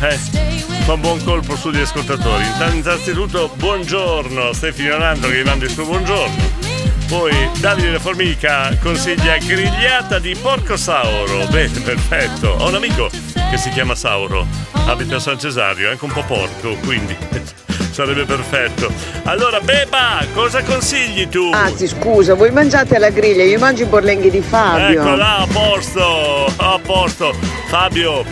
eh, 0.10 0.77
fa 0.88 0.94
un 0.94 1.02
buon 1.02 1.22
colpo 1.22 1.58
sugli 1.58 1.82
ascoltatori. 1.82 2.46
Innanzitutto, 2.72 3.52
buongiorno, 3.58 4.54
Stefi 4.54 4.84
Leonardo 4.84 5.28
che 5.28 5.36
vi 5.36 5.44
manda 5.44 5.66
il 5.66 5.72
suo 5.72 5.84
buongiorno. 5.84 6.66
Poi 7.10 7.34
Davide 7.60 7.92
La 7.92 8.00
Formica 8.00 8.74
consiglia 8.82 9.36
grigliata 9.36 10.18
di 10.18 10.34
porco 10.42 10.78
sauro. 10.78 11.46
Bene, 11.48 11.78
perfetto. 11.82 12.56
Ho 12.60 12.70
un 12.70 12.76
amico 12.76 13.10
che 13.50 13.58
si 13.58 13.70
chiama 13.72 13.96
Sauro, 13.96 14.48
abita 14.86 15.18
a 15.18 15.20
San 15.20 15.38
Cesario, 15.38 15.90
è 15.90 15.92
anche 15.92 16.06
un 16.06 16.14
po' 16.14 16.24
porco, 16.24 16.76
quindi 16.86 17.14
sarebbe 17.92 18.24
perfetto. 18.24 18.90
Allora, 19.24 19.60
Beba, 19.60 20.26
cosa 20.34 20.64
consigli 20.64 21.28
tu? 21.28 21.50
Anzi, 21.52 21.88
scusa, 21.88 22.34
voi 22.34 22.52
mangiate 22.52 22.96
alla 22.96 23.10
griglia, 23.10 23.44
io 23.44 23.60
mangio 23.60 23.84
i 23.84 23.88
borlenghi 23.88 24.30
di 24.30 24.42
Fabio. 24.42 25.02
Ecco 25.02 25.16
là, 25.16 25.40
a 25.40 25.48
posto, 25.48 26.46
a 26.56 26.80
posto. 26.82 27.36
Fabio, 27.68 28.24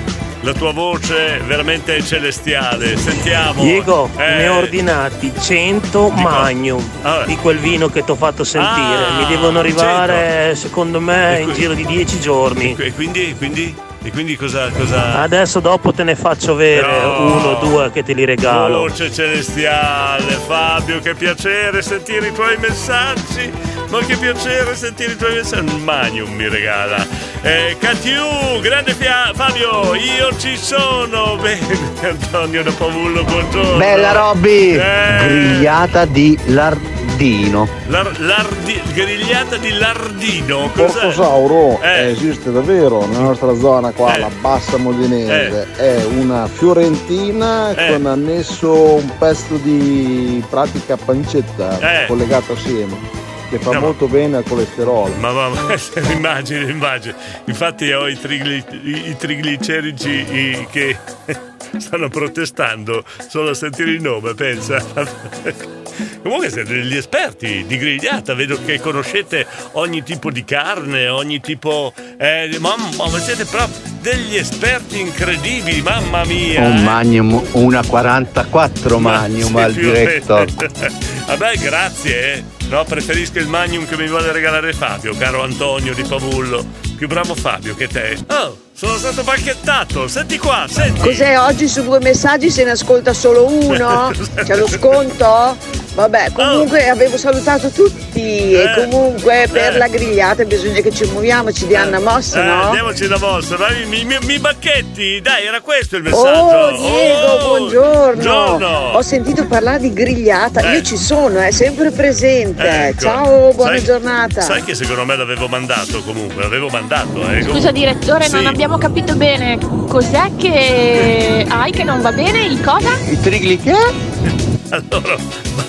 la 0.46 0.54
tua 0.54 0.72
voce 0.72 1.42
veramente 1.46 2.02
celestiale. 2.04 2.96
Sentiamo. 2.98 3.64
Diego, 3.64 4.10
Eh, 4.16 4.36
ne 4.36 4.48
ho 4.48 4.58
ordinati 4.58 5.32
100 5.38 6.10
magnum 6.10 6.84
di 7.26 7.36
quel 7.38 7.58
vino 7.58 7.90
che 7.90 8.04
ti 8.04 8.12
ho 8.12 8.16
fatto 8.16 8.44
sentire. 8.44 9.06
Ah, 9.08 9.18
Mi 9.18 9.26
devono 9.28 9.60
arrivare, 9.60 10.56
secondo 10.56 11.02
me, 11.02 11.40
in 11.42 11.52
giro 11.54 11.74
di 11.74 11.86
10 11.86 12.20
giorni. 12.20 12.76
E 12.78 12.94
quindi, 12.94 13.34
quindi, 13.36 13.76
e 14.04 14.12
quindi 14.12 14.36
cosa, 14.38 14.70
cosa... 14.70 15.20
Adesso 15.22 15.60
dopo 15.60 15.92
te 15.92 16.04
ne 16.04 16.16
faccio 16.16 16.52
avere 16.52 16.86
No. 17.02 17.22
uno 17.34 17.48
o 17.50 17.66
due 17.66 17.92
che 17.92 18.04
te 18.04 18.14
li 18.14 18.24
regalo. 18.24 18.80
Voce 18.80 19.12
celestiale, 19.12 20.40
Fabio, 20.46 21.00
che 21.00 21.16
piacere 21.16 21.82
sentire 21.82 22.28
i 22.28 22.34
tuoi 22.34 22.56
messaggi. 22.58 23.52
Ma 23.90 24.00
che 24.00 24.18
piacere 24.18 24.76
sentire 24.76 25.14
i 25.14 25.16
tuoi 25.16 25.36
messaggi. 25.36 25.74
Un 25.74 25.82
Magnum 25.84 26.34
mi 26.34 26.48
regala. 26.50 27.06
Eh, 27.42 27.76
Catiu, 27.80 28.60
grande 28.62 28.94
fia- 28.94 29.32
Fabio, 29.34 29.94
io 29.96 30.36
ci 30.38 30.58
sono. 30.58 31.38
Bene, 31.42 31.78
Antonio 32.02 32.64
da 32.64 32.72
Pavullo, 32.72 33.24
buongiorno. 33.24 33.78
Bella 33.78 34.12
Robby! 34.12 34.76
Eh. 34.76 35.18
Grigliata 35.28 36.06
di 36.06 36.38
lardino. 36.48 37.68
Lar- 37.88 38.20
lardi- 38.20 38.82
grigliata 38.94 39.56
di 39.58 39.72
lardino. 39.78 40.70
Cos'è? 40.74 40.92
Portosauro 40.92 41.80
Eh. 41.82 42.10
esiste 42.10 42.52
davvero 42.52 43.06
nella 43.06 43.20
nostra 43.26 43.56
zona 43.56 43.92
qua, 43.92 44.16
Eh. 44.16 44.20
la 44.20 44.30
bassa 44.42 44.78
modenese. 44.78 45.68
È 45.76 46.04
una 46.18 46.48
fiorentina 46.48 47.70
Eh. 47.76 47.92
con 47.94 48.08
annesso 48.08 48.96
un 48.96 49.18
pezzo 49.20 49.56
di 49.58 50.44
pratica 50.50 50.98
pancetta 50.98 51.80
Eh. 51.80 52.08
collegato 52.08 52.54
assieme. 52.54 53.24
Che 53.50 53.60
fa 53.60 53.74
No. 53.74 53.80
molto 53.80 54.08
bene 54.08 54.38
al 54.38 54.44
colesterolo. 54.44 55.14
Ma, 55.20 55.32
ma, 55.32 55.50
ma 55.50 55.76
immagini, 56.12 56.70
immagini. 56.72 57.14
Infatti 57.46 57.92
ho 57.92 58.08
i, 58.08 58.18
trigli- 58.20 58.64
i 58.84 59.16
triglicerici 59.18 60.10
i- 60.10 60.68
che 60.72 60.98
stanno 61.78 62.10
protestando 62.10 63.04
solo 63.28 63.52
a 63.52 63.54
sentire 63.54 63.92
il 63.92 64.02
nome, 64.02 64.34
pensa. 64.34 64.84
Comunque 66.22 66.50
siete 66.50 66.74
degli 66.74 66.96
esperti 66.96 67.66
di 67.68 67.78
grigliata, 67.78 68.34
vedo 68.34 68.58
che 68.64 68.80
conoscete 68.80 69.46
ogni 69.74 70.04
tipo 70.04 70.32
di 70.32 70.44
carne, 70.44 71.08
ogni 71.08 71.40
tipo... 71.40 71.94
Eh, 72.18 72.56
mamma, 72.60 72.90
ma 72.98 73.20
siete 73.20 73.46
proprio 73.46 73.94
degli 74.02 74.36
esperti 74.36 75.00
incredibili, 75.00 75.82
mamma 75.82 76.24
mia! 76.26 76.62
Un 76.62 76.78
eh. 76.78 76.82
magnum, 76.82 77.44
una 77.52 77.84
44 77.86 79.00
magnum 79.00 79.56
Sì, 79.56 79.58
al 79.58 79.74
più 79.74 79.90
o 79.90 79.92
meno. 79.92 80.06
director. 80.06 80.48
Vabbè, 81.28 81.58
grazie. 81.58 82.34
eh. 82.34 82.44
No, 82.70 82.84
preferisco 82.84 83.38
il 83.38 83.48
Magnum 83.48 83.86
che 83.88 83.96
mi 83.96 84.08
vuole 84.08 84.32
regalare 84.32 84.74
Fabio, 84.74 85.16
caro 85.16 85.44
Antonio 85.44 85.94
di 85.94 86.02
Pavullo. 86.02 86.66
Più 86.98 87.08
bravo 87.08 87.36
Fabio 87.36 87.76
che 87.76 87.88
te. 87.88 88.18
Oh, 88.28 88.58
sono 88.74 88.98
stato 88.98 89.22
bacchettato. 89.24 90.08
Senti 90.08 90.38
qua, 90.40 90.66
senti. 90.68 91.00
Cos'è 91.00 91.38
oggi 91.38 91.68
su 91.68 91.84
due 91.84 92.00
messaggi 92.00 92.50
se 92.50 92.64
ne 92.64 92.72
ascolta 92.72 93.14
solo 93.14 93.46
uno? 93.48 94.12
C'è 94.44 94.56
lo 94.56 94.68
sconto? 94.68 95.56
Vabbè, 95.96 96.34
comunque 96.34 96.90
avevo 96.90 97.16
salutato 97.18 97.70
tutti 97.70 98.52
Eh, 98.52 98.64
e 98.64 98.74
comunque 98.90 99.48
per 99.50 99.76
eh. 99.76 99.78
la 99.78 99.88
grigliata 99.88 100.44
bisogna 100.44 100.82
che 100.82 100.92
ci 100.92 101.06
muoviamoci 101.06 101.68
di 101.68 101.76
Anna 101.78 102.02
Mossa, 102.02 102.42
Eh, 102.42 102.46
no? 102.46 102.64
andiamoci 102.64 103.08
da 103.08 103.18
mossa, 103.18 103.56
mi, 103.88 104.04
mi- 104.04 104.18
mi 104.26 104.38
bacchetti, 104.40 105.22
dai, 105.22 105.46
era 105.46 105.62
questo 105.62 105.96
il 105.96 106.04
messaggio. 106.04 106.22
Oh 106.28 106.72
Diego, 106.76 107.28
Oh, 107.28 107.48
buongiorno. 107.48 108.22
buongiorno. 108.22 108.68
Ho 108.98 109.02
sentito 109.02 109.46
parlare 109.48 109.80
di 109.80 109.94
grigliata, 109.94 110.60
Eh. 110.60 110.76
io 110.76 110.82
ci 110.82 110.98
sono, 110.98 111.40
è 111.40 111.52
sempre 111.52 111.92
presente. 111.92 112.88
Ecco. 112.88 113.00
Ciao, 113.02 113.54
buona 113.54 113.78
Sai- 113.78 113.84
giornata. 113.86 114.42
Sai 114.42 114.64
che 114.64 114.76
secondo 114.76 115.06
me 115.06 115.16
l'avevo 115.16 115.48
mandato 115.48 116.02
comunque, 116.04 116.44
l'avevo 116.44 116.68
mandato. 116.68 117.22
Eh, 117.22 117.42
Scusa 117.42 117.46
comunque. 117.48 117.72
direttore, 117.72 118.28
non 118.28 118.42
Sì. 118.42 118.48
abbiamo 118.48 118.78
capito 118.78 119.16
bene. 119.16 119.58
Cos'è 119.88 120.32
che 120.38 121.46
hai 121.48 121.72
che 121.72 121.84
non 121.86 122.02
va 122.02 122.12
bene? 122.12 122.44
Il 122.46 122.60
cosa? 122.62 122.90
I 123.10 123.18
trigli 123.22 123.62
che? 123.62 124.45
Allora, 124.76 125.16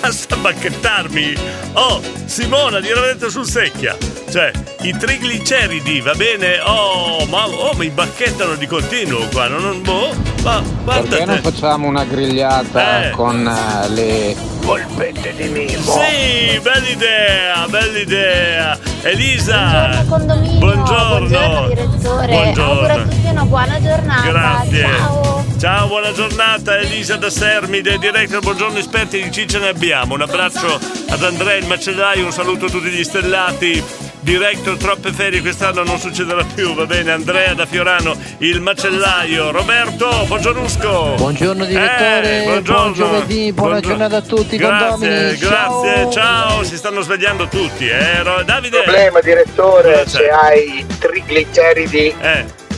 basta 0.01 0.35
bacchettarmi. 0.35 1.35
Oh, 1.73 2.01
Simona, 2.25 2.79
gliel'ho 2.79 3.01
detto 3.01 3.29
sul 3.29 3.45
secchia. 3.45 3.95
Cioè, 4.29 4.51
i 4.81 4.95
trigliceridi, 4.97 6.01
va 6.01 6.13
bene? 6.15 6.59
Oh, 6.59 7.25
ma 7.27 7.47
oh, 7.47 7.73
mi 7.75 7.89
bacchettano 7.89 8.55
di 8.55 8.65
continuo 8.65 9.27
qua. 9.31 9.47
Non, 9.47 9.61
non 9.61 9.81
boh, 9.83 10.13
ma 10.43 10.61
guarda 10.83 11.09
Perché 11.09 11.25
non 11.25 11.41
facciamo 11.41 11.87
una 11.87 12.03
grigliata 12.03 13.07
Eh. 13.07 13.11
con 13.11 13.47
eh, 13.47 13.89
le 13.89 14.35
polpette 14.67 15.33
di 15.33 15.47
Mimmo? 15.47 15.93
Sì, 16.03 16.59
bella 16.59 16.87
idea, 16.89 17.65
bella 17.69 17.97
idea. 17.99 18.77
Elisa. 19.01 20.03
condominio. 20.09 20.59
Buongiorno. 20.59 21.27
Buongiorno 21.29 21.67
direttore. 21.69 22.27
Buongiorno. 22.27 22.71
Auguro 22.73 22.93
a 22.93 23.03
tutti 23.03 23.27
una 23.29 23.45
buona 23.45 23.81
giornata. 23.81 24.27
Grazie. 24.29 24.81
Ciao. 24.97 25.45
Ciao, 25.57 25.87
buona 25.87 26.11
giornata 26.11 26.77
Elisa 26.77 27.15
da 27.15 27.29
Sermide, 27.31 27.97
director, 27.97 28.41
buongiorno 28.41 28.77
esperti 28.77 29.23
di 29.23 29.31
Ciccia 29.31 29.57
ne 29.57 29.69
abbiamo. 29.69 30.13
Un 30.15 30.21
abbraccio 30.21 30.79
ad 31.09 31.23
Andrea 31.23 31.55
il 31.55 31.65
macellaio, 31.65 32.25
un 32.25 32.31
saluto 32.33 32.65
a 32.65 32.69
tutti 32.69 32.89
gli 32.89 33.03
stellati. 33.03 33.83
Director, 34.19 34.75
troppe 34.75 35.13
ferie 35.13 35.39
quest'anno 35.39 35.83
non 35.83 35.97
succederà 35.99 36.43
più, 36.53 36.73
va 36.75 36.85
bene? 36.85 37.11
Andrea 37.11 37.53
da 37.53 37.65
Fiorano, 37.65 38.13
il 38.39 38.59
macellaio. 38.59 39.51
Roberto, 39.51 40.25
buongiornusco. 40.27 41.13
Buongiorno 41.15 41.63
direttore, 41.63 42.41
Eh, 42.41 42.43
buongiorno. 42.43 42.81
buon 42.81 42.93
giovedì, 42.93 43.53
buona 43.53 43.69
Buongiorno. 43.79 43.97
giornata 43.97 44.17
a 44.17 44.21
tutti, 44.21 44.56
Grazie, 44.57 44.89
condomini. 44.89 45.37
grazie, 45.37 46.11
ciao. 46.11 46.63
si 46.63 46.77
stanno 46.77 47.01
svegliando 47.01 47.47
tutti, 47.47 47.87
eh? 47.87 48.21
Davide. 48.45 48.81
problema 48.83 49.19
direttore 49.21 50.07
se 50.07 50.29
hai 50.29 50.85
trigliceridi 50.99 52.13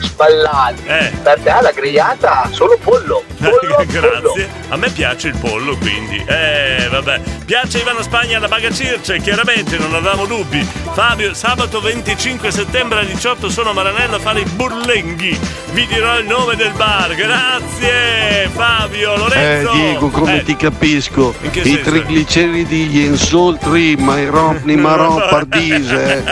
sballati 0.02 0.82
per 1.24 1.40
te 1.42 1.54
la 1.62 1.72
grigliata 1.74 2.50
solo 2.52 2.78
pollo 2.82 3.24
Grazie. 3.40 4.50
A 4.70 4.76
me 4.76 4.90
piace 4.90 5.30
il 5.30 5.38
pollo, 5.40 5.78
quindi. 5.78 6.22
Eh, 6.28 6.88
vabbè. 6.92 7.22
Piace 7.46 7.78
Ivano 7.80 8.02
Spagna 8.02 8.38
alla 8.38 8.50
Baga 8.50 8.70
Circe, 8.70 9.20
chiaramente, 9.20 9.78
non 9.78 9.94
avevamo 9.96 10.26
dubbi. 10.26 10.62
Fabio, 10.92 11.34
sabato 11.34 11.80
25 11.80 12.52
settembre 12.52 13.00
alle 13.00 13.08
18 13.14 13.50
sono 13.50 13.70
a 13.70 13.74
Maranello 13.74 14.18
a 14.18 14.20
fare 14.20 14.42
i 14.42 14.44
burlenghi. 14.44 15.40
Vi 15.72 15.88
dirò 15.88 16.20
il 16.20 16.26
nome 16.26 16.56
del 16.58 16.74
bar. 16.74 17.16
Grazie, 17.16 18.50
Fabio, 18.54 19.14
Eh 19.14 19.18
Lorenzo. 19.18 19.72
Diego, 19.72 20.10
come 20.10 20.40
Eh, 20.40 20.44
ti 20.44 20.58
capisco? 20.58 21.34
In 21.42 21.52
che 21.52 21.60
I 21.62 21.74
senso? 21.76 21.90
trigliceridi, 21.92 22.86
gli 22.88 23.00
insoltri, 23.06 23.96
ma 23.96 24.20
i 24.20 24.26
rompi, 24.26 24.76
marò, 24.76 25.16
pardise. 25.30 26.24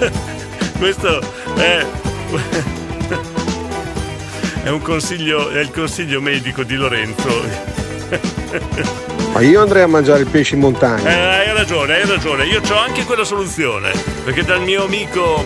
eh. 0.00 0.10
Questo 0.78 1.20
è. 1.56 1.86
È 4.64 4.70
un 4.70 4.80
consiglio, 4.80 5.50
è 5.50 5.60
il 5.60 5.70
consiglio 5.70 6.22
medico 6.22 6.62
di 6.62 6.74
Lorenzo. 6.74 7.28
ma 9.34 9.40
io 9.40 9.60
andrei 9.60 9.82
a 9.82 9.86
mangiare 9.86 10.20
il 10.22 10.26
pesce 10.26 10.54
in 10.54 10.60
Eh, 10.60 10.64
montagna 10.64 11.30
hai 11.32 11.52
ragione, 11.52 11.94
hai 11.96 12.06
ragione. 12.06 12.46
Io 12.46 12.62
ho 12.66 12.78
anche 12.78 13.04
quella 13.04 13.24
soluzione. 13.24 13.92
Perché 14.24 14.42
dal 14.42 14.62
mio 14.62 14.84
amico 14.84 15.44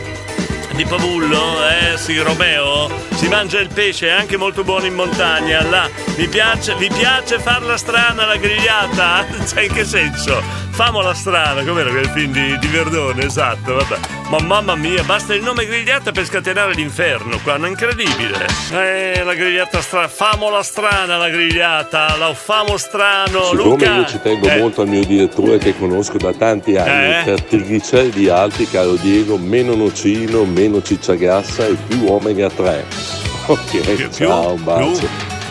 di 0.74 0.84
Pavullo, 0.84 1.56
eh 1.68 1.96
sì, 1.96 2.16
Romeo, 2.20 2.88
si 3.16 3.26
mangia 3.26 3.58
il 3.58 3.70
pesce, 3.74 4.06
è 4.06 4.10
anche 4.10 4.36
molto 4.36 4.62
buono 4.62 4.86
in 4.86 4.94
montagna. 4.94 5.62
Là, 5.62 5.90
mi 6.16 6.28
piace, 6.28 6.76
vi 6.76 6.88
piace 6.88 7.40
farla 7.40 7.76
strana 7.76 8.24
la 8.24 8.36
grigliata? 8.36 9.26
Cioè, 9.44 9.62
in 9.62 9.72
che 9.72 9.84
senso? 9.84 10.67
Famola 10.78 11.12
strana, 11.12 11.64
com'era 11.64 11.90
quel 11.90 12.06
film 12.06 12.30
di, 12.30 12.56
di 12.60 12.66
Verdone, 12.68 13.24
esatto, 13.24 13.74
vabbè. 13.74 13.98
Ma 14.30 14.38
mamma 14.38 14.76
mia, 14.76 15.02
basta 15.02 15.34
il 15.34 15.42
nome 15.42 15.66
grigliata 15.66 16.12
per 16.12 16.24
scatenare 16.24 16.72
l'inferno 16.74 17.40
qua, 17.42 17.56
è 17.56 17.66
incredibile. 17.66 18.46
Eh, 18.70 19.24
la 19.24 19.34
grigliata 19.34 19.80
strana, 19.80 20.06
famola 20.06 20.62
strana 20.62 21.16
la 21.16 21.30
grigliata, 21.30 22.16
la 22.16 22.32
famo 22.32 22.76
strano, 22.76 23.42
Siccome 23.46 23.64
Luca. 23.64 23.96
io 23.96 24.06
ci 24.06 24.20
tengo 24.22 24.46
Eh, 24.46 24.58
molto 24.58 24.82
al 24.82 24.86
mio 24.88 25.04
direttore 25.04 25.58
che 25.58 25.76
conosco 25.76 26.16
da 26.16 26.32
tanti 26.32 26.76
anni, 26.76 27.12
Eh? 27.12 27.22
per 27.24 27.42
trigliceridi 27.42 28.28
alti, 28.28 28.68
caro 28.70 28.94
Diego, 28.94 29.36
meno 29.36 29.74
nocino, 29.74 30.44
meno 30.44 30.80
cicciagassa 30.80 31.66
e 31.66 31.74
più 31.88 32.06
omega 32.08 32.48
3. 32.50 32.86
Ok, 33.48 34.10
ciao, 34.10 34.52
un 34.52 34.62
bacio. 34.62 34.98
più? 34.98 35.08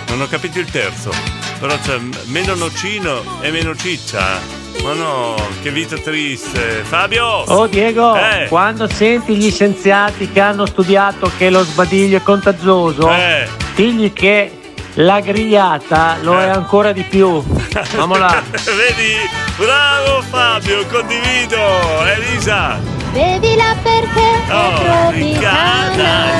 Non 0.08 0.22
ho 0.22 0.28
capito 0.28 0.60
il 0.60 0.70
terzo. 0.72 1.12
Però 1.60 1.76
c'è 1.80 1.98
meno 2.28 2.54
nocino 2.56 3.42
e 3.42 3.50
meno 3.52 3.76
ciccia. 3.76 4.57
Ma 4.84 4.94
no, 4.94 5.36
che 5.62 5.70
vita 5.72 5.98
triste. 5.98 6.82
Fabio! 6.84 7.26
Oh 7.26 7.68
Diego, 7.68 8.16
Eh. 8.16 8.46
quando 8.48 8.88
senti 8.88 9.36
gli 9.36 9.52
scienziati 9.52 10.32
che 10.32 10.40
hanno 10.40 10.66
studiato 10.66 11.30
che 11.38 11.50
lo 11.50 11.64
sbadiglio 11.64 12.18
è 12.18 12.24
contagioso, 12.24 13.12
Eh. 13.12 13.48
digli 13.76 14.14
che 14.14 14.52
la 14.96 15.20
grigliata 15.20 16.18
lo 16.22 16.40
è 16.40 16.48
ancora 16.48 16.92
di 16.94 17.04
più. 17.04 17.44
Mamola. 17.98 18.42
Vedi? 18.52 19.14
Bravo 19.58 20.22
Fabio, 20.22 20.86
condivido. 20.88 21.60
Elisa. 22.06 22.80
Bevila 23.12 23.76
perché 23.82 24.26
Oh, 24.50 25.10
è 25.10 25.18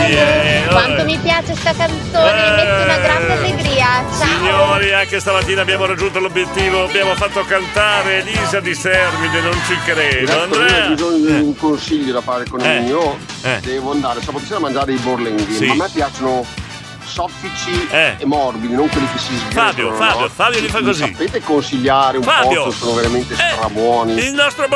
eh, 0.10 0.68
Quanto 0.70 1.04
mi 1.04 1.18
piace 1.18 1.56
sta 1.56 1.74
canzone, 1.74 2.34
mi 2.34 2.56
mette 2.56 2.84
una 2.84 2.98
grande 3.00 3.34
allegria. 3.34 3.86
Ciao. 4.18 4.28
Signori, 4.28 4.94
anche 4.94 5.20
stamattina 5.20 5.62
abbiamo 5.62 5.86
raggiunto 5.86 6.20
l'obiettivo. 6.20 6.84
Abbiamo 6.86 7.16
fatto 7.16 7.44
cantare 7.46 8.20
Elisa 8.20 8.60
di 8.62 8.74
Sermide, 8.74 9.42
non 9.42 9.54
ci 9.66 9.76
credo. 9.84 10.32
Io 10.32 10.38
ho 10.40 10.44
Andrea. 10.44 10.88
bisogno 10.88 11.26
di 11.26 11.42
un 11.42 11.56
consiglio 11.58 12.14
da 12.14 12.22
fare 12.22 12.46
con 12.50 12.62
Eh, 12.62 12.76
il 12.78 12.84
mio. 12.84 13.18
eh. 13.42 13.60
Devo 13.62 13.92
andare 13.92 14.22
sabato 14.22 14.46
sera 14.46 14.58
a 14.58 14.62
mangiare 14.62 14.94
i 14.94 14.98
borlenghi. 14.98 15.54
Sì. 15.54 15.66
Ma 15.66 15.74
a 15.74 15.76
me 15.76 15.90
piacciono 15.94 16.46
soffici 17.08 17.88
Eh. 17.90 18.16
e 18.20 18.26
morbidi, 18.26 18.74
non 18.74 18.88
quelli 18.90 19.08
che 19.12 19.18
si 19.18 19.36
sgretolano. 19.38 19.72
Fabio, 19.72 19.94
Fabio, 19.94 20.20
no? 20.22 20.30
Fabio 20.30 20.60
li 20.60 20.68
fa 20.68 20.80
Mi 20.80 20.86
così. 20.86 21.00
Sapete 21.12 21.42
consigliare 21.42 22.18
un 22.18 22.24
Fabio. 22.24 22.64
posto? 22.66 22.86
Sono 22.86 22.94
veramente 22.96 23.34
Eh, 23.34 23.38
strabuoni. 23.54 24.14
il 24.14 24.34
nostro 24.34 24.68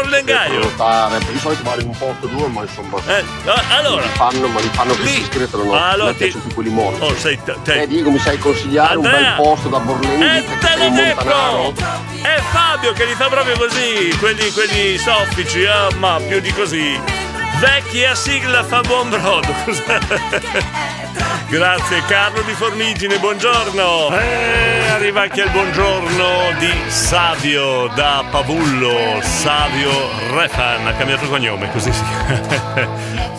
perché 1.09 1.31
di 1.33 1.39
solito 1.39 1.61
in 1.81 1.87
un 1.87 1.97
posto 1.97 2.27
due, 2.27 2.47
ma 2.47 2.61
insomma. 2.61 2.97
Eh, 3.05 3.23
allora. 3.75 4.01
Li 4.01 4.07
fanno, 4.13 4.47
ma 4.47 4.59
li 4.59 4.69
fanno 4.71 4.93
che 4.95 5.05
si 5.07 5.23
sgretolano. 5.23 5.73
Allora, 5.73 6.03
a 6.09 6.11
me 6.11 6.13
piacciono 6.17 6.43
più 6.43 6.53
quelli 6.53 6.69
morbidi. 6.69 7.03
Oh, 7.05 7.15
sei 7.15 7.39
te- 7.43 7.55
te- 7.63 7.81
Eh, 7.81 7.87
Diego, 7.87 8.09
mi 8.11 8.19
sai 8.19 8.37
consigliare 8.37 8.95
un 8.97 9.05
Andrea. 9.05 9.35
bel 9.35 9.45
posto 9.45 9.69
da 9.69 9.79
borlenghi? 9.79 10.23
Eh, 10.37 10.43
te 10.59 10.75
l'ho 10.77 10.89
detto! 10.89 11.73
È 12.21 12.39
Fabio 12.51 12.93
che 12.93 13.05
li 13.05 13.13
fa 13.13 13.27
proprio 13.27 13.57
così, 13.57 14.15
quelli, 14.19 14.51
quelli 14.51 14.97
soffici, 14.97 15.65
ah, 15.65 15.87
ma 15.97 16.19
più 16.25 16.39
di 16.39 16.51
così. 16.53 16.99
Vecchia 17.59 18.15
sigla 18.15 18.63
fa 18.63 18.81
buon 18.81 19.09
brodo. 19.09 19.53
Grazie 21.49 22.01
Carlo 22.07 22.41
di 22.43 22.53
Formigine, 22.53 23.19
buongiorno. 23.19 24.17
Eh, 24.17 24.87
arriva 24.89 25.23
anche 25.23 25.41
il 25.41 25.49
buongiorno 25.49 26.53
di 26.57 26.71
Savio 26.87 27.87
da 27.93 28.23
Pavullo, 28.29 29.19
Savio 29.21 29.91
Refan, 30.31 30.87
ha 30.87 30.93
cambiato 30.93 31.27
cognome, 31.27 31.69
così 31.71 31.91
sì. 31.91 32.03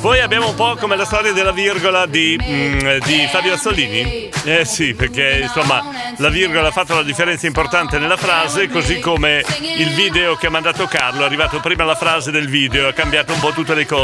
Poi 0.03 0.21
abbiamo 0.21 0.49
un 0.49 0.55
po' 0.55 0.77
come 0.79 0.97
la 0.97 1.05
storia 1.07 1.33
della 1.33 1.53
virgola 1.53 2.05
di, 2.07 2.39
mm, 2.43 2.99
di 3.05 3.27
Fabio 3.31 3.55
Azzolini. 3.55 4.29
Eh 4.45 4.65
sì, 4.65 4.93
perché 4.95 5.39
insomma 5.43 5.83
la 6.17 6.29
virgola 6.29 6.69
ha 6.69 6.73
fatto 6.73 6.95
la 6.95 7.05
differenza 7.05 7.47
importante 7.47 7.99
nella 7.99 8.17
frase, 8.17 8.69
così 8.69 8.99
come 8.99 9.45
il 9.79 9.91
video 9.91 10.35
che 10.35 10.49
ha 10.49 10.51
mandato 10.51 10.87
Carlo, 10.87 11.23
è 11.23 11.25
arrivato 11.25 11.61
prima 11.61 11.85
la 11.85 11.95
frase 11.95 12.31
del 12.31 12.49
video, 12.49 12.89
ha 12.89 12.93
cambiato 12.93 13.33
un 13.33 13.39
po' 13.39 13.53
tutte 13.53 13.75
le 13.75 13.87
cose. 13.87 14.02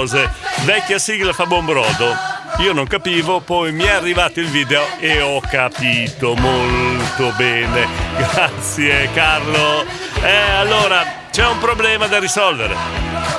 Vecchia 0.64 0.96
sigla 0.98 1.32
fa 1.32 1.44
buon 1.46 1.64
brodo. 1.64 2.14
Io 2.58 2.72
non 2.72 2.86
capivo, 2.86 3.40
poi 3.40 3.72
mi 3.72 3.82
è 3.82 3.90
arrivato 3.90 4.38
il 4.38 4.46
video 4.46 4.84
e 5.00 5.20
ho 5.20 5.40
capito 5.40 6.36
molto 6.36 7.32
bene. 7.36 7.86
Grazie 8.16 9.10
Carlo. 9.12 9.84
Eh, 10.22 10.50
allora, 10.56 11.04
c'è 11.32 11.44
un 11.46 11.58
problema 11.58 12.06
da 12.06 12.20
risolvere. 12.20 12.76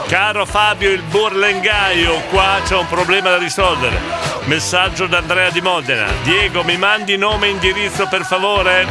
Caro 0.07 0.45
Fabio 0.45 0.89
il 0.89 1.01
burlengaio, 1.01 2.23
qua 2.29 2.59
c'è 2.65 2.75
un 2.75 2.87
problema 2.87 3.29
da 3.29 3.37
risolvere. 3.37 4.18
Messaggio 4.49 5.05
da 5.05 5.19
Andrea 5.19 5.51
di 5.51 5.61
Modena. 5.61 6.07
Diego, 6.23 6.63
mi 6.63 6.75
mandi 6.75 7.15
nome 7.17 7.45
e 7.45 7.49
indirizzo 7.51 8.07
per 8.07 8.23
favore? 8.23 8.83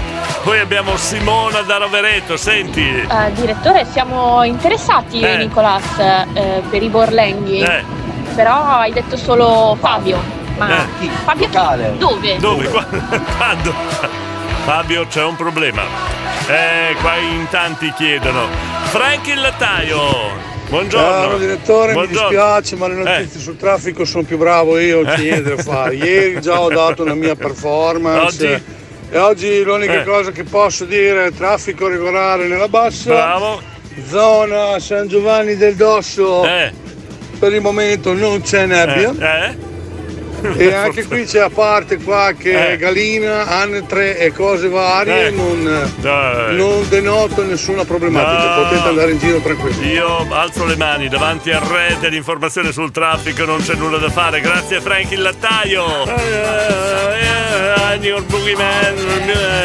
Poi 0.44 0.60
abbiamo 0.60 0.96
Simona 0.96 1.62
da 1.62 1.78
Rovereto, 1.78 2.36
senti. 2.36 2.88
Eh, 2.88 3.32
direttore, 3.32 3.84
siamo 3.90 4.44
interessati, 4.44 5.18
Eh. 5.20 5.36
Nicolas, 5.36 5.98
eh, 5.98 6.62
per 6.70 6.80
i 6.80 6.88
borlenghi. 6.88 7.58
Eh. 7.58 7.82
Però 8.36 8.52
hai 8.66 8.92
detto 8.92 9.16
solo 9.16 9.76
Fabio. 9.80 10.20
Ma 10.58 10.84
Eh. 11.00 11.08
Fabio 11.24 11.48
chi? 11.48 11.98
Dove? 11.98 12.36
Dove? 12.38 12.68
Qua- 12.68 12.86
Quando? 13.36 13.74
Fabio, 14.64 15.08
c'è 15.08 15.24
un 15.24 15.34
problema. 15.34 15.82
Eh, 16.46 16.94
qua 17.00 17.16
in 17.16 17.48
tanti 17.50 17.92
chiedono. 17.94 18.46
Frank 18.84 19.26
il 19.26 19.40
lattaio. 19.40 20.47
Buongiorno. 20.68 21.28
Ciao 21.30 21.38
direttore, 21.38 21.92
Buongiorno. 21.94 22.20
mi 22.22 22.28
dispiace 22.28 22.76
ma 22.76 22.88
le 22.88 22.94
notizie 22.94 23.40
sul 23.40 23.56
traffico 23.56 24.04
sono 24.04 24.24
più 24.24 24.36
bravo 24.36 24.78
io, 24.78 25.02
c'è 25.02 25.16
niente 25.18 25.54
da 25.56 25.62
fare. 25.62 25.94
Ieri 25.94 26.40
già 26.40 26.60
ho 26.60 26.68
dato 26.68 27.04
la 27.04 27.14
mia 27.14 27.34
performance. 27.34 28.46
Oggi? 28.54 28.62
E 29.10 29.18
oggi 29.18 29.62
l'unica 29.62 30.00
Eh. 30.02 30.04
cosa 30.04 30.30
che 30.30 30.44
posso 30.44 30.84
dire 30.84 31.26
è 31.26 31.32
traffico 31.32 31.88
regolare 31.88 32.46
nella 32.48 32.68
bassa. 32.68 33.10
Bravo. 33.14 33.62
Zona 34.06 34.78
San 34.78 35.08
Giovanni 35.08 35.56
del 35.56 35.74
Dosso. 35.74 36.42
Per 37.38 37.52
il 37.52 37.60
momento 37.62 38.12
non 38.12 38.42
c'è 38.42 38.66
nebbia. 38.66 39.12
Eh? 39.18 39.56
E 40.56 40.72
anche 40.72 41.04
qui 41.06 41.24
c'è 41.24 41.40
a 41.40 41.50
parte 41.50 41.98
qualche 41.98 42.72
Eh. 42.72 42.76
galina, 42.76 43.46
anatre 43.46 44.18
e 44.18 44.32
cose 44.32 44.68
varie, 44.68 45.26
Eh. 45.26 45.30
non, 45.30 45.62
non 46.02 46.88
denoto 46.88 47.42
nessuna 47.44 47.84
problematica, 47.84 48.56
No. 48.56 48.62
potete 48.62 48.88
andare 48.88 49.10
in 49.12 49.18
giro 49.18 49.38
tranquilli. 49.40 49.92
Io 49.92 50.26
alzo 50.32 50.64
le 50.64 50.76
mani 50.76 51.08
davanti 51.08 51.50
al 51.50 51.62
re 51.62 51.96
dell'informazione 52.00 52.70
sul 52.72 52.90
traffico, 52.92 53.44
non 53.44 53.60
c'è 53.62 53.74
nulla 53.74 53.98
da 53.98 54.10
fare. 54.10 54.40
Grazie 54.40 54.80
Frank 54.80 55.10
il 55.10 55.22
lattaio. 55.22 55.86
Your 58.00 58.22
boogeyman. 58.22 58.96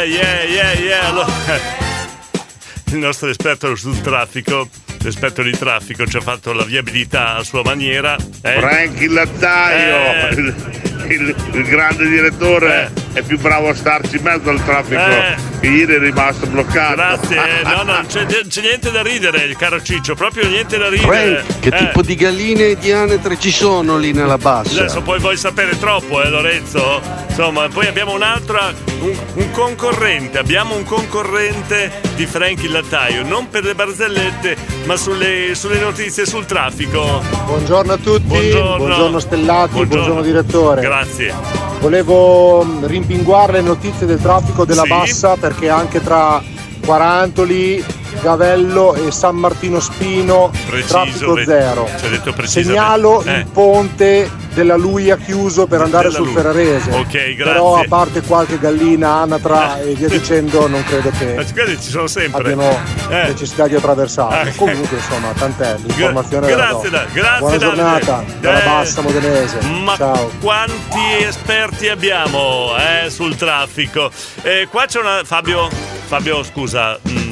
Yeah, 0.07 0.43
yeah, 0.43 0.74
yeah. 0.74 1.07
Allora, 1.07 1.28
il 2.91 2.97
nostro 2.97 3.30
esperto 3.30 3.76
sul 3.76 4.01
traffico, 4.01 4.67
l'esperto 5.04 5.41
di 5.43 5.51
traffico, 5.51 6.06
ci 6.08 6.18
ha 6.18 6.22
fatto 6.22 6.54
la 6.54 6.64
viabilità 6.64 7.36
a 7.36 7.43
sua 7.43 7.62
maniera. 7.64 8.16
eh? 8.16 8.60
Frank 8.60 8.99
il 9.01 9.12
lattaio, 9.14 10.30
Eh. 10.30 10.34
il, 10.39 10.56
il- 11.10 11.36
il 11.54 11.64
grande 11.64 12.08
direttore, 12.08 12.91
è 13.14 13.22
più 13.22 13.39
bravo 13.39 13.70
a 13.70 13.76
starci 13.76 14.18
in 14.18 14.24
mezzo 14.24 14.49
al 14.49 14.64
traffico. 14.64 14.99
Eh. 15.01 15.51
Ieri 15.68 15.95
è 15.95 15.99
rimasto 15.99 16.45
bloccato. 16.47 16.95
Grazie, 16.95 17.38
eh, 17.38 17.64
no, 17.64 17.84
no, 17.84 17.93
non 17.93 18.05
c'è, 18.07 18.26
c'è 18.26 18.61
niente 18.61 18.91
da 18.91 19.01
ridere, 19.01 19.55
caro 19.57 19.82
Ciccio, 19.82 20.14
proprio 20.16 20.47
niente 20.47 20.78
da 20.78 20.89
ridere. 20.89 21.43
Frank, 21.45 21.59
che 21.59 21.70
Eh. 21.70 21.78
tipo 21.78 22.01
di 22.01 22.16
galline 22.16 22.70
e 22.70 22.78
di 22.78 22.91
anetre 22.91 23.39
ci 23.39 23.51
sono 23.51 23.97
lì 23.97 24.11
nella 24.11 24.38
bassa? 24.38 24.80
Adesso 24.82 25.01
poi 25.01 25.20
vuoi 25.20 25.38
sapere 25.38 25.78
troppo, 25.80 26.22
eh 26.22 26.30
Lorenzo? 26.30 26.99
Insomma, 27.30 27.68
poi 27.70 27.88
abbiamo 27.88 28.14
un'altra, 28.14 28.74
un, 28.99 29.16
un 29.36 29.51
concorrente, 29.51 30.38
abbiamo 30.38 30.76
un 30.76 30.84
concorrente 30.84 31.91
di 32.16 32.26
Frank 32.26 32.61
il 32.64 32.72
lattaio, 32.72 33.24
non 33.24 33.49
per 33.49 33.64
le 33.64 33.74
barzellette, 33.74 34.55
ma 34.86 34.95
sulle, 34.97 35.55
sulle 35.55 35.80
notizie 35.80 36.26
sul 36.26 36.45
traffico. 36.45 37.24
Buongiorno 37.45 37.93
a 37.93 37.97
tutti, 37.97 38.22
Buongiorno. 38.24 39.20
Stellati, 39.20 39.86
buongiorno, 39.86 40.22
direttore. 40.22 40.82
Grazie. 40.82 41.34
Volevo 41.80 42.64
mm, 42.64 42.86
rimpinguare 43.04 43.54
le 43.54 43.62
notizie 43.62 44.06
del 44.06 44.20
traffico 44.20 44.66
della 44.66 44.84
Sì. 44.84 44.89
Bassa 44.89 45.36
perché 45.36 45.70
anche 45.70 46.01
tra 46.01 46.41
Quarantoli, 46.86 47.84
Gavello 48.22 48.93
e 48.95 49.11
San 49.11 49.36
Martino 49.36 49.80
Spino 49.80 50.51
Preciso, 50.68 50.88
traffico 50.93 51.34
vedi. 51.34 51.45
zero. 51.51 51.89
Segnalo 52.43 53.22
Eh. 53.24 53.39
il 53.39 53.45
ponte 53.47 54.30
della 54.53 54.76
Luia 54.76 55.18
chiuso 55.18 55.66
per 55.66 55.82
andare 55.82 56.09
Della 56.09 56.16
sul 56.18 56.28
Luia. 56.28 56.41
Ferrarese. 56.41 56.91
Ok, 56.91 57.11
grazie. 57.11 57.36
Però 57.43 57.76
a 57.80 57.86
parte 57.88 58.22
qualche 58.22 58.59
gallina, 58.59 59.22
anatra 59.22 59.80
e 59.82 59.93
via 59.95 60.07
dicendo, 60.07 60.68
non 60.68 60.84
credo 60.84 61.09
che 61.18 61.43
quelli 61.53 61.80
ci 61.82 61.89
sono 61.89 62.07
sempre. 62.07 62.51
abbiano 62.53 62.80
Eh. 63.09 63.28
necessità 63.28 63.68
di 63.68 63.76
attraversare. 63.76 64.49
Ok. 64.49 64.55
Comunque 64.57 64.97
insomma, 64.97 65.32
tant'è, 65.38 65.76
l'informazione 65.84 66.45
ve 66.47 66.51
do. 66.53 66.57
Grazie, 66.59 66.89
Da- 66.89 67.05
grazie 67.11 67.39
Buona 67.39 67.57
Davide. 67.57 67.76
giornata 67.76 68.24
dalla 68.39 68.61
Eh, 68.61 68.66
Bassa 68.66 69.01
Modenese. 69.01 69.57
Ma 69.84 69.95
Ciao. 69.97 70.32
quanti 70.39 71.24
esperti 71.26 71.88
abbiamo 71.89 72.74
eh, 72.78 73.09
sul 73.09 73.36
traffico? 73.36 74.11
Eh, 74.43 74.68
qua 74.70 74.86
c'è 74.86 74.99
una. 74.99 75.22
Fabio, 75.24 75.68
Fabio, 76.05 76.43
scusa, 76.43 76.99
mm, 77.07 77.22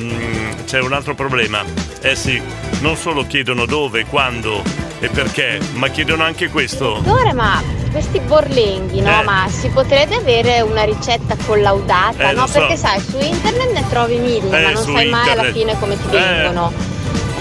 c'è 0.72 0.80
un 0.80 0.94
altro 0.94 1.16
problema. 1.16 1.66
Eh 2.02 2.16
sì, 2.16 2.42
non 2.80 2.96
solo 2.96 3.28
chiedono 3.28 3.66
dove, 3.66 4.06
quando 4.06 4.64
e 5.00 5.10
perché, 5.10 5.60
ma 5.74 5.90
chiedono 5.90 6.24
anche 6.24 6.48
questo. 6.48 7.02
Dottore, 7.04 7.34
ma 7.34 7.62
questi 7.92 8.22
borlenghi, 8.22 9.02
no? 9.02 9.20
Eh. 9.20 9.24
Ma 9.26 9.48
si 9.50 9.68
potrebbe 9.68 10.16
avere 10.16 10.62
una 10.62 10.84
ricetta 10.84 11.36
collaudata, 11.46 12.30
Eh, 12.30 12.34
no? 12.34 12.48
so. 12.48 12.60
Perché 12.60 12.78
sai, 12.78 13.02
su 13.02 13.18
internet 13.20 13.72
ne 13.74 13.84
trovi 13.90 14.16
mille, 14.20 14.58
Eh, 14.60 14.64
ma 14.64 14.72
non 14.72 14.84
sai 14.84 15.10
mai 15.10 15.30
alla 15.32 15.52
fine 15.52 15.78
come 15.78 15.98
ti 15.98 16.16
Eh. 16.16 16.20
vengono. 16.20 16.72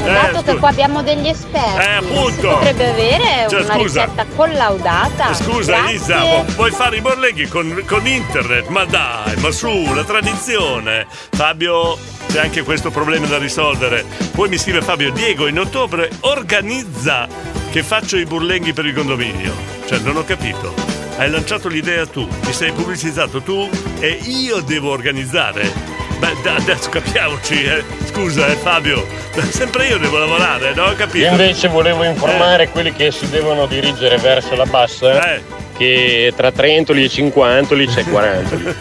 Eh, 0.03 0.12
Dato 0.12 0.39
che 0.39 0.39
scusa. 0.39 0.55
qua 0.57 0.68
abbiamo 0.70 1.03
degli 1.05 1.28
esperti, 1.28 1.87
Eh, 1.89 1.93
appunto. 1.93 2.31
si 2.33 2.47
potrebbe 2.47 2.91
avere 2.91 3.47
Cioè, 3.49 3.62
una 3.62 3.74
scusa. 3.74 4.05
ricetta 4.07 4.26
collaudata. 4.35 5.35
Scusa 5.35 5.72
Grazie. 5.72 5.89
Elisa, 5.91 6.45
vuoi 6.57 6.70
fare 6.72 6.97
i 6.97 7.01
borleghi 7.01 7.47
con, 7.47 7.81
con 7.87 8.05
internet? 8.09 8.66
Ma 8.68 8.85
dai, 8.87 9.37
ma 9.37 9.51
su, 9.53 9.93
la 9.95 10.03
tradizione. 10.03 11.07
Fabio, 11.31 11.97
c'è 12.31 12.41
anche 12.41 12.62
questo 12.62 12.91
problema 12.91 13.26
da 13.26 13.39
risolvere. 13.39 14.05
Poi 14.33 14.49
mi 14.49 14.57
scrive 14.59 14.83
Fabio, 14.83 15.11
Diego, 15.11 15.47
in 15.49 15.59
ottobre 15.59 16.09
organizza 16.20 17.26
che 17.70 17.83
faccio 17.83 18.16
i 18.16 18.24
burlenghi 18.24 18.72
per 18.72 18.87
il 18.87 18.95
condominio. 18.95 19.53
Cioè, 19.87 19.99
non 19.99 20.16
ho 20.16 20.24
capito. 20.24 20.72
Hai 21.16 21.28
lanciato 21.31 21.68
l'idea 21.68 22.07
tu, 22.07 22.26
ti 22.41 22.53
sei 22.53 22.72
pubblicizzato 22.72 23.43
tu 23.43 23.68
e 23.99 24.18
io 24.22 24.61
devo 24.61 24.91
organizzare. 24.91 25.99
Beh, 26.18 26.37
adesso 26.51 26.89
capiamoci, 26.91 27.64
eh. 27.64 27.83
Scusa, 28.07 28.47
eh, 28.47 28.55
Fabio. 28.55 29.05
Sempre 29.51 29.87
io 29.89 29.99
devo 29.99 30.18
lavorare, 30.18 30.70
ho 30.78 30.95
capito. 30.95 31.24
Io 31.24 31.31
invece 31.31 31.68
volevo 31.68 32.05
informare 32.05 32.68
quelli 32.68 32.93
che 32.93 33.11
si 33.11 33.28
devono 33.28 33.66
dirigere 33.66 34.18
verso 34.18 34.55
la 34.55 34.66
bassa 34.66 35.35
Eh. 35.35 35.43
che 35.76 36.33
tra 36.37 36.53
Trentoli 36.53 37.05
e 37.05 37.09
Cinquantoli 37.09 37.87
c'è 37.87 38.05
Quarantoli. 38.05 38.74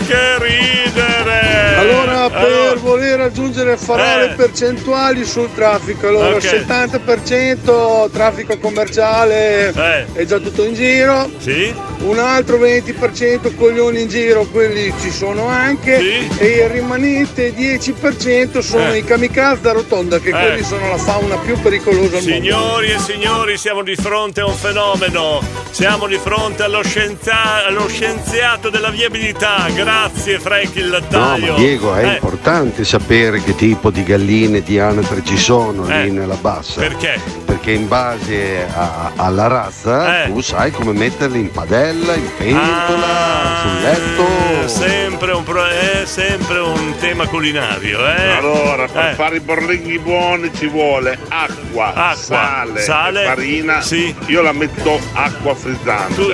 Che 0.06 0.38
ridere! 0.38 1.74
Allora, 1.76 2.28
per 2.30 2.38
Allora, 2.44 2.74
voler 2.80 3.20
aggiungere 3.20 3.76
farò 3.76 4.02
Eh. 4.22 4.28
le 4.28 4.34
percentuali 4.34 5.24
sul 5.24 5.52
traffico. 5.54 6.08
Allora, 6.08 6.36
Ok. 6.36 6.42
70% 6.44 8.08
traffico 8.12 8.56
commerciale 8.58 9.72
è 10.12 10.24
già 10.24 10.38
tutto 10.38 10.64
in 10.64 10.74
giro. 10.74 11.24
Eh. 11.24 11.30
Sì. 11.38 11.74
Un 11.98 12.18
altro 12.18 12.56
20% 12.58 13.54
coglioni 13.56 14.02
in 14.02 14.08
giro, 14.08 14.44
quelli 14.46 14.92
ci 15.00 15.10
sono 15.10 15.46
anche. 15.48 15.98
E 16.38 16.46
il 16.46 16.68
rimanente 16.68 17.52
10% 17.54 18.60
sono 18.60 18.92
Eh. 18.92 18.98
i 18.98 19.04
kamikaze 19.04 19.60
da 19.62 19.72
rotonda, 19.72 20.18
che 20.18 20.28
Eh. 20.28 20.32
quelli 20.32 20.62
sono 20.62 20.88
la 20.88 20.98
fauna 20.98 21.36
più 21.38 21.58
pericolosa. 21.60 22.20
Signori 22.20 22.90
e 22.92 22.98
signori, 22.98 23.56
siamo 23.56 23.82
di 23.82 23.96
fronte 23.96 24.40
a 24.40 24.46
un 24.46 24.54
fenomeno. 24.54 25.40
Siamo 25.70 26.06
di 26.06 26.18
fronte 26.22 26.62
allo, 26.62 26.82
scienzia- 26.82 27.66
allo 27.66 27.86
scienziato 27.88 28.70
della 28.70 28.90
viabilità. 28.90 29.66
Grazie, 29.74 29.94
Frank 30.00 30.74
il 30.76 30.84
No, 30.86 30.90
lattaio. 30.90 31.52
ma 31.52 31.58
Diego, 31.58 31.94
è 31.94 32.04
Eh, 32.04 32.12
importante 32.14 32.84
sapere 32.84 33.42
che 33.42 33.54
tipo 33.54 33.90
di 33.90 34.02
galline 34.04 34.62
di 34.62 34.78
anatre 34.78 35.22
ci 35.24 35.36
sono 35.36 35.88
Eh. 35.88 36.04
lì 36.04 36.10
nella 36.10 36.34
bassa. 36.36 36.80
Perché? 36.80 37.18
Perché 37.44 37.72
in 37.72 37.88
base 37.88 38.66
a- 38.72 39.12
alla 39.16 39.46
razza 39.46 40.24
Eh. 40.24 40.26
tu 40.32 40.40
sai 40.40 40.70
come 40.70 40.92
metterli 40.92 41.38
in 41.40 41.50
padella, 41.50 42.14
in 42.14 42.28
pentola, 42.36 43.06
Ah. 43.06 43.60
sul 43.60 43.80
letto. 43.82 44.24
È 44.64 44.68
sempre 44.68 45.32
un, 45.32 45.44
pro- 45.44 45.64
è 45.66 46.02
sempre 46.04 46.58
un 46.58 46.94
tema 46.98 47.26
culinario, 47.26 47.98
eh? 48.06 48.30
Allora, 48.32 48.86
per 48.88 49.04
Eh. 49.06 49.14
fare 49.14 49.36
i 49.36 49.40
borlenghi 49.40 49.98
buoni 49.98 50.50
ci 50.56 50.66
vuole 50.66 51.18
acqua, 51.28 51.92
Acqua, 51.94 52.14
sale, 52.14 52.80
sale, 52.82 53.22
e 53.22 53.26
farina. 53.26 53.80
sì. 53.80 54.14
Io 54.26 54.42
la 54.42 54.52
metto 54.52 54.98
acqua 55.12 55.54
frizzante. 55.54 56.14
Tu- 56.14 56.28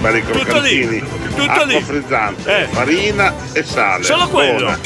bene 0.00 0.18
i 0.18 0.22
Tutto 0.24 0.60
lì, 0.60 0.98
tutto 1.36 1.42
acqua 1.50 1.64
lì. 1.64 1.80
frizzante, 1.82 2.55
Eh. 2.62 2.66
farina 2.68 3.32
e 3.52 3.62
sale. 3.62 4.02
Solo 4.04 4.28
quello? 4.28 4.58
Buona. 4.58 4.78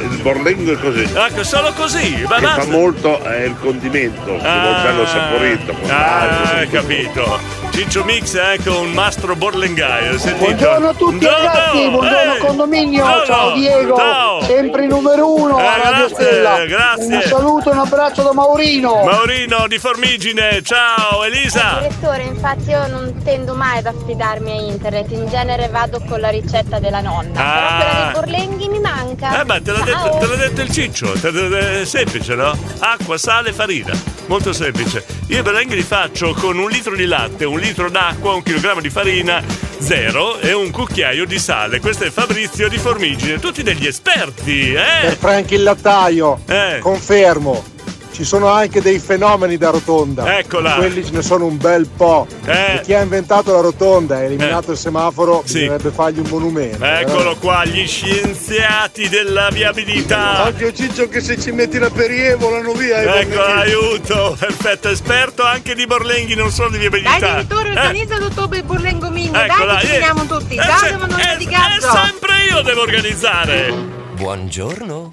Il 0.00 0.20
borlengo 0.22 0.72
è 0.72 0.78
così. 0.78 1.02
Ecco, 1.02 1.44
solo 1.44 1.72
così, 1.72 2.24
ma 2.28 2.36
che 2.36 2.42
basta. 2.42 2.62
fa 2.62 2.70
molto 2.70 3.22
è 3.22 3.44
il 3.44 3.56
condimento, 3.60 4.24
vuol 4.24 4.40
bello 4.40 5.06
saporito. 5.06 5.74
Ah, 5.88 6.26
l'aglio, 6.26 6.70
capito. 6.70 7.63
Ciccio 7.74 8.04
Mix 8.04 8.36
è 8.36 8.40
anche 8.56 8.68
un 8.68 8.92
mastro 8.92 9.34
borlengaio. 9.34 10.16
sentito? 10.16 10.44
Buongiorno 10.44 10.88
a 10.90 10.94
tutti 10.94 11.16
Buongiorno, 11.18 11.46
ragazzi, 11.46 11.88
buongiorno 11.90 12.34
eh. 12.34 12.38
condominio, 12.38 13.02
Buongiorno, 13.04 13.24
ciao 13.26 13.52
Diego, 13.54 13.96
ciao. 13.96 14.42
sempre 14.44 14.82
il 14.82 14.88
numero 14.88 15.34
uno 15.34 15.58
Eh, 15.58 15.62
grazie, 15.82 16.66
grazie. 16.68 17.16
Un 17.16 17.22
saluto 17.22 17.70
e 17.70 17.72
un 17.72 17.78
abbraccio 17.80 18.22
da 18.22 18.32
Maurino. 18.32 19.02
Maurino 19.04 19.66
di 19.66 19.78
Formigine, 19.78 20.62
ciao 20.62 21.24
Elisa. 21.24 21.78
Direttore, 21.80 22.22
infatti 22.22 22.70
io 22.70 22.86
non 22.86 23.20
tendo 23.24 23.54
mai 23.54 23.78
ad 23.78 23.86
affidarmi 23.86 24.50
a 24.52 24.54
internet, 24.72 25.10
in 25.10 25.28
genere 25.28 25.66
vado 25.68 26.00
con 26.08 26.20
la 26.20 26.28
ricetta 26.28 26.78
della 26.78 27.00
nonna. 27.00 27.32
Però 27.32 27.44
Ah. 27.44 27.76
quella 27.76 28.04
dei 28.04 28.12
borlenghi 28.12 28.68
mi 28.68 28.78
manca. 28.78 29.40
Eh, 29.40 29.44
ma 29.44 29.60
te 29.60 29.72
l'ha, 29.72 29.80
detto, 29.80 30.16
te 30.20 30.26
l'ha 30.28 30.36
detto 30.36 30.60
il 30.60 30.70
ciccio, 30.70 31.12
è 31.12 31.84
semplice, 31.84 32.36
no? 32.36 32.56
Acqua, 32.78 33.18
sale, 33.18 33.52
farina. 33.52 34.13
Molto 34.26 34.52
semplice. 34.52 35.04
Io 35.28 35.38
i 35.38 35.42
berenghi 35.42 35.74
li 35.74 35.82
faccio 35.82 36.32
con 36.34 36.58
un 36.58 36.70
litro 36.70 36.94
di 36.96 37.04
latte, 37.06 37.44
un 37.44 37.58
litro 37.58 37.90
d'acqua, 37.90 38.32
un 38.32 38.42
chilogrammo 38.42 38.80
di 38.80 38.90
farina, 38.90 39.42
zero 39.78 40.38
e 40.38 40.52
un 40.52 40.70
cucchiaio 40.70 41.26
di 41.26 41.38
sale. 41.38 41.78
Questo 41.80 42.04
è 42.04 42.10
Fabrizio 42.10 42.68
di 42.68 42.78
Formigine, 42.78 43.38
tutti 43.38 43.62
degli 43.62 43.86
esperti, 43.86 44.72
Per 44.72 45.12
eh? 45.12 45.16
Frank 45.18 45.50
il 45.50 45.62
lattaio, 45.62 46.40
Eh. 46.46 46.78
confermo. 46.80 47.72
Ci 48.14 48.22
sono 48.24 48.48
anche 48.48 48.80
dei 48.80 49.00
fenomeni 49.00 49.56
da 49.58 49.70
rotonda. 49.70 50.38
Eccola. 50.38 50.74
Quelli 50.74 51.04
ce 51.04 51.10
ne 51.10 51.22
sono 51.22 51.46
un 51.46 51.56
bel 51.58 51.88
po'. 51.96 52.26
Eh. 52.44 52.74
E 52.76 52.80
chi 52.82 52.94
ha 52.94 53.00
inventato 53.02 53.52
la 53.52 53.60
rotonda 53.60 54.22
e 54.22 54.26
eliminato 54.26 54.70
il 54.70 54.78
semaforo 54.78 55.42
Sì. 55.44 55.54
bisognerebbe 55.54 55.90
fargli 55.90 56.18
un 56.20 56.26
monumento. 56.28 56.84
Eccolo 56.84 57.34
qua, 57.36 57.64
gli 57.64 57.84
scienziati 57.86 59.08
della 59.08 59.48
viabilità. 59.50 60.44
Occhio 60.46 60.72
Ciccio 60.72 61.08
che 61.08 61.20
se 61.20 61.38
ci 61.40 61.50
metti 61.50 61.78
la 61.78 61.90
perie 61.90 62.36
volano 62.36 62.72
via. 62.72 63.02
i 63.02 63.20
Ecco, 63.22 63.42
aiuto, 63.42 64.36
perfetto, 64.38 64.88
esperto 64.90 65.42
anche 65.44 65.74
di 65.74 65.84
Borlenghi, 65.86 66.34
non 66.36 66.50
solo 66.50 66.70
di 66.70 66.78
viabilità. 66.78 67.18
Dai, 67.18 67.30
direttore, 67.30 67.68
Eh, 67.70 67.78
organizza 67.78 68.18
l'ottobre 68.18 68.62
Borlengo 68.62 69.10
Mini. 69.10 69.36
Eccola, 69.36 69.74
Dai, 69.74 69.86
ci 69.86 69.94
eh. 69.96 70.26
tutti. 70.28 70.54
Eh, 70.54 70.62
Ciao, 70.62 70.78
se- 70.78 70.92
E 70.94 71.44
Gazzo. 71.46 71.96
sempre 72.04 72.44
io 72.48 72.62
devo 72.62 72.82
organizzare. 72.82 74.02
Buongiorno. 74.14 75.10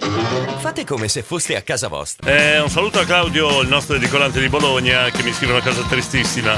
Fate 0.60 0.86
come 0.86 1.08
se 1.08 1.24
foste 1.24 1.56
a 1.56 1.64
casa 1.64 1.88
vostra. 1.88 2.32
Eh, 2.32 2.60
un 2.60 2.70
saluto 2.70 3.00
a 3.00 3.04
Claudio, 3.04 3.62
il 3.62 3.68
nostro 3.68 3.96
edicolante 3.96 4.40
di 4.40 4.48
Bologna, 4.48 5.10
che 5.10 5.24
mi 5.24 5.34
scrive 5.34 5.54
una 5.54 5.64
cosa 5.64 5.82
tristissima. 5.82 6.56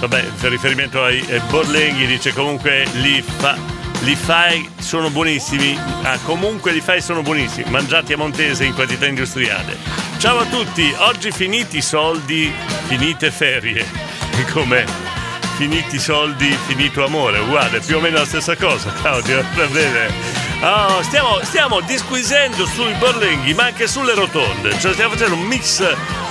Vabbè, 0.00 0.24
per 0.40 0.50
riferimento 0.50 1.04
ai 1.04 1.24
eh, 1.28 1.40
Borlenghi, 1.48 2.06
dice 2.06 2.32
comunque 2.32 2.84
li, 2.94 3.22
fa, 3.22 3.56
li 4.00 4.16
fai 4.16 4.68
sono 4.78 5.08
buonissimi. 5.08 5.78
Ah, 6.02 6.18
comunque 6.24 6.72
li 6.72 6.80
fai 6.80 7.00
sono 7.00 7.22
buonissimi, 7.22 7.70
mangiati 7.70 8.12
a 8.12 8.16
Montese 8.16 8.64
in 8.64 8.74
quantità 8.74 9.06
industriale. 9.06 9.76
Ciao 10.18 10.38
a 10.38 10.46
tutti, 10.46 10.92
oggi 10.98 11.30
finiti 11.30 11.76
i 11.76 11.82
soldi, 11.82 12.52
finite 12.86 13.30
ferie. 13.30 13.86
E 14.36 14.44
Come? 14.50 14.84
Finiti 15.56 15.94
i 15.94 16.00
soldi, 16.00 16.48
finito 16.66 17.04
amore, 17.04 17.38
uguale, 17.38 17.78
più 17.78 17.98
o 17.98 18.00
meno 18.00 18.18
la 18.18 18.26
stessa 18.26 18.56
cosa, 18.56 18.92
Claudio, 18.94 19.44
va 19.54 19.66
bene. 19.66 20.47
Oh, 20.60 21.00
stiamo, 21.02 21.38
stiamo 21.42 21.80
disquisendo 21.80 22.66
sui 22.66 22.92
borlenghi, 22.94 23.54
ma 23.54 23.66
anche 23.66 23.86
sulle 23.86 24.14
rotonde. 24.14 24.76
Cioè, 24.80 24.92
stiamo 24.92 25.12
facendo 25.12 25.36
un 25.36 25.42
mix, 25.42 25.86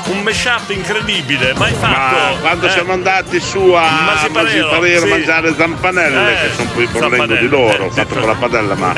un 0.08 0.20
mashup 0.22 0.70
incredibile, 0.70 1.54
mai 1.54 1.72
fatto. 1.74 2.16
Ma 2.34 2.40
quando 2.42 2.68
Eh, 2.68 2.72
siamo 2.72 2.92
andati 2.92 3.40
su 3.40 3.72
a 3.72 3.90
Masiparero, 3.90 4.68
Masiparero 4.68 4.98
a 4.98 5.06
sì. 5.06 5.08
mangiare 5.10 5.56
zampanelle, 5.56 6.32
Eh, 6.44 6.50
che 6.50 6.56
sono 6.56 6.70
poi 6.72 6.84
il 6.84 6.90
borlengo 6.90 7.16
zampanelle, 7.16 7.40
di 7.40 7.48
loro, 7.48 7.86
eh, 7.86 7.90
fatto 7.92 8.16
con 8.16 8.28
la 8.28 8.34
padella, 8.36 8.76
ma 8.76 8.94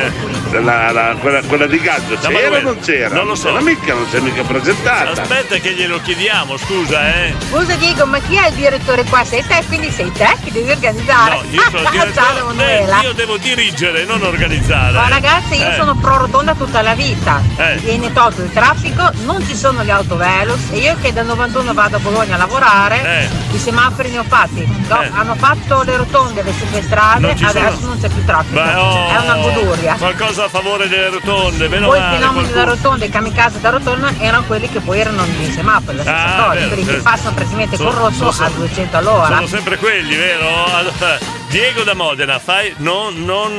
la- 0.52 0.92
la- 0.92 1.16
quella, 1.20 1.42
quella 1.44 1.68
di 1.68 1.80
Gaggio 1.80 2.18
c'era 2.18 2.58
o 2.58 2.62
non 2.62 2.80
c'era? 2.80 3.14
Non 3.16 3.28
lo 3.28 3.36
so. 3.36 3.50
c'era 3.50 3.62
mica, 3.62 3.94
non 3.94 4.08
si 4.10 4.16
è 4.16 4.20
mica 4.22 4.42
presentata. 4.42 5.12
Aspetta 5.22 5.58
che 5.58 5.74
glielo 5.74 6.02
chiediamo, 6.02 6.58
scusa, 6.58 7.08
eh. 7.14 7.36
Scusa 7.52 7.76
Diego, 7.76 8.08
ma 8.08 8.18
chi 8.20 8.36
è 8.36 8.48
il 8.48 8.56
direttore 8.56 9.04
qua? 9.04 9.24
Sei 9.24 9.46
te, 9.46 9.64
quindi 9.68 9.92
sei 9.92 10.12
te 10.12 10.36
che 10.44 10.52
devi 10.52 10.72
organizzare. 10.72 11.36
No, 11.36 11.44
io 11.52 11.62
sono 11.70 11.82
Ciao 11.84 11.92
direttore, 11.92 12.40
Emanuela. 12.40 13.00
eh, 13.02 13.04
io 13.06 13.14
devo 13.14 13.38
dirigere, 13.38 14.06
non 14.06 14.24
organizzare. 14.24 14.94
Ma 14.94 15.18
ragazzi, 15.20 15.56
io 15.60 15.70
Eh. 15.70 15.76
sono 15.76 15.96
pro 15.96 16.18
rotonda 16.18 16.56
tutta 16.56 16.82
la 16.82 16.96
vita. 16.96 17.42
Eh. 17.58 17.76
Viene 17.78 18.12
tolto 18.14 18.42
il 18.42 18.52
traffico, 18.54 19.10
non 19.26 19.46
ci 19.46 19.56
sono 19.56 19.84
gli 19.84 19.90
autovelox 19.90 20.60
e 20.72 20.78
io 20.78 20.96
che 21.02 21.12
dal 21.12 21.26
91 21.26 21.74
vado 21.74 21.98
a 21.98 22.00
Bologna 22.00 22.36
a 22.36 22.38
lavorare, 22.38 23.04
Eh. 23.52 23.56
i 23.56 23.58
semafori 23.58 24.10
ne 24.12 24.20
ho 24.20 24.24
fatti. 24.24 24.66
No, 24.88 25.02
Eh. 25.02 25.12
Hanno 25.14 25.36
fatto 25.36 25.82
le 25.84 25.98
rotonde, 25.98 26.42
le 26.42 26.54
superstrade, 26.58 27.36
ci 27.36 27.46
sono- 27.46 27.66
adesso 27.68 27.86
non 27.86 28.00
c'è 28.00 28.08
più 28.08 28.24
traffico. 28.26 28.62
Beh, 28.62 28.74
oh, 28.76 29.08
È 29.10 29.18
una 29.18 29.36
goduria. 29.36 29.96
Qualcosa 29.96 30.46
a 30.46 30.50
favore 30.50 30.88
delle 30.88 31.10
rotonde, 31.10 31.68
meno 31.68 31.88
Poi 31.88 31.98
i 31.98 32.02
male. 32.02 32.18
fenomeni 32.18 32.46
da 32.48 32.52
qualcuno- 32.54 32.76
rotonda, 32.76 33.06
i 33.06 33.10
kamikaze 33.10 33.60
da 33.60 33.70
rotonda 33.70 34.12
erano 34.20 34.44
quelli 34.48 34.70
che 34.70 34.80
poi 34.80 35.00
erano 35.00 35.24
nei 35.26 35.52
semafori, 35.52 35.98
la 35.98 36.04
stessa 36.04 36.36
Ah, 36.38 36.44
cosa, 36.54 36.68
quelli 36.68 36.86
che 36.86 36.94
passano 36.98 37.34
praticamente 37.36 37.76
Sono- 37.76 37.90
col 37.90 38.00
rosso 38.00 38.32
sono- 38.32 38.48
a 38.48 38.50
200 38.52 38.98
all'ora. 38.98 39.36
Sono 39.36 39.48
sempre 39.48 39.78
quelli, 39.78 40.16
vero? 40.16 40.48
Diego 41.50 41.84
da 41.84 41.96
Modena, 41.96 42.38
fai 42.38 42.76
non, 42.78 43.26
non, 43.26 43.52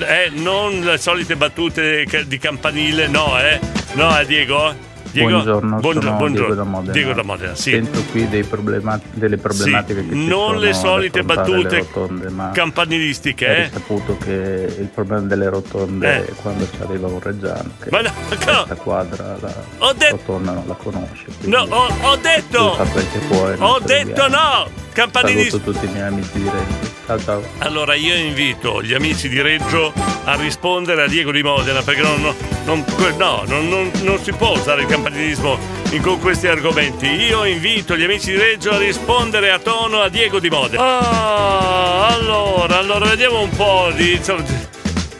eh, 0.00 0.30
non 0.30 0.80
le 0.80 0.98
solite 0.98 1.34
battute 1.34 2.06
di 2.26 2.38
campanile, 2.38 3.08
no, 3.08 3.36
eh? 3.40 3.58
No, 3.94 4.16
eh, 4.16 4.24
Diego? 4.24 4.93
Diego? 5.14 5.28
Buongiorno, 5.30 5.76
Buongio- 5.78 6.00
sono 6.02 6.16
buongiorno. 6.16 6.46
Diego 6.46 6.54
da 6.54 6.64
Modena. 6.68 6.92
Diego 6.92 7.12
da 7.12 7.22
Modena, 7.22 7.54
sì. 7.54 7.70
Sento 7.70 8.02
qui 8.10 8.28
dei 8.28 8.42
problema- 8.42 9.00
delle 9.12 9.36
problematiche 9.36 10.00
Sì, 10.02 10.08
che 10.08 10.14
ci 10.14 10.26
non 10.26 10.58
le 10.58 10.72
solite 10.74 11.22
battute 11.22 11.78
rotonde, 11.92 12.32
campanilistiche, 12.52 13.46
è 13.46 13.50
eh? 13.60 13.62
risaputo 13.64 14.16
che 14.18 14.74
il 14.76 14.88
problema 14.92 15.22
delle 15.22 15.48
rotonde 15.48 16.16
Eh. 16.16 16.24
è 16.26 16.32
quando 16.42 16.64
ci 16.68 16.76
arriva 16.82 17.06
un 17.06 17.20
reggiano 17.20 17.70
che 17.80 17.88
Ma 17.90 18.00
no, 18.00 18.12
questa 18.26 18.74
quadra 18.74 19.36
la 19.40 19.54
Ho 19.78 19.92
detto- 19.92 20.16
rotonda 20.16 20.52
non 20.52 20.64
la 20.66 20.74
conosce. 20.74 21.26
No, 21.42 21.60
ho, 21.68 21.86
ho 22.02 22.16
detto! 22.16 22.76
non 22.76 23.56
Ho 23.60 23.78
detto 23.80 24.28
no! 24.28 24.82
Campanilisti. 24.92 25.50
Saluto 25.50 25.72
tutti 25.72 25.86
i 25.86 25.88
miei 25.88 26.06
amici 26.06 26.30
di 26.34 26.44
Reggio. 26.48 26.92
Ciao 27.06 27.18
ciao. 27.18 27.42
Allora 27.58 27.94
io 27.94 28.14
invito 28.14 28.80
gli 28.80 28.94
amici 28.94 29.28
di 29.28 29.40
Reggio 29.42 29.92
a 30.24 30.34
rispondere 30.36 31.02
a 31.02 31.08
Diego 31.08 31.32
di 31.32 31.42
Modena 31.42 31.82
perché 31.82 32.00
non, 32.00 32.22
non- 32.64 32.84
no, 33.18 33.42
non- 33.46 33.68
non- 33.68 33.90
non 34.02 34.18
si 34.22 34.30
può 34.32 34.52
usare 34.52 34.82
il 34.82 34.86
campanilismo 34.86 35.02
in- 35.06 36.02
con 36.02 36.18
questi 36.20 36.46
argomenti. 36.46 37.06
Io 37.06 37.44
invito 37.44 37.96
gli 37.96 38.04
amici 38.04 38.30
di 38.30 38.38
Reggio 38.38 38.70
a 38.72 38.78
rispondere 38.78 39.50
a 39.50 39.58
tono 39.58 40.00
a 40.00 40.08
Diego 40.08 40.40
di 40.40 40.50
Modena. 40.50 40.82
Ah, 40.82 42.06
allora, 42.08 42.78
allora 42.78 43.06
vediamo 43.06 43.40
un 43.40 43.50
po' 43.50 43.90
di... 43.94 44.20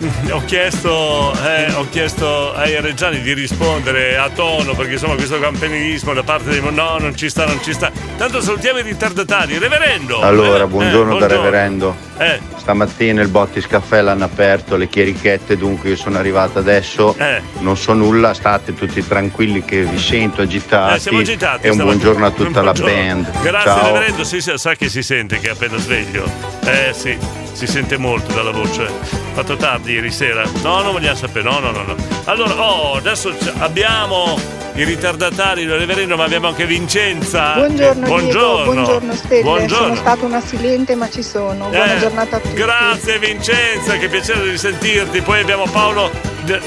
ho 0.30 0.42
chiesto, 0.44 1.32
eh, 1.44 1.72
ho 1.74 1.86
chiesto 1.90 2.52
ai 2.54 2.80
reggiani 2.80 3.20
di 3.20 3.32
rispondere 3.32 4.16
a 4.16 4.28
tono 4.30 4.74
perché 4.74 4.92
insomma 4.94 5.14
questo 5.14 5.38
campanilismo 5.38 6.12
da 6.12 6.22
parte 6.22 6.50
dei... 6.50 6.60
No, 6.60 6.98
non 6.98 7.14
ci 7.16 7.28
sta, 7.28 7.46
non 7.46 7.62
ci 7.62 7.72
sta. 7.72 7.90
Tanto 8.16 8.40
salutiamo 8.40 8.78
i 8.78 8.82
ritardatari. 8.82 9.58
Reverendo! 9.58 10.20
Allora, 10.20 10.64
Eh, 10.64 10.66
buongiorno 10.66 11.18
da 11.18 11.26
buongiorno. 11.26 11.44
reverendo. 11.44 11.96
Eh. 12.18 12.38
Stamattina 12.56 13.20
il 13.22 13.28
Bottis 13.28 13.66
Caffè 13.66 14.00
l'hanno 14.00 14.24
aperto, 14.24 14.76
le 14.76 14.88
chierichette, 14.88 15.56
dunque 15.56 15.90
io 15.90 15.96
sono 15.96 16.18
arrivato 16.18 16.58
adesso. 16.58 17.14
Eh. 17.18 17.40
Non 17.60 17.76
so 17.76 17.92
nulla, 17.92 18.32
state 18.34 18.74
tutti 18.74 19.06
tranquilli 19.06 19.64
che 19.64 19.82
vi 19.84 19.98
sento 19.98 20.42
agitati. 20.42 20.96
Eh, 20.96 21.00
siamo 21.00 21.18
agitati 21.18 21.66
E 21.66 21.70
un 21.70 21.76
buongiorno 21.78 22.24
a 22.26 22.30
tutta 22.30 22.62
la 22.62 22.72
Buongiorno. 22.72 23.22
band. 23.22 23.42
Grazie, 23.42 23.70
Ciao. 23.70 23.86
Reverendo. 23.92 24.24
Sì, 24.24 24.40
sì, 24.40 24.52
sa 24.56 24.74
che 24.74 24.88
si 24.88 25.02
sente 25.02 25.38
che 25.38 25.48
è 25.48 25.50
appena 25.50 25.76
sveglio. 25.76 26.24
Eh 26.64 26.92
sì, 26.94 27.16
si 27.54 27.66
sente 27.66 27.96
molto 27.96 28.32
dalla 28.32 28.50
voce. 28.50 28.86
Fatto 29.32 29.56
tardi 29.56 29.92
ieri 29.92 30.10
sera. 30.10 30.42
No, 30.62 30.82
non 30.82 30.92
vogliamo 30.92 31.16
sapere. 31.16 31.48
No, 31.48 31.58
no, 31.60 31.70
no, 31.70 31.82
no. 31.82 31.94
Allora, 32.24 32.54
oh, 32.60 32.94
adesso 32.96 33.34
abbiamo 33.58 34.38
i 34.74 34.84
ritardatari 34.84 35.64
del 35.64 35.78
Reverendo, 35.78 36.16
ma 36.16 36.24
abbiamo 36.24 36.48
anche 36.48 36.66
Vincenza. 36.66 37.54
Buongiorno, 37.54 38.06
buongiorno. 38.06 38.54
Diego, 38.56 38.72
buongiorno 38.72 39.14
Stelle, 39.14 39.42
Buongiorno. 39.42 39.84
sono 39.84 39.94
stata 39.96 40.24
una 40.24 40.40
silente 40.40 40.94
ma 40.96 41.08
ci 41.08 41.22
sono, 41.22 41.68
buona 41.68 41.94
Eh, 41.96 41.98
giornata 42.00 42.36
a 42.36 42.40
tutti. 42.40 42.54
Grazie 42.54 43.18
Vincenza, 43.20 43.96
che 43.98 44.08
piacere 44.08 44.50
di 44.50 44.58
sentirti. 44.58 45.20
Poi 45.22 45.40
abbiamo 45.40 45.64
Paolo, 45.70 46.10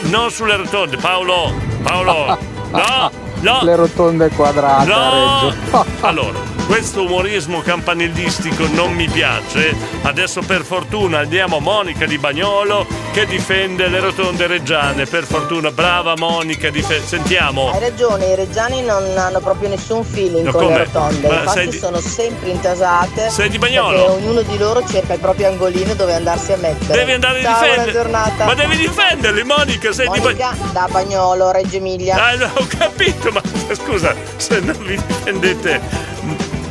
non 0.03 0.31
sulle 0.31 0.55
rotonde. 0.55 0.95
Paolo, 0.97 1.53
Paolo, 1.83 2.37
no, 2.71 3.11
no. 3.41 3.59
Le 3.63 3.75
rotonde 3.75 4.29
quadrate 4.29 4.91
a 4.91 4.95
No! 4.95 5.49
Reggio. 5.49 5.85
Allora, 6.07 6.39
questo 6.67 7.03
umorismo 7.03 7.61
campanilistico 7.61 8.67
non 8.67 8.93
mi 8.93 9.07
piace. 9.09 9.75
Adesso 10.03 10.41
per 10.41 10.63
fortuna 10.63 11.19
andiamo 11.19 11.57
a 11.57 11.59
Monica 11.59 12.05
di 12.05 12.17
Bagnolo 12.17 12.85
che 13.11 13.25
difende 13.25 13.87
le 13.87 13.99
rotonde 13.99 14.47
reggiane. 14.47 15.05
Per 15.05 15.23
fortuna, 15.25 15.71
brava 15.71 16.13
Monica, 16.17 16.69
dife- 16.69 17.01
sentiamo. 17.03 17.71
Hai 17.71 17.79
ragione, 17.79 18.25
i 18.27 18.35
reggiani 18.35 18.81
non 18.83 19.03
hanno 19.17 19.39
proprio 19.39 19.69
nessun 19.69 20.03
feeling 20.03 20.45
Ma 20.45 20.51
con 20.51 20.63
come? 20.65 20.77
le 20.77 20.83
rotonde, 20.85 21.27
Ma 21.27 21.33
infatti 21.39 21.57
sei 21.57 21.67
di- 21.69 21.77
sono 21.77 21.99
sempre 21.99 22.49
intasate. 22.49 23.29
Sei 23.29 23.49
di 23.49 23.57
Bagnolo? 23.57 23.97
Perché 23.97 24.11
ognuno 24.11 24.41
di 24.43 24.57
loro 24.57 24.85
cerca 24.87 25.13
il 25.13 25.19
proprio 25.19 25.47
angolino 25.49 25.93
dove 25.95 26.13
andarsi 26.13 26.51
a 26.53 26.57
mettere. 26.57 26.93
Devi 26.99 27.11
andare 27.13 27.39
a 27.39 27.43
Ciao, 27.43 27.51
buona 27.53 27.65
difendere. 27.71 27.91
giornata. 27.91 28.45
Ma 28.45 28.53
devi 28.53 28.77
difenderli, 28.77 29.43
Monica, 29.43 29.91
sei 29.91 30.09
di 30.09 30.19
Monica 30.19 30.55
da 30.71 30.87
Bagnolo, 30.89 31.51
Reggio 31.51 31.77
Emilia. 31.77 32.15
Ah, 32.23 32.35
no, 32.35 32.49
ho 32.53 32.67
capito, 32.77 33.31
ma 33.31 33.36
scusa, 33.75 34.15
se 34.37 34.59
non 34.59 34.75
vi 34.83 34.95
difendete 35.07 35.79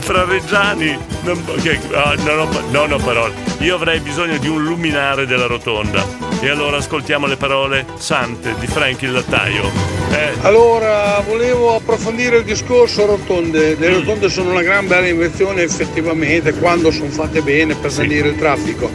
fra 0.00 0.24
reggiani, 0.24 0.96
non, 1.22 1.42
che- 1.62 1.80
ah, 1.94 2.14
non, 2.18 2.38
ho, 2.38 2.48
non 2.70 2.92
ho 2.92 2.96
parole. 2.98 3.32
Io 3.58 3.74
avrei 3.74 3.98
bisogno 3.98 4.36
di 4.38 4.48
un 4.48 4.62
luminare 4.62 5.26
della 5.26 5.46
rotonda. 5.46 6.04
E 6.40 6.48
allora 6.48 6.76
ascoltiamo 6.76 7.26
le 7.26 7.36
parole 7.36 7.84
sante 7.96 8.54
di 8.60 8.66
Frankie 8.68 9.08
il 9.08 9.14
lattaio. 9.14 9.64
Eh, 10.12 10.32
Allora, 10.42 11.20
volevo 11.26 11.74
approfondire 11.74 12.36
il 12.36 12.44
discorso 12.44 13.04
rotonde. 13.06 13.74
Le 13.76 13.88
rotonde 13.94 14.28
sono 14.28 14.50
una 14.50 14.62
gran 14.62 14.86
bella 14.86 15.08
invenzione 15.08 15.62
effettivamente 15.62 16.52
quando 16.54 16.92
sono 16.92 17.08
fatte 17.08 17.40
bene 17.42 17.74
per 17.74 17.90
snellire 17.90 18.28
il 18.28 18.36
traffico. 18.36 18.88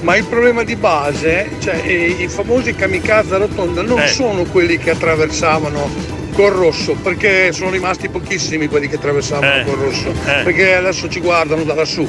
Ma 0.00 0.16
il 0.16 0.24
problema 0.24 0.64
di 0.64 0.74
base, 0.74 1.50
cioè 1.60 1.80
eh, 1.84 2.16
i 2.22 2.28
famosi 2.28 2.74
kamikaze 2.74 3.34
a 3.34 3.38
rotonda 3.38 3.82
non 3.82 4.00
Eh. 4.00 4.08
sono 4.08 4.42
quelli 4.44 4.78
che 4.78 4.90
attraversavano 4.90 5.88
col 6.36 6.52
rosso, 6.52 6.92
perché 7.02 7.50
sono 7.52 7.70
rimasti 7.70 8.10
pochissimi 8.10 8.68
quelli 8.68 8.88
che 8.88 8.96
attraversavano 8.96 9.60
Eh. 9.62 9.64
col 9.64 9.78
rosso, 9.78 10.10
Eh. 10.10 10.42
perché 10.44 10.74
adesso 10.74 11.08
ci 11.08 11.20
guardano 11.20 11.64
da 11.64 11.74
lassù. 11.74 12.06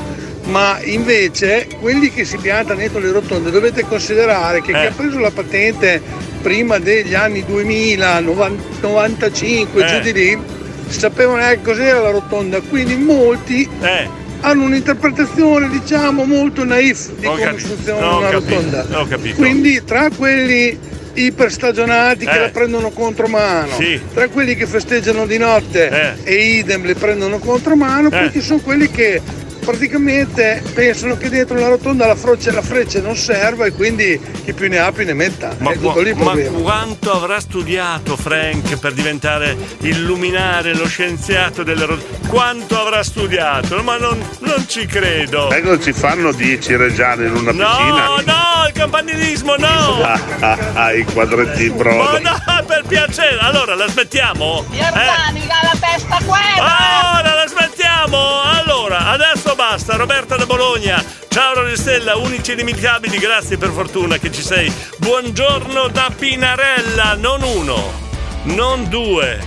Ma 0.48 0.78
invece 0.84 1.68
quelli 1.80 2.12
che 2.12 2.26
si 2.26 2.38
piantano 2.38 2.80
dentro 2.80 3.00
le 3.00 3.12
rotonde 3.12 3.52
dovete 3.52 3.86
considerare 3.88 4.62
che 4.62 4.74
chi 4.74 4.80
Eh. 4.80 4.86
ha 4.88 4.92
preso 4.92 5.18
la 5.20 5.32
patente 5.32 6.02
prima 6.42 6.78
degli 6.78 7.14
anni 7.14 7.44
2000, 7.46 8.20
90 8.20 8.64
95, 8.82 9.84
Eh. 9.84 9.88
giù 9.88 10.00
di 10.02 10.12
lì, 10.14 10.38
sapevano 10.88 11.38
neanche 11.38 11.62
cos'era 11.64 12.00
la 12.02 12.12
rotonda, 12.12 12.60
quindi 12.62 12.96
molti 12.96 13.68
Eh. 13.82 14.08
hanno 14.42 14.64
un'interpretazione 14.66 15.70
diciamo 15.70 16.24
molto 16.26 16.64
naif 16.66 17.14
di 17.18 17.26
Ho 17.26 17.32
come 17.36 17.58
funziona 17.58 18.16
una 18.18 18.30
capito, 18.30 18.56
rotonda. 18.56 19.08
Quindi 19.36 19.84
tra 19.86 20.10
quelli 20.16 20.78
iperstagionati 21.26 22.26
che 22.26 22.36
Eh. 22.36 22.40
la 22.40 22.50
prendono 22.50 22.90
contromano, 22.92 23.74
Sì. 23.78 24.00
tra 24.14 24.28
quelli 24.28 24.56
che 24.56 24.66
festeggiano 24.68 25.26
di 25.26 25.38
notte 25.38 25.90
Eh. 25.90 26.14
e 26.24 26.36
idem 26.58 26.86
le 26.86 26.96
prendono 26.96 27.40
contromano, 27.40 28.10
poi 28.10 28.26
Eh. 28.28 28.32
ci 28.32 28.42
sono 28.42 28.60
quelli 28.60 28.90
che 28.90 29.22
praticamente 29.68 30.64
pensano 30.74 31.18
che 31.18 31.30
dietro 31.30 31.60
la 31.60 31.68
rotonda 31.68 32.08
la 32.08 32.16
freccia, 32.16 32.54
la 32.54 32.62
freccia 32.62 33.02
non 33.02 33.18
serva 33.18 33.66
e 33.66 33.74
quindi 33.74 34.18
chi 34.46 34.54
più 34.54 34.70
ne 34.70 34.78
ha 34.78 34.94
più 34.94 35.04
ne 35.04 35.14
metta. 35.14 35.58
Ma, 35.58 35.74
il 35.74 36.16
ma 36.16 36.34
quanto 36.62 37.12
avrà 37.12 37.42
studiato 37.42 38.16
Frank 38.16 38.78
per 38.78 38.94
diventare 38.94 39.58
il 39.80 40.02
luminare, 40.02 40.74
lo 40.74 40.88
scienziato 40.88 41.64
delle 41.64 41.86
rotonde? 41.86 42.28
Quanto 42.30 42.80
avrà 42.80 43.04
studiato? 43.04 43.84
Ma 43.84 43.98
non, 43.98 44.18
non 44.40 44.66
ci 44.70 44.86
credo. 44.86 45.50
Sai 45.50 45.62
cosa 45.62 45.82
ci 45.82 45.92
fanno 45.92 46.32
10 46.32 46.76
reggiani 46.78 47.26
in 47.26 47.36
una 47.36 47.52
No, 47.52 47.68
piscina? 47.68 48.06
no, 48.08 48.68
il 48.68 48.74
campanilismo 48.74 49.56
no! 49.58 50.02
Ah, 50.02 50.20
ah, 50.40 50.58
ah, 50.76 50.94
I 50.94 51.04
quadretti 51.04 51.66
in 51.66 51.72
Ma 51.72 51.76
brodo. 51.76 52.20
no, 52.20 52.64
per 52.66 52.84
piacere! 52.88 53.38
Allora, 53.40 53.76
la 53.76 53.88
smettiamo? 53.90 54.66
Eh? 54.72 54.82
Organica 54.82 55.56
la 55.62 55.78
testa 55.78 56.18
quella! 56.26 57.20
Ora 57.20 57.34
la 57.34 57.48
smettiamo! 57.48 57.77
Allora, 58.16 59.08
adesso 59.08 59.54
basta. 59.56 59.96
Roberta 59.98 60.38
da 60.38 60.46
Bologna. 60.46 61.04
Ciao 61.28 61.56
Ronestella, 61.56 62.16
unici 62.16 62.54
inimitabili, 62.54 63.18
grazie 63.18 63.58
per 63.58 63.70
fortuna 63.72 64.18
che 64.18 64.32
ci 64.32 64.42
sei. 64.42 64.72
Buongiorno 64.98 65.88
da 65.90 66.10
Pinarella, 66.16 67.16
non 67.16 67.44
uno, 67.44 67.92
non 68.44 68.88
due, 68.88 69.40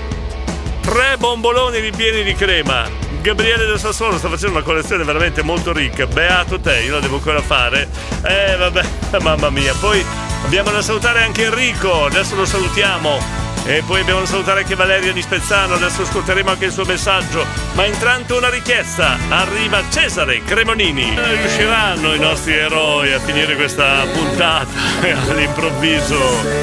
tre 0.83 1.17
bomboloni 1.19 1.79
ripieni 1.79 2.23
di 2.23 2.35
crema. 2.35 2.89
Gabriele 3.23 3.67
da 3.67 3.77
Sassuolo 3.79 4.19
sta 4.19 4.29
facendo 4.29 4.57
una 4.57 4.65
collezione 4.65 5.05
veramente 5.05 5.43
molto 5.43 5.73
ricca. 5.73 6.07
Beato 6.07 6.61
te, 6.61 6.81
io 6.81 6.93
la 6.93 7.01
devo 7.01 7.17
ancora 7.17 7.41
fare. 7.41 7.89
Eh 8.23 8.57
vabbè, 8.57 8.85
mamma 9.21 9.51
mia. 9.51 9.75
Poi 9.75 10.05
abbiamo 10.45 10.71
da 10.71 10.83
salutare 10.83 11.23
anche 11.23 11.45
Enrico, 11.45 12.05
adesso 12.05 12.37
lo 12.37 12.45
salutiamo. 12.45 13.50
E 13.67 13.83
poi 13.87 14.01
abbiamo 14.01 14.21
da 14.21 14.27
salutare 14.27 14.61
anche 14.63 14.75
Valeria 14.75 15.13
di 15.13 15.23
Spezzano, 15.23 15.75
adesso 15.75 16.03
ascolteremo 16.03 16.51
anche 16.51 16.65
il 16.65 16.73
suo 16.73 16.85
messaggio. 16.85 17.45
Ma 17.75 17.85
intanto 17.85 18.37
una 18.37 18.49
richiesta, 18.49 19.17
arriva 19.29 19.83
Cesare 19.91 20.43
Cremonini. 20.43 21.15
Eh, 21.17 21.35
Riusciranno 21.37 22.15
i 22.15 22.19
nostri 22.19 22.55
eroi 22.55 23.13
a 23.13 23.21
finire 23.21 23.55
questa 23.55 24.05
puntata 24.13 24.67
all'improvviso, 25.31 26.19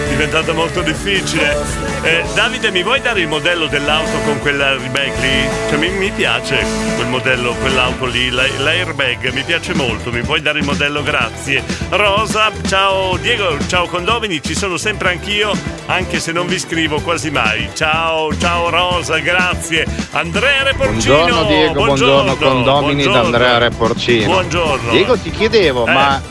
diventata 0.10 0.52
molto 0.52 0.82
difficile. 0.82 1.56
Eh, 2.02 2.24
Davide, 2.34 2.72
mi 2.72 2.84
vuoi 2.84 3.00
dare 3.00 3.22
il 3.22 3.28
modello 3.28 3.68
dell'auto 3.68 4.18
con 4.26 4.40
quell'airbag 4.40 5.20
lì? 5.22 5.48
Cioè, 5.70 5.78
mi, 5.78 5.90
mi 5.92 6.12
piace 6.12 6.66
quel 6.96 7.08
modello, 7.08 7.54
quell'auto 7.54 8.06
lì, 8.06 8.30
la- 8.32 8.48
l'airbag, 8.58 9.32
mi 9.32 9.44
piace 9.44 9.74
molto. 9.74 10.12
Mi 10.12 10.22
puoi 10.24 10.42
dare 10.42 10.60
il 10.60 10.66
modello? 10.66 11.04
Grazie. 11.04 11.64
Rosa, 11.90 12.52
ciao 12.68 13.16
Diego, 13.18 13.56
ciao 13.68 13.88
Condomini, 13.88 14.42
ci 14.44 14.56
sono 14.56 14.76
sempre 14.78 15.12
anch'io, 15.12 15.52
anche 15.86 16.20
se 16.20 16.32
non 16.34 16.48
vi 16.48 16.60
scrivo 16.60 16.87
quasi 16.96 17.30
mai. 17.30 17.70
Ciao, 17.74 18.36
ciao 18.38 18.70
Rosa, 18.70 19.18
grazie. 19.20 19.86
Andrea 20.12 20.64
Reporcino. 20.64 21.16
Buongiorno 21.16 21.44
Diego, 21.46 21.74
buongiorno, 21.74 22.36
condomini 22.36 23.04
da 23.04 23.10
buongiorno. 23.10 23.20
Andrea 23.26 23.58
Reporcino. 23.58 24.26
Buongiorno. 24.32 24.92
Diego 24.92 25.18
ti 25.18 25.30
chiedevo, 25.32 25.86
Eh. 25.86 25.92
ma 25.92 26.22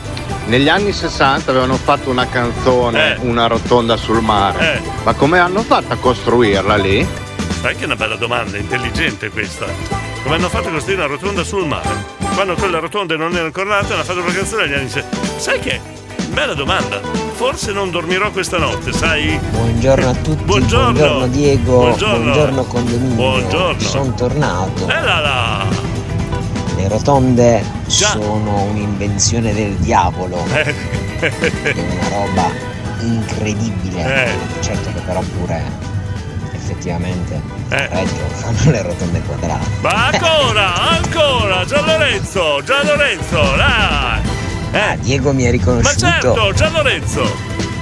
negli 0.47 0.67
anni 0.69 0.91
60 0.91 1.51
avevano 1.51 1.75
fatto 1.77 2.09
una 2.09 2.27
canzone, 2.27 3.15
Eh. 3.15 3.19
una 3.21 3.47
rotonda 3.47 3.95
sul 3.97 4.21
mare. 4.21 4.75
Eh. 4.75 4.81
Ma 5.03 5.13
come 5.13 5.39
hanno 5.39 5.61
fatto 5.63 5.93
a 5.93 5.97
costruirla 5.97 6.75
lì? 6.75 7.07
Sai 7.61 7.75
che 7.75 7.83
è 7.83 7.85
una 7.85 7.95
bella 7.95 8.15
domanda, 8.15 8.57
intelligente 8.57 9.29
questa. 9.29 9.65
Come 10.23 10.35
hanno 10.35 10.49
fatto 10.49 10.67
a 10.67 10.71
costruire 10.71 11.03
una 11.03 11.11
rotonda 11.11 11.43
sul 11.43 11.65
mare? 11.65 12.15
Quando 12.35 12.53
quelle 12.55 12.79
rotonde 12.79 13.15
non 13.15 13.31
erano 13.31 13.45
ancora 13.45 13.69
nate, 13.69 13.93
hanno 13.93 14.03
fatto 14.03 14.19
una 14.19 14.31
canzone 14.31 14.65
negli 14.65 14.73
anni 14.75 14.89
60. 14.89 15.17
Sai 15.39 15.59
che? 15.59 15.79
Bella 16.29 16.53
domanda. 16.53 16.99
Forse 17.33 17.71
non 17.71 17.89
dormirò 17.91 18.31
questa 18.31 18.57
notte, 18.57 18.91
sai? 18.91 19.39
Buongiorno 19.51 20.09
a 20.09 20.13
tutti, 20.13 20.43
Buongiorno. 20.43 20.91
buongiorno, 20.91 21.27
Diego, 21.27 21.77
Buongiorno. 21.79 22.17
buongiorno, 22.23 22.63
condominio. 22.65 23.15
Buongiorno. 23.15 23.79
Sono 23.79 24.13
tornato. 24.13 24.87
E 24.87 25.01
là 25.01 25.19
là. 25.19 25.65
Le 26.75 26.87
rotonde 26.87 27.63
sono 27.87 28.63
un'invenzione 28.69 29.53
del 29.53 29.73
diavolo. 29.75 30.43
Eh. 30.53 30.73
È 31.19 31.73
una 31.73 32.09
roba 32.09 32.51
incredibile. 33.01 34.25
Eh. 34.25 34.31
Certo 34.61 34.91
che 34.93 34.99
però 35.01 35.21
pure 35.39 35.85
effettivamente 36.53 37.41
Eh. 37.69 37.87
peggio 37.89 38.27
fanno 38.33 38.71
le 38.71 38.81
rotonde 38.83 39.21
quadrate. 39.21 39.67
Ma 39.81 40.07
ancora, 40.07 40.73
ancora, 40.89 41.65
Gian 41.65 41.85
Lorenzo, 41.85 42.61
Gian 42.63 42.85
Lorenzo, 42.85 43.41
dai. 43.55 44.35
Ah, 44.71 44.95
Diego 44.97 45.33
mi 45.33 45.43
ha 45.43 45.45
Ma 45.45 45.51
riconosciuto. 45.51 45.99
certo, 45.99 46.51
Gian 46.53 46.71
Lorenzo. 46.73 47.23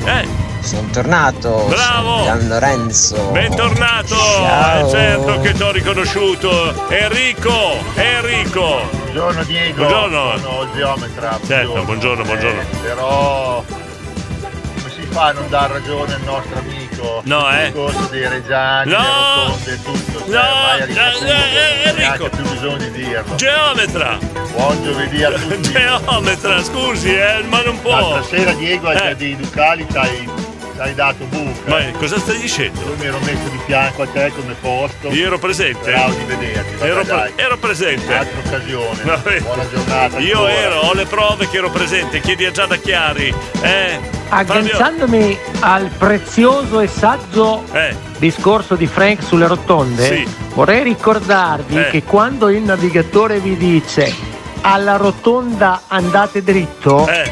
Eh, 0.06 0.28
Sono 0.62 0.88
tornato. 0.92 1.66
Bravo. 1.68 2.10
sono 2.18 2.24
Gian 2.24 2.48
Lorenzo. 2.48 3.30
bentornato. 3.32 4.16
Ciao. 4.16 4.88
Eh, 4.88 4.90
certo 4.90 5.40
che 5.42 5.52
ti 5.54 5.62
ho 5.62 5.72
riconosciuto. 5.72 6.90
Enrico, 6.90 7.78
Enrico. 7.96 8.82
Buongiorno 9.04 9.44
Diego, 9.44 9.78
Buongiorno. 9.86 10.38
sono 10.40 10.62
il 10.64 10.70
geometra. 10.76 11.40
Certo, 11.46 11.84
buongiorno, 11.84 12.24
buongiorno. 12.24 12.62
Eh, 12.62 12.66
però 12.82 13.64
come 13.68 14.90
si 14.94 15.02
fa 15.10 15.26
a 15.28 15.32
non 15.32 15.50
dar 15.50 15.70
ragione 15.72 16.14
al 16.14 16.22
nostro 16.22 16.58
amico 16.60 16.85
No, 17.24 17.40
sul 17.42 17.54
eh. 17.54 17.64
discorso 17.66 18.08
dei 18.10 18.28
Reggiani, 18.28 18.92
No. 18.92 18.98
rotonde 18.98 19.82
tutto? 19.84 20.20
Cioè, 20.20 20.30
No, 20.30 20.40
ha 20.40 20.86
risaputo, 20.86 21.26
eh, 21.26 21.30
eh, 21.30 21.92
neanche 21.94 22.24
Enrico. 22.24 22.30
più 22.30 22.50
bisogno 22.50 22.78
di 22.78 22.92
dirlo. 22.92 23.36
Geometra. 23.36 24.18
Buon 24.52 24.84
giovedì 24.84 25.24
a 25.24 25.32
tutti. 25.32 25.72
Geometra, 25.72 26.64
scusi, 26.64 27.14
eh, 27.16 27.44
ma 27.48 27.62
non 27.62 27.80
può. 27.82 27.92
L'altra 27.92 28.24
sera 28.24 28.52
Diego 28.54 28.88
ai 28.88 28.96
Eh. 28.96 29.00
giardini 29.00 29.36
ducali 29.38 29.86
ci 29.90 30.30
hai, 30.78 30.94
dato 30.94 31.26
buca. 31.26 31.60
Ma 31.66 31.80
cosa 31.98 32.20
stai 32.20 32.38
dicendo? 32.40 32.80
Io 32.82 32.96
mi 32.98 33.06
ero 33.06 33.20
messo 33.20 33.48
di 33.50 33.60
fianco 33.66 34.02
a 34.04 34.08
te 34.08 34.32
come 34.36 34.56
posto. 34.60 35.10
Io 35.10 35.26
ero 35.28 35.38
presente. 35.40 35.80
Speravo 35.82 36.14
di 36.14 36.24
vederti. 36.26 36.84
Ero, 36.84 37.04
dai. 37.04 37.32
ero 37.36 37.58
presente. 37.58 38.14
Altra 38.14 38.40
occasione. 38.46 39.04
Vabbè. 39.04 39.42
Buona 39.42 39.68
giornata. 39.70 40.20
Io 40.20 40.38
ancora. 40.46 40.54
ero, 40.54 40.76
ho 40.80 40.94
le 40.94 41.06
prove 41.06 41.48
che 41.50 41.58
ero 41.58 41.70
presente, 41.70 42.20
chiedi 42.20 42.46
a 42.46 42.52
Giada 42.52 42.76
Chiari. 42.76 43.34
Eh, 43.62 44.00
Agganciandomi 44.30 45.38
al 45.60 45.90
prezioso 45.98 46.80
e 46.80 46.88
saggio 46.88 47.64
Eh. 47.72 47.96
discorso 48.18 48.76
di 48.76 48.88
Frank 48.88 49.22
sulle 49.24 49.48
rotonde, 49.48 50.04
Sì. 50.08 50.28
vorrei 50.54 50.84
ricordarvi 50.84 51.78
Eh. 51.78 51.90
che 51.90 52.04
quando 52.04 52.50
il 52.50 52.62
navigatore 52.64 53.40
vi 53.40 53.56
dice 53.56 54.14
alla 54.62 54.96
rotonda 54.98 55.84
andate 55.88 56.42
dritto, 56.44 57.08
Eh, 57.08 57.32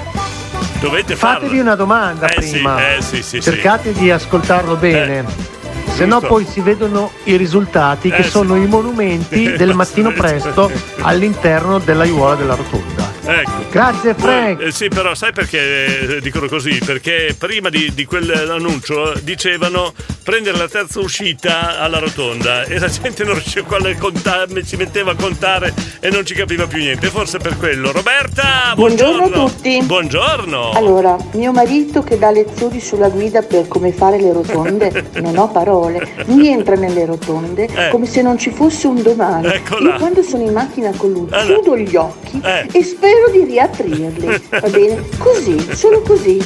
dovete 0.83 1.15
farlo. 1.15 1.39
fatevi 1.41 1.59
una 1.59 1.75
domanda 1.75 2.27
Eh, 2.27 2.41
sì, 2.41 2.51
prima. 2.51 2.95
eh, 2.95 3.01
sì, 3.01 3.17
sì, 3.17 3.23
sì. 3.23 3.41
Cercate 3.41 3.93
di 3.93 4.11
ascoltarlo 4.11 4.75
bene. 4.75 5.51
Se 5.93 6.05
no 6.05 6.19
poi 6.21 6.43
si 6.45 6.59
vedono 6.61 7.11
i 7.25 7.35
risultati 7.37 8.07
Eh, 8.09 8.11
che 8.15 8.23
sì. 8.23 8.29
sono 8.29 8.55
i 8.55 8.65
monumenti 8.65 9.51
del 9.57 9.73
mattino 9.75 10.11
presto 10.11 10.71
all'interno 11.01 11.77
dell'aiuola 11.79 12.35
della 12.35 12.55
rotonda. 12.55 13.11
Ecco. 13.25 13.51
Grazie 13.69 14.13
Frank. 14.15 14.61
Eh, 14.61 14.71
sì, 14.71 14.87
però 14.89 15.13
sai 15.15 15.31
perché 15.31 16.17
eh, 16.17 16.21
dicono 16.21 16.47
così? 16.47 16.79
Perché 16.83 17.35
prima 17.37 17.69
di, 17.69 17.91
di 17.93 18.05
quell'annuncio 18.05 19.13
dicevano 19.21 19.93
prendere 20.23 20.57
la 20.57 20.67
terza 20.69 20.99
uscita 21.01 21.79
alla 21.79 21.99
rotonda 21.99 22.63
e 22.63 22.79
la 22.79 22.87
gente 22.87 23.23
non 23.25 23.33
riusciva 23.33 23.77
a 23.77 23.95
contare, 23.97 24.63
si 24.63 24.75
metteva 24.77 25.11
a 25.11 25.15
contare 25.15 25.73
e 25.99 26.09
non 26.09 26.25
ci 26.25 26.33
capiva 26.33 26.65
più 26.65 26.77
niente. 26.79 27.07
Forse 27.07 27.37
per 27.39 27.57
quello. 27.57 27.91
Roberta, 27.91 28.71
buongiorno. 28.75 29.17
Buongiorno 29.17 29.43
a 29.45 29.49
tutti. 29.49 29.81
Buongiorno. 29.83 30.71
Allora, 30.71 31.17
mio 31.33 31.51
marito 31.51 32.01
che 32.03 32.17
dà 32.17 32.31
lezioni 32.31 32.79
sulla 32.79 33.09
guida 33.09 33.41
per 33.41 33.67
come 33.67 33.91
fare 33.91 34.19
le 34.19 34.31
rotonde, 34.31 35.09
non 35.21 35.37
ho 35.37 35.49
parole, 35.49 36.25
mi 36.27 36.47
entra 36.47 36.75
nelle 36.75 37.05
rotonde 37.05 37.67
Eh. 37.73 37.89
come 37.89 38.05
se 38.05 38.21
non 38.21 38.37
ci 38.37 38.49
fosse 38.51 38.87
un 38.87 39.01
domani. 39.01 39.47
Eccola. 39.47 39.91
Io 39.93 39.97
quando 39.97 40.23
sono 40.23 40.43
in 40.43 40.53
macchina 40.53 40.91
con 40.95 41.11
lui 41.11 41.27
no. 41.29 41.37
chiudo 41.45 41.77
gli 41.77 41.95
occhi 41.95 42.39
Eh. 42.43 42.67
e 42.71 42.83
spero 42.83 43.29
di 43.31 43.43
riaprirli. 43.43 44.41
Va 44.49 44.69
bene? 44.69 45.03
Così, 45.17 45.75
solo 45.75 46.01
così. 46.01 46.45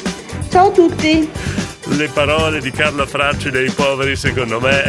Ciao 0.49 0.67
a 0.67 0.71
tutti. 0.71 1.29
Le 1.89 2.09
parole 2.09 2.59
di 2.59 2.69
Carla 2.71 3.05
Fracci 3.07 3.49
dei 3.49 3.71
poveri, 3.71 4.15
secondo 4.15 4.59
me, 4.59 4.83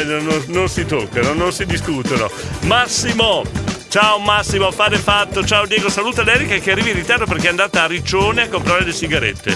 eh, 0.00 0.04
non, 0.04 0.44
non- 0.48 0.68
si 0.68 0.84
toccano, 0.86 1.32
non 1.32 1.52
si 1.52 1.64
discutono. 1.66 2.30
Massimo! 2.62 3.42
Ciao 3.88 4.18
Massimo, 4.18 4.70
fare 4.70 4.96
fatto. 4.96 5.44
Ciao 5.44 5.66
Diego, 5.66 5.88
saluta 5.90 6.22
l'Erica 6.22 6.56
che 6.56 6.70
arriva 6.70 6.88
in 6.88 6.94
ritardo 6.94 7.26
perché 7.26 7.46
è 7.46 7.50
andata 7.50 7.82
a 7.82 7.86
Riccione 7.86 8.42
a 8.42 8.48
comprare 8.48 8.84
le 8.84 8.92
sigarette. 8.92 9.54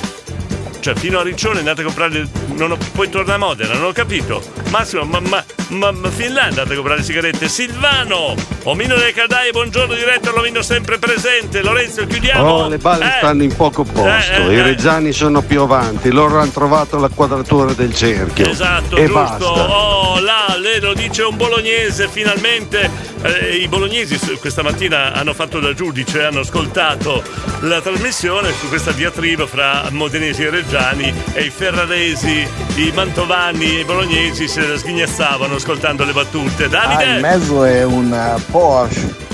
Cioè, 0.81 0.95
fino 0.95 1.19
a 1.19 1.23
Riccione 1.23 1.57
è 1.57 1.59
andata 1.61 1.81
a 1.81 1.85
comprare. 1.85 2.13
le- 2.13 2.29
Non 2.55 2.73
ho- 2.73 2.79
poi 2.93 3.09
torna 3.09 3.35
a 3.35 3.39
Modena, 3.39 3.73
non 3.75 3.85
ho 3.85 3.93
capito. 3.93 4.43
Massimo, 4.71 5.05
ma, 5.05 5.21
ma, 5.21 5.45
ma, 5.69 5.91
ma 5.91 6.11
fin 6.11 6.33
là 6.33 6.43
è 6.45 6.49
andata 6.49 6.73
a 6.73 6.75
comprare 6.75 7.03
sigarette. 7.03 7.49
Silvano! 7.49 8.35
Omino 8.65 8.97
delle 8.97 9.13
caldaie, 9.13 9.51
buongiorno 9.53 9.95
diretto, 9.95 10.31
l'omino 10.33 10.63
sempre 10.63 10.99
presente. 10.99 11.63
Lorenzo, 11.63 12.07
chiudiamo. 12.07 12.49
Oh, 12.49 12.69
le 12.69 12.79
balle 12.79 13.05
Eh. 13.07 13.19
stanno 13.19 13.43
in 13.43 13.55
poco 13.55 13.85
posto, 13.85 14.07
Eh, 14.33 14.43
eh, 14.49 14.53
i 14.53 14.59
eh. 14.59 14.63
reggiani 14.63 15.13
sono 15.13 15.43
più 15.43 15.61
avanti, 15.63 16.11
loro 16.11 16.39
hanno 16.41 16.51
trovato 16.51 16.99
la 16.99 17.09
quadratura 17.09 17.73
del 17.73 17.95
cerchio. 17.95 18.49
Esatto, 18.49 18.97
e 18.97 19.07
giusto. 19.07 19.15
basta. 19.15 19.45
Oh, 19.47 20.21
là, 20.21 20.57
le 20.59 20.81
lo 20.81 20.95
dice 20.95 21.23
un 21.23 21.37
bolognese 21.37 22.09
finalmente. 22.09 23.06
Eh, 23.23 23.57
I 23.57 23.69
bolognesi 23.69 24.19
questa 24.39 24.63
mattina 24.63 25.13
hanno 25.13 25.33
fatto 25.33 25.59
da 25.59 25.73
giudice, 25.73 26.25
hanno 26.25 26.41
ascoltato 26.41 27.23
la 27.61 27.81
trasmissione 27.81 28.53
su 28.53 28.69
questa 28.69 28.93
diatriba 28.93 29.47
fra 29.47 29.89
modenesi 29.91 30.45
e 30.45 30.51
reggiani 30.51 31.13
e 31.33 31.45
i 31.45 31.51
ferraresi, 31.51 32.47
i 32.77 32.93
mantovani 32.95 33.77
e 33.77 33.81
i 33.81 33.85
bolognesi 33.85 34.47
se 34.49 34.67
la 34.67 34.77
sghignazzavano 34.77 35.55
ascoltando 35.55 36.05
le 36.05 36.13
battute. 36.13 36.65
Ah, 36.65 36.67
in 36.67 36.71
Davide! 36.71 37.21
mezzo 37.21 37.65
è 37.65 37.85
un 37.85 38.13
eh, 38.13 38.41
Porsche. 38.51 39.25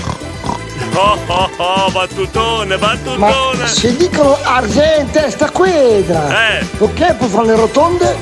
Oh 0.95 1.17
oh 1.25 1.49
oh, 1.57 1.89
battutone, 1.91 2.77
battutone! 2.77 3.17
Ma 3.17 3.65
se 3.65 3.95
dicono 3.95 4.37
argente, 4.43 5.31
sta 5.31 5.49
quadra. 5.49 6.59
Eh. 6.59 6.65
Perché 6.77 7.15
può 7.17 7.27
fare 7.27 7.47
le 7.47 7.55
rotonde? 7.55 8.15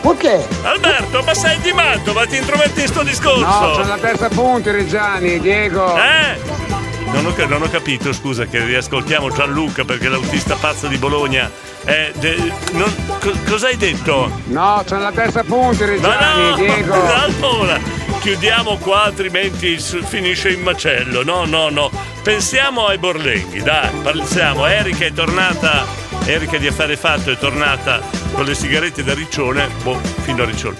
Perché? 0.00 0.46
Alberto, 0.62 1.22
ma 1.22 1.34
sei 1.34 1.58
di 1.60 1.72
matto, 1.72 2.12
ma 2.12 2.26
ti 2.26 2.36
intrometti 2.36 2.80
in 2.82 2.86
sto 2.86 3.02
discorso! 3.02 3.40
No, 3.44 3.72
sono 3.74 3.86
la 3.86 3.98
terza 3.98 4.28
punta, 4.28 4.70
Reggiani, 4.70 5.38
Diego. 5.40 5.96
Eh? 5.96 6.76
Non 7.12 7.24
ho, 7.26 7.46
non 7.46 7.62
ho 7.62 7.70
capito, 7.70 8.12
scusa, 8.12 8.44
che 8.46 8.62
riascoltiamo 8.64 9.30
Gianluca 9.30 9.84
perché 9.84 10.08
l'autista 10.08 10.56
pazzo 10.56 10.86
di 10.88 10.98
Bologna. 10.98 11.50
è 11.84 12.10
de- 12.16 12.52
non- 12.72 12.94
co- 13.18 13.32
cosa 13.48 13.68
hai 13.68 13.76
detto? 13.78 14.30
No, 14.46 14.82
sono 14.86 15.00
la 15.02 15.12
terza 15.12 15.42
punta, 15.42 15.84
Ma 15.86 15.90
Reggiani, 15.90 16.48
no! 16.50 16.54
Diego. 16.56 16.94
Allora, 17.14 17.80
chiudiamo 18.20 18.76
qua, 18.76 19.04
altrimenti 19.04 19.78
finisce 19.78 20.50
in 20.50 20.60
macello. 20.60 21.22
No, 21.24 21.44
no, 21.46 21.70
no. 21.70 21.90
Pensiamo 22.22 22.86
ai 22.86 22.98
Borlenghi, 22.98 23.62
dai, 23.62 23.88
parliamo. 24.02 24.66
Erika 24.66 25.06
è 25.06 25.12
tornata, 25.12 25.86
Erika 26.28 26.58
di 26.58 26.66
Affare 26.66 26.98
Fatto 26.98 27.30
è 27.30 27.38
tornata 27.38 28.02
con 28.32 28.44
le 28.44 28.54
sigarette 28.54 29.02
da 29.02 29.14
Riccione, 29.14 29.66
boh, 29.82 29.98
fino 30.20 30.42
a 30.42 30.44
Riccione. 30.44 30.76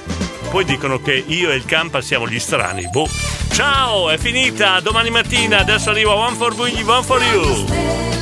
Poi 0.51 0.63
dicono 0.67 1.01
che 1.01 1.25
io 1.27 1.51
e 1.51 1.55
il 1.55 1.65
Campa 1.65 2.03
siamo 2.03 2.29
gli 2.29 2.39
strani, 2.39 2.87
boh. 2.91 3.09
Ciao, 3.53 4.11
è 4.11 4.19
finita, 4.19 4.79
domani 4.81 5.09
mattina, 5.09 5.61
adesso 5.61 5.89
arriva 5.89 6.15
One 6.15 6.37
for 6.37 6.55
Me, 6.55 6.83
One 6.85 7.03
for 7.03 7.23
You. 7.23 8.18